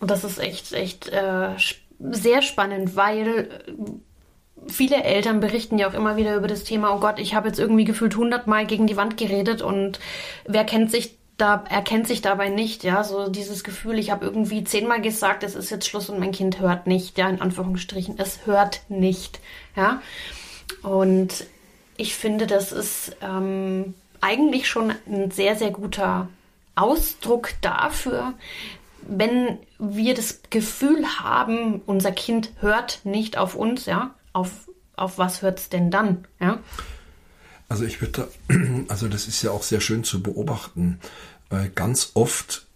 Und 0.00 0.10
das 0.10 0.24
ist 0.24 0.38
echt, 0.38 0.72
echt 0.72 1.08
äh, 1.08 1.50
sehr 1.98 2.42
spannend, 2.42 2.96
weil 2.96 3.28
äh, 3.28 4.70
viele 4.70 5.02
Eltern 5.02 5.40
berichten 5.40 5.78
ja 5.78 5.88
auch 5.88 5.94
immer 5.94 6.16
wieder 6.16 6.36
über 6.36 6.48
das 6.48 6.64
Thema, 6.64 6.94
oh 6.94 7.00
Gott, 7.00 7.18
ich 7.18 7.34
habe 7.34 7.48
jetzt 7.48 7.58
irgendwie 7.58 7.84
gefühlt 7.84 8.16
hundertmal 8.16 8.66
gegen 8.66 8.86
die 8.86 8.96
Wand 8.96 9.16
geredet 9.16 9.62
und 9.62 9.98
wer 10.46 10.64
kennt 10.64 10.90
sich 10.90 11.17
da 11.38 11.64
erkennt 11.70 12.08
sich 12.08 12.20
dabei 12.20 12.48
nicht, 12.48 12.82
ja, 12.82 13.04
so 13.04 13.30
dieses 13.30 13.62
Gefühl, 13.62 13.98
ich 13.98 14.10
habe 14.10 14.26
irgendwie 14.26 14.64
zehnmal 14.64 15.00
gesagt, 15.00 15.44
es 15.44 15.54
ist 15.54 15.70
jetzt 15.70 15.88
Schluss 15.88 16.10
und 16.10 16.18
mein 16.18 16.32
Kind 16.32 16.58
hört 16.58 16.88
nicht, 16.88 17.16
ja, 17.16 17.28
in 17.28 17.40
Anführungsstrichen, 17.40 18.18
es 18.18 18.44
hört 18.44 18.82
nicht, 18.88 19.40
ja. 19.76 20.02
Und 20.82 21.46
ich 21.96 22.16
finde, 22.16 22.48
das 22.48 22.72
ist 22.72 23.16
ähm, 23.22 23.94
eigentlich 24.20 24.68
schon 24.68 24.92
ein 25.06 25.30
sehr, 25.30 25.54
sehr 25.54 25.70
guter 25.70 26.28
Ausdruck 26.74 27.50
dafür, 27.60 28.34
wenn 29.06 29.58
wir 29.78 30.14
das 30.14 30.42
Gefühl 30.50 31.06
haben, 31.20 31.82
unser 31.86 32.10
Kind 32.10 32.50
hört 32.60 33.00
nicht 33.04 33.38
auf 33.38 33.54
uns, 33.54 33.86
ja, 33.86 34.14
auf, 34.32 34.68
auf 34.96 35.18
was 35.18 35.42
hört 35.42 35.60
es 35.60 35.68
denn 35.68 35.92
dann, 35.92 36.26
ja? 36.40 36.58
Also 37.68 37.84
ich 37.84 38.00
würde, 38.00 38.28
also 38.88 39.08
das 39.08 39.28
ist 39.28 39.42
ja 39.42 39.50
auch 39.50 39.62
sehr 39.62 39.80
schön 39.80 40.04
zu 40.04 40.22
beobachten, 40.22 40.98
weil 41.50 41.68
ganz 41.68 42.12
oft, 42.14 42.66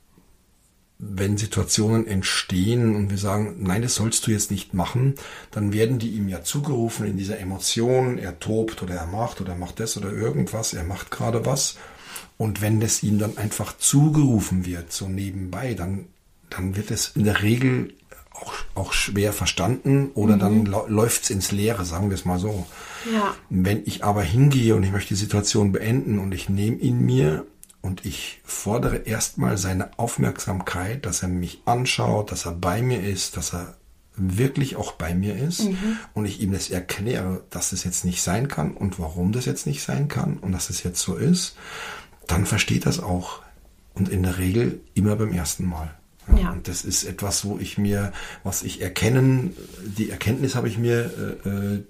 wenn 0.99 1.37
Situationen 1.37 2.07
entstehen 2.07 2.95
und 2.95 3.11
wir 3.11 3.19
sagen, 3.19 3.57
nein, 3.61 3.83
das 3.83 3.97
sollst 3.97 4.27
du 4.27 4.31
jetzt 4.31 4.51
nicht 4.51 4.73
machen, 4.75 5.15
dann 5.51 5.73
werden 5.73 5.99
die 5.99 6.11
ihm 6.11 6.29
ja 6.29 6.45
zugerufen 6.45 7.07
in 7.07 7.17
dieser 7.17 7.39
Emotion, 7.39 8.19
er 8.19 8.39
tobt 8.39 8.83
oder 8.83 8.95
er 8.95 9.07
macht 9.07 9.41
oder 9.41 9.53
er 9.53 9.59
macht 9.59 9.81
das 9.81 9.97
oder 9.97 10.13
irgendwas, 10.13 10.75
er 10.75 10.85
macht 10.85 11.11
gerade 11.11 11.45
was. 11.45 11.77
Und 12.39 12.61
wenn 12.61 12.81
das 12.81 13.03
ihm 13.03 13.19
dann 13.19 13.37
einfach 13.39 13.77
zugerufen 13.79 14.65
wird, 14.65 14.93
so 14.93 15.09
nebenbei, 15.09 15.75
dann, 15.75 16.07
dann 16.51 16.77
wird 16.77 16.91
es 16.91 17.13
in 17.15 17.25
der 17.25 17.43
Regel 17.43 17.95
auch, 18.43 18.53
auch 18.75 18.93
schwer 18.93 19.33
verstanden 19.33 20.11
oder 20.15 20.37
mhm. 20.37 20.41
dann 20.41 20.89
läuft 20.89 21.25
es 21.25 21.31
ins 21.31 21.53
Leere, 21.53 21.85
sagen 21.85 22.11
wir 22.11 22.15
es 22.15 22.25
mal 22.25 22.39
so. 22.39 22.67
Ja. 23.13 23.35
Wenn 23.51 23.83
ich 23.85 24.05
aber 24.05 24.23
hingehe 24.23 24.75
und 24.75 24.83
ich 24.83 24.93
möchte 24.93 25.15
die 25.15 25.21
Situation 25.21 25.73
beenden 25.73 26.19
und 26.19 26.33
ich 26.33 26.49
nehme 26.49 26.77
ihn 26.77 27.05
mir 27.05 27.47
und 27.81 28.05
ich 28.05 28.41
fordere 28.45 28.97
erstmal 28.97 29.59
seine 29.59 29.99
Aufmerksamkeit, 29.99 31.05
dass 31.07 31.23
er 31.23 31.29
mich 31.29 31.63
anschaut, 31.65 32.31
dass 32.31 32.47
er 32.47 32.53
bei 32.53 32.83
mir 32.83 33.03
ist, 33.03 33.37
dass 33.37 33.53
er 33.53 33.77
wirklich 34.15 34.77
auch 34.77 34.93
bei 34.93 35.15
mir 35.15 35.37
ist 35.37 35.65
mhm. 35.65 35.99
und 36.15 36.27
ich 36.27 36.41
ihm 36.41 36.53
das 36.53 36.71
erkläre, 36.71 37.45
dass 37.51 37.71
das 37.71 37.85
jetzt 37.85 38.05
nicht 38.05 38.23
sein 38.23 38.47
kann 38.47 38.73
und 38.73 38.99
warum 38.99 39.33
das 39.33 39.47
jetzt 39.47 39.67
nicht 39.67 39.83
sein 39.83 40.09
kann 40.09 40.37
und 40.39 40.53
dass 40.53 40.71
es 40.71 40.83
jetzt 40.83 41.01
so 41.01 41.17
ist, 41.17 41.57
dann 42.27 42.47
versteht 42.47 42.87
das 42.87 43.01
auch 43.01 43.41
und 43.95 44.09
in 44.09 44.23
der 44.23 44.39
Regel 44.39 44.81
immer 44.95 45.17
beim 45.17 45.33
ersten 45.33 45.65
Mal. 45.65 45.95
Ja. 46.37 46.53
Und 46.53 46.69
das 46.69 46.85
ist 46.85 47.05
etwas, 47.05 47.45
wo 47.45 47.59
ich 47.59 47.79
mir, 47.79 48.13
was 48.45 48.63
ich 48.63 48.81
erkennen, 48.81 49.57
die 49.99 50.11
Erkenntnis 50.11 50.55
habe 50.55 50.69
ich 50.69 50.79
mir 50.79 51.39
äh, 51.45 51.49
äh 51.49 51.85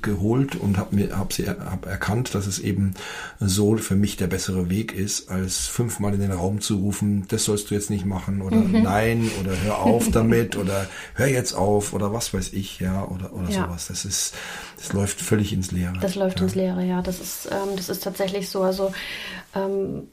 geholt 0.00 0.54
und 0.54 0.78
habe 0.78 0.94
mir 0.94 1.18
hab 1.18 1.32
sie 1.32 1.48
hab 1.48 1.86
erkannt, 1.86 2.34
dass 2.34 2.46
es 2.46 2.58
eben 2.58 2.94
so 3.40 3.76
für 3.76 3.96
mich 3.96 4.16
der 4.16 4.26
bessere 4.26 4.68
Weg 4.68 4.94
ist, 4.94 5.30
als 5.30 5.66
fünfmal 5.66 6.14
in 6.14 6.20
den 6.20 6.32
Raum 6.32 6.60
zu 6.60 6.76
rufen, 6.76 7.26
das 7.28 7.44
sollst 7.44 7.70
du 7.70 7.74
jetzt 7.74 7.90
nicht 7.90 8.04
machen 8.04 8.42
oder 8.42 8.56
mhm. 8.56 8.82
nein 8.82 9.30
oder 9.40 9.52
hör 9.62 9.78
auf 9.78 10.10
damit 10.10 10.56
oder 10.56 10.86
hör 11.14 11.26
jetzt 11.26 11.54
auf 11.54 11.92
oder 11.92 12.12
was 12.12 12.32
weiß 12.32 12.52
ich, 12.52 12.80
ja 12.80 13.04
oder 13.04 13.32
oder 13.32 13.48
ja. 13.48 13.64
sowas. 13.64 13.88
Das 13.88 14.04
ist, 14.04 14.34
das 14.76 14.92
läuft 14.92 15.20
völlig 15.20 15.52
ins 15.52 15.72
Leere. 15.72 15.94
Das 16.00 16.14
läuft 16.14 16.38
ja. 16.38 16.44
ins 16.44 16.54
Leere, 16.54 16.84
ja. 16.84 17.02
Das 17.02 17.20
ist, 17.20 17.48
ähm, 17.50 17.76
das 17.76 17.88
ist 17.88 18.02
tatsächlich 18.02 18.48
so. 18.48 18.62
Also 18.62 18.92
ähm, 19.54 20.04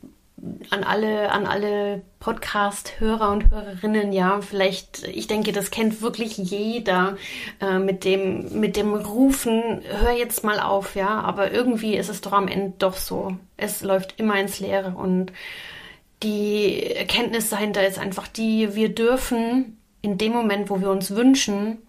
an 0.70 0.84
alle, 0.84 1.32
an 1.32 1.46
alle 1.46 2.02
Podcast-Hörer 2.20 3.32
und 3.32 3.50
Hörerinnen, 3.50 4.14
ja, 4.14 4.42
vielleicht, 4.42 5.08
ich 5.08 5.28
denke, 5.28 5.52
das 5.52 5.72
kennt 5.72 6.02
wirklich 6.02 6.38
jeder 6.38 7.18
äh, 7.60 7.80
mit 7.80 8.06
dem, 8.06 8.60
mit 8.60 8.76
dem 8.76 8.94
Rufen, 8.94 9.82
hör 10.02 10.12
jetzt 10.12 10.44
mal 10.44 10.60
auf, 10.60 10.96
ja, 10.96 11.20
aber 11.22 11.52
irgendwie 11.52 11.96
ist 11.96 12.10
es 12.10 12.22
doch 12.22 12.34
am 12.34 12.48
Ende 12.48 12.74
doch 12.78 12.96
so. 12.96 13.36
Es 13.58 13.82
läuft 13.82 14.20
immer 14.20 14.40
ins 14.40 14.60
Leere 14.60 14.94
und 14.96 15.32
die 16.24 16.84
Erkenntnis 16.96 17.50
dahinter 17.50 17.86
ist 17.88 17.98
einfach 17.98 18.28
die, 18.28 18.76
wir 18.76 18.90
dürfen 18.90 19.78
in 20.02 20.18
dem 20.18 20.34
Moment, 20.34 20.70
wo 20.70 20.80
wir 20.82 20.90
uns 20.90 21.12
wünschen, 21.16 21.80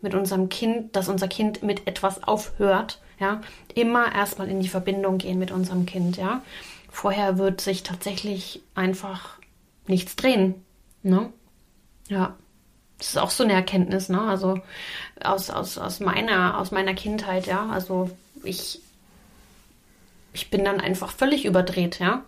mit 0.00 0.14
unserem 0.14 0.48
Kind, 0.48 0.94
dass 0.94 1.08
unser 1.08 1.26
Kind 1.26 1.62
mit 1.62 1.86
etwas 1.86 2.22
aufhört, 2.22 3.00
ja, 3.18 3.40
immer 3.74 4.14
erstmal 4.14 4.48
in 4.48 4.60
die 4.60 4.68
Verbindung 4.68 5.18
gehen 5.18 5.38
mit 5.38 5.50
unserem 5.50 5.86
Kind, 5.86 6.16
ja 6.16 6.42
vorher 6.96 7.36
wird 7.36 7.60
sich 7.60 7.82
tatsächlich 7.82 8.62
einfach 8.74 9.38
nichts 9.86 10.16
drehen. 10.16 10.54
Ne? 11.02 11.30
Ja. 12.08 12.34
Das 12.96 13.08
ist 13.08 13.18
auch 13.18 13.28
so 13.28 13.44
eine 13.44 13.52
Erkenntnis, 13.52 14.08
ne? 14.08 14.22
Also 14.22 14.58
aus, 15.22 15.50
aus, 15.50 15.76
aus, 15.76 16.00
meiner, 16.00 16.58
aus 16.58 16.70
meiner 16.70 16.94
Kindheit, 16.94 17.46
ja. 17.46 17.68
Also 17.68 18.10
ich, 18.42 18.80
ich 20.32 20.48
bin 20.48 20.64
dann 20.64 20.80
einfach 20.80 21.12
völlig 21.12 21.44
überdreht, 21.44 21.98
ja. 21.98 22.22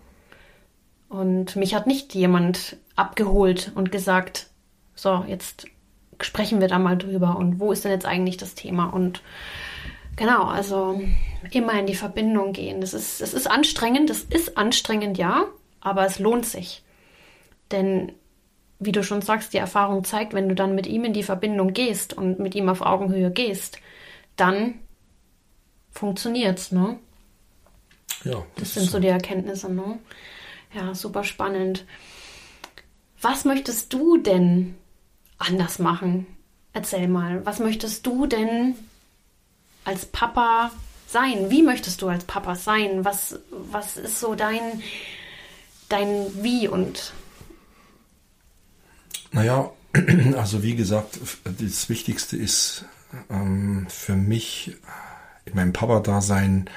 Und 1.09 1.57
mich 1.57 1.75
hat 1.75 1.87
nicht 1.87 2.15
jemand 2.15 2.77
abgeholt 2.95 3.73
und 3.75 3.91
gesagt, 3.91 4.49
so, 4.95 5.25
jetzt 5.27 5.67
sprechen 6.21 6.61
wir 6.61 6.69
da 6.69 6.79
mal 6.79 6.99
drüber 6.99 7.39
und 7.39 7.59
wo 7.59 7.73
ist 7.73 7.87
denn 7.87 7.93
jetzt 7.93 8.05
eigentlich 8.05 8.37
das 8.37 8.55
Thema? 8.55 8.93
Und 8.93 9.23
genau, 10.17 10.45
also 10.45 11.01
immer 11.53 11.79
in 11.79 11.87
die 11.87 11.95
Verbindung 11.95 12.53
gehen. 12.53 12.81
Das 12.81 12.95
ist, 12.95 13.21
das 13.21 13.35
ist 13.35 13.51
anstrengend, 13.51 14.11
das 14.11 14.23
ist 14.23 14.57
anstrengend, 14.57 15.19
ja, 15.19 15.47
aber 15.81 16.05
es 16.05 16.19
lohnt 16.19 16.47
sich. 16.47 16.83
Denn, 17.71 18.13
wie 18.79 18.93
du 18.93 19.03
schon 19.03 19.23
sagst, 19.23 19.53
die 19.53 19.59
Erfahrung 19.59 20.05
zeigt, 20.05 20.33
wenn 20.33 20.49
du 20.49 20.55
dann 20.55 20.75
mit 20.75 20.87
ihm 20.87 21.05
in 21.05 21.13
die 21.13 21.23
Verbindung 21.23 21.73
gehst 21.73 22.15
und 22.15 22.39
mit 22.39 22.55
ihm 22.55 22.69
auf 22.69 22.81
Augenhöhe 22.81 23.31
gehst, 23.31 23.79
dann 24.37 24.75
funktioniert's, 25.91 26.73
ne? 26.73 26.99
Ja. 28.25 28.45
Das, 28.57 28.75
das 28.75 28.75
sind 28.75 28.91
so 28.91 28.99
die 28.99 29.09
Erkenntnisse, 29.09 29.73
ne? 29.73 29.99
Ja, 30.75 30.95
super 30.95 31.25
spannend. 31.25 31.85
Was 33.21 33.45
möchtest 33.45 33.93
du 33.93 34.17
denn 34.19 34.77
anders 35.39 35.79
machen? 35.79 36.27
Erzähl 36.73 37.09
mal, 37.09 37.45
was 37.45 37.59
möchtest 37.59 38.07
du 38.07 38.27
denn 38.27 38.75
als 39.85 40.07
Papa 40.07 40.71
sein? 41.09 41.51
Wie 41.51 41.63
möchtest 41.63 42.03
du 42.03 42.09
als 42.09 42.25
Papa 42.25 42.55
sein? 42.55 43.05
Was, 43.05 43.39
was 43.51 43.97
ist 43.97 44.21
so 44.21 44.35
dein, 44.35 44.83
dein 45.89 46.27
Wie 46.43 46.69
und. 46.69 47.13
Naja, 49.33 49.71
also 50.37 50.63
wie 50.63 50.77
gesagt, 50.77 51.19
das 51.45 51.89
Wichtigste 51.89 52.37
ist 52.37 52.85
ähm, 53.31 53.87
für 53.89 54.15
mich 54.15 54.77
in 55.45 55.55
meinem 55.55 55.73
Papa-Dasein 55.73 56.69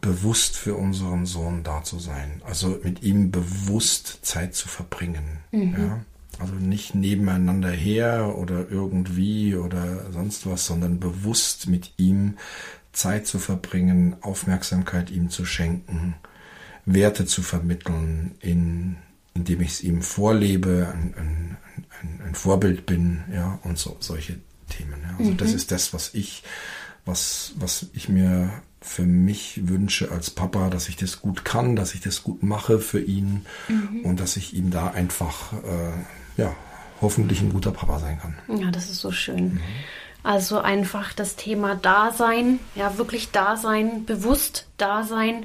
bewusst 0.00 0.56
für 0.56 0.74
unseren 0.74 1.24
Sohn 1.24 1.62
da 1.62 1.82
zu 1.82 1.98
sein. 1.98 2.42
Also 2.44 2.78
mit 2.82 3.02
ihm 3.02 3.30
bewusst 3.30 4.18
Zeit 4.22 4.54
zu 4.54 4.68
verbringen. 4.68 5.38
Mhm. 5.50 5.74
Ja? 5.78 6.04
Also 6.38 6.54
nicht 6.54 6.94
nebeneinander 6.94 7.70
her 7.70 8.34
oder 8.36 8.68
irgendwie 8.68 9.54
oder 9.54 10.10
sonst 10.12 10.46
was, 10.46 10.66
sondern 10.66 11.00
bewusst 11.00 11.68
mit 11.68 11.92
ihm 11.96 12.36
Zeit 12.94 13.26
zu 13.26 13.38
verbringen, 13.38 14.16
Aufmerksamkeit 14.22 15.10
ihm 15.10 15.28
zu 15.28 15.44
schenken, 15.44 16.14
Werte 16.86 17.26
zu 17.26 17.42
vermitteln, 17.42 18.36
in, 18.40 18.96
indem 19.34 19.60
ich 19.60 19.70
es 19.70 19.82
ihm 19.82 20.02
vorlebe, 20.02 20.92
ein, 20.92 21.14
ein, 21.16 21.56
ein, 22.00 22.20
ein, 22.26 22.34
Vorbild 22.34 22.86
bin, 22.86 23.24
ja, 23.32 23.58
und 23.62 23.78
so, 23.78 23.96
solche 24.00 24.38
Themen. 24.68 25.00
Ja. 25.02 25.16
Also 25.18 25.32
mhm. 25.32 25.36
das 25.36 25.52
ist 25.52 25.70
das, 25.70 25.92
was 25.92 26.14
ich, 26.14 26.42
was, 27.04 27.52
was 27.56 27.86
ich 27.92 28.08
mir 28.08 28.50
für 28.80 29.04
mich 29.04 29.66
wünsche 29.66 30.12
als 30.12 30.30
Papa, 30.30 30.68
dass 30.68 30.88
ich 30.88 30.96
das 30.96 31.20
gut 31.20 31.44
kann, 31.44 31.74
dass 31.74 31.94
ich 31.94 32.02
das 32.02 32.22
gut 32.22 32.42
mache 32.42 32.78
für 32.78 33.00
ihn 33.00 33.46
mhm. 33.68 34.00
und 34.04 34.20
dass 34.20 34.36
ich 34.36 34.54
ihm 34.54 34.70
da 34.70 34.88
einfach, 34.88 35.54
äh, 35.54 36.40
ja, 36.40 36.54
hoffentlich 37.00 37.40
ein 37.40 37.50
guter 37.50 37.72
Papa 37.72 37.98
sein 37.98 38.18
kann. 38.20 38.36
Ja, 38.60 38.70
das 38.70 38.90
ist 38.90 39.00
so 39.00 39.10
schön. 39.10 39.54
Mhm. 39.54 39.60
Also 40.24 40.58
einfach 40.58 41.12
das 41.12 41.36
Thema 41.36 41.74
Dasein, 41.74 42.58
ja, 42.74 42.96
wirklich 42.96 43.30
Dasein, 43.30 44.06
bewusst 44.06 44.66
Dasein. 44.78 45.44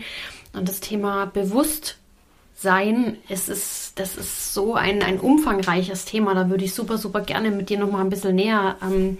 Und 0.54 0.70
das 0.70 0.80
Thema 0.80 1.26
Bewusstsein, 1.26 3.18
es 3.28 3.50
ist, 3.50 4.00
das 4.00 4.16
ist 4.16 4.54
so 4.54 4.76
ein, 4.76 5.04
ein 5.04 5.20
umfangreiches 5.20 6.06
Thema. 6.06 6.34
Da 6.34 6.50
würde 6.50 6.64
ich 6.64 6.74
super, 6.74 6.98
super 6.98 7.20
gerne 7.20 7.52
mit 7.52 7.70
dir 7.70 7.78
nochmal 7.78 8.02
ein 8.02 8.10
bisschen 8.10 8.36
näher 8.36 8.78
ähm, 8.82 9.18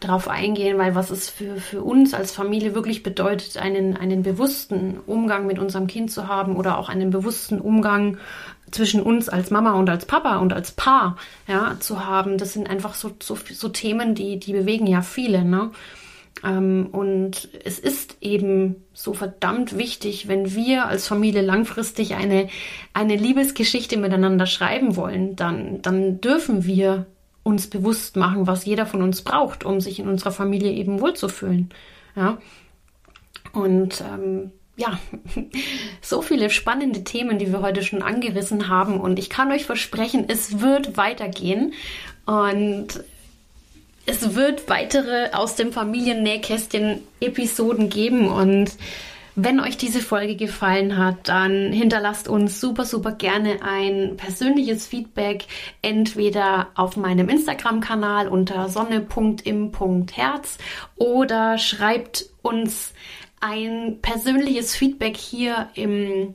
drauf 0.00 0.28
eingehen, 0.28 0.76
weil 0.76 0.94
was 0.94 1.08
es 1.08 1.30
für, 1.30 1.56
für 1.56 1.82
uns 1.82 2.12
als 2.12 2.32
Familie 2.32 2.74
wirklich 2.74 3.02
bedeutet, 3.02 3.56
einen, 3.56 3.96
einen 3.96 4.22
bewussten 4.22 5.00
Umgang 5.06 5.46
mit 5.46 5.58
unserem 5.58 5.86
Kind 5.86 6.12
zu 6.12 6.28
haben 6.28 6.54
oder 6.54 6.78
auch 6.78 6.90
einen 6.90 7.08
bewussten 7.08 7.62
Umgang 7.62 8.18
zwischen 8.70 9.02
uns 9.02 9.28
als 9.28 9.50
Mama 9.50 9.72
und 9.74 9.88
als 9.90 10.06
Papa 10.06 10.38
und 10.38 10.52
als 10.52 10.72
Paar 10.72 11.16
ja, 11.46 11.76
zu 11.80 12.04
haben. 12.04 12.38
Das 12.38 12.52
sind 12.52 12.68
einfach 12.68 12.94
so, 12.94 13.12
so, 13.22 13.36
so 13.50 13.68
Themen, 13.68 14.14
die, 14.14 14.38
die 14.38 14.52
bewegen 14.52 14.86
ja 14.86 15.02
viele. 15.02 15.44
Ne? 15.44 15.70
Ähm, 16.44 16.88
und 16.92 17.48
es 17.64 17.78
ist 17.78 18.16
eben 18.20 18.76
so 18.92 19.14
verdammt 19.14 19.76
wichtig, 19.76 20.28
wenn 20.28 20.54
wir 20.54 20.86
als 20.86 21.06
Familie 21.06 21.42
langfristig 21.42 22.14
eine, 22.14 22.48
eine 22.92 23.16
Liebesgeschichte 23.16 23.96
miteinander 23.96 24.46
schreiben 24.46 24.96
wollen, 24.96 25.36
dann, 25.36 25.82
dann 25.82 26.20
dürfen 26.20 26.64
wir 26.64 27.06
uns 27.42 27.68
bewusst 27.68 28.16
machen, 28.16 28.46
was 28.46 28.66
jeder 28.66 28.86
von 28.86 29.02
uns 29.02 29.22
braucht, 29.22 29.64
um 29.64 29.80
sich 29.80 29.98
in 29.98 30.08
unserer 30.08 30.32
Familie 30.32 30.72
eben 30.72 31.00
wohlzufühlen. 31.00 31.70
Ja? 32.14 32.38
Und 33.52 34.02
ähm, 34.02 34.52
ja, 34.78 34.98
so 36.00 36.22
viele 36.22 36.48
spannende 36.48 37.04
Themen, 37.04 37.38
die 37.38 37.52
wir 37.52 37.60
heute 37.60 37.82
schon 37.82 38.02
angerissen 38.02 38.68
haben. 38.68 38.98
Und 38.98 39.18
ich 39.18 39.28
kann 39.28 39.52
euch 39.52 39.66
versprechen, 39.66 40.24
es 40.28 40.60
wird 40.60 40.96
weitergehen. 40.96 41.74
Und 42.24 43.04
es 44.06 44.34
wird 44.34 44.70
weitere 44.70 45.32
aus 45.32 45.56
dem 45.56 45.72
Familiennähkästchen 45.72 47.00
Episoden 47.20 47.90
geben. 47.90 48.28
Und 48.28 48.72
Wenn 49.40 49.60
euch 49.60 49.76
diese 49.76 50.00
Folge 50.00 50.34
gefallen 50.34 50.96
hat, 50.98 51.28
dann 51.28 51.72
hinterlasst 51.72 52.26
uns 52.26 52.60
super, 52.60 52.84
super 52.84 53.12
gerne 53.12 53.62
ein 53.62 54.16
persönliches 54.16 54.84
Feedback, 54.84 55.44
entweder 55.80 56.66
auf 56.74 56.96
meinem 56.96 57.28
Instagram-Kanal 57.28 58.26
unter 58.26 58.68
sonne.im.herz 58.68 60.58
oder 60.96 61.56
schreibt 61.56 62.26
uns 62.42 62.92
ein 63.40 63.98
persönliches 64.02 64.74
Feedback 64.74 65.16
hier 65.16 65.68
im 65.74 66.34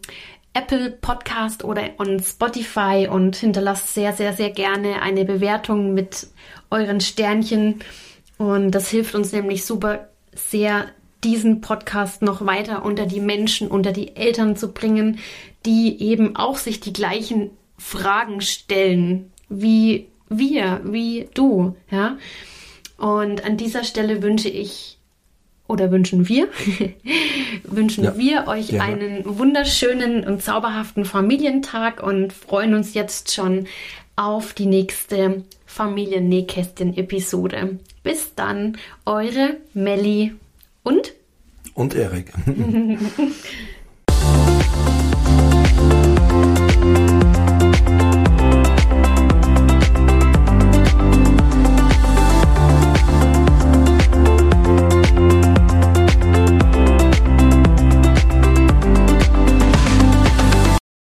Apple 0.54 0.92
Podcast 0.92 1.64
oder 1.64 1.90
on 1.98 2.20
Spotify 2.20 3.08
und 3.10 3.36
hinterlasst 3.36 3.94
sehr, 3.94 4.14
sehr, 4.14 4.34
sehr 4.34 4.52
gerne 4.52 5.02
eine 5.02 5.26
Bewertung 5.26 5.94
mit 5.94 6.28
euren 6.70 7.02
Sternchen. 7.02 7.80
Und 8.38 8.72
das 8.72 8.90
hilft 8.90 9.16
uns 9.16 9.32
nämlich 9.32 9.66
super 9.66 10.10
sehr, 10.34 10.86
diesen 11.24 11.62
Podcast 11.62 12.22
noch 12.22 12.46
weiter 12.46 12.84
unter 12.84 13.06
die 13.06 13.22
Menschen, 13.22 13.70
unter 13.70 13.94
die 13.94 14.16
Eltern 14.16 14.56
zu 14.58 14.74
bringen, 14.74 15.20
die 15.66 16.02
eben 16.02 16.36
auch 16.36 16.58
sich 16.58 16.82
die 16.82 16.92
gleichen 16.92 17.52
Fragen 17.78 18.42
stellen 18.42 19.32
wie 19.50 20.08
wir, 20.30 20.82
wie 20.84 21.30
du, 21.34 21.76
ja. 21.90 22.18
Und 22.98 23.44
an 23.44 23.58
dieser 23.58 23.84
Stelle 23.84 24.22
wünsche 24.22 24.50
ich 24.50 24.98
oder 25.68 25.92
wünschen 25.92 26.28
wir, 26.28 26.48
wünschen 27.64 28.04
ja, 28.04 28.18
wir 28.18 28.48
euch 28.48 28.70
gerne. 28.70 28.84
einen 28.84 29.22
wunderschönen 29.26 30.26
und 30.26 30.44
zauberhaften 30.44 31.06
Familientag 31.06 32.04
und 32.04 32.34
freuen 32.34 32.74
uns 32.74 32.94
jetzt 32.94 33.34
schon 33.34 33.68
auf 34.16 34.54
die 34.54 34.66
nächste 34.66 35.44
Familiennähkästchen-Episode. 35.66 37.80
Bis 38.04 38.36
dann, 38.36 38.78
eure 39.06 39.58
Melli 39.74 40.34
und 40.84 41.14
und 41.74 41.96
Erik. 41.96 42.32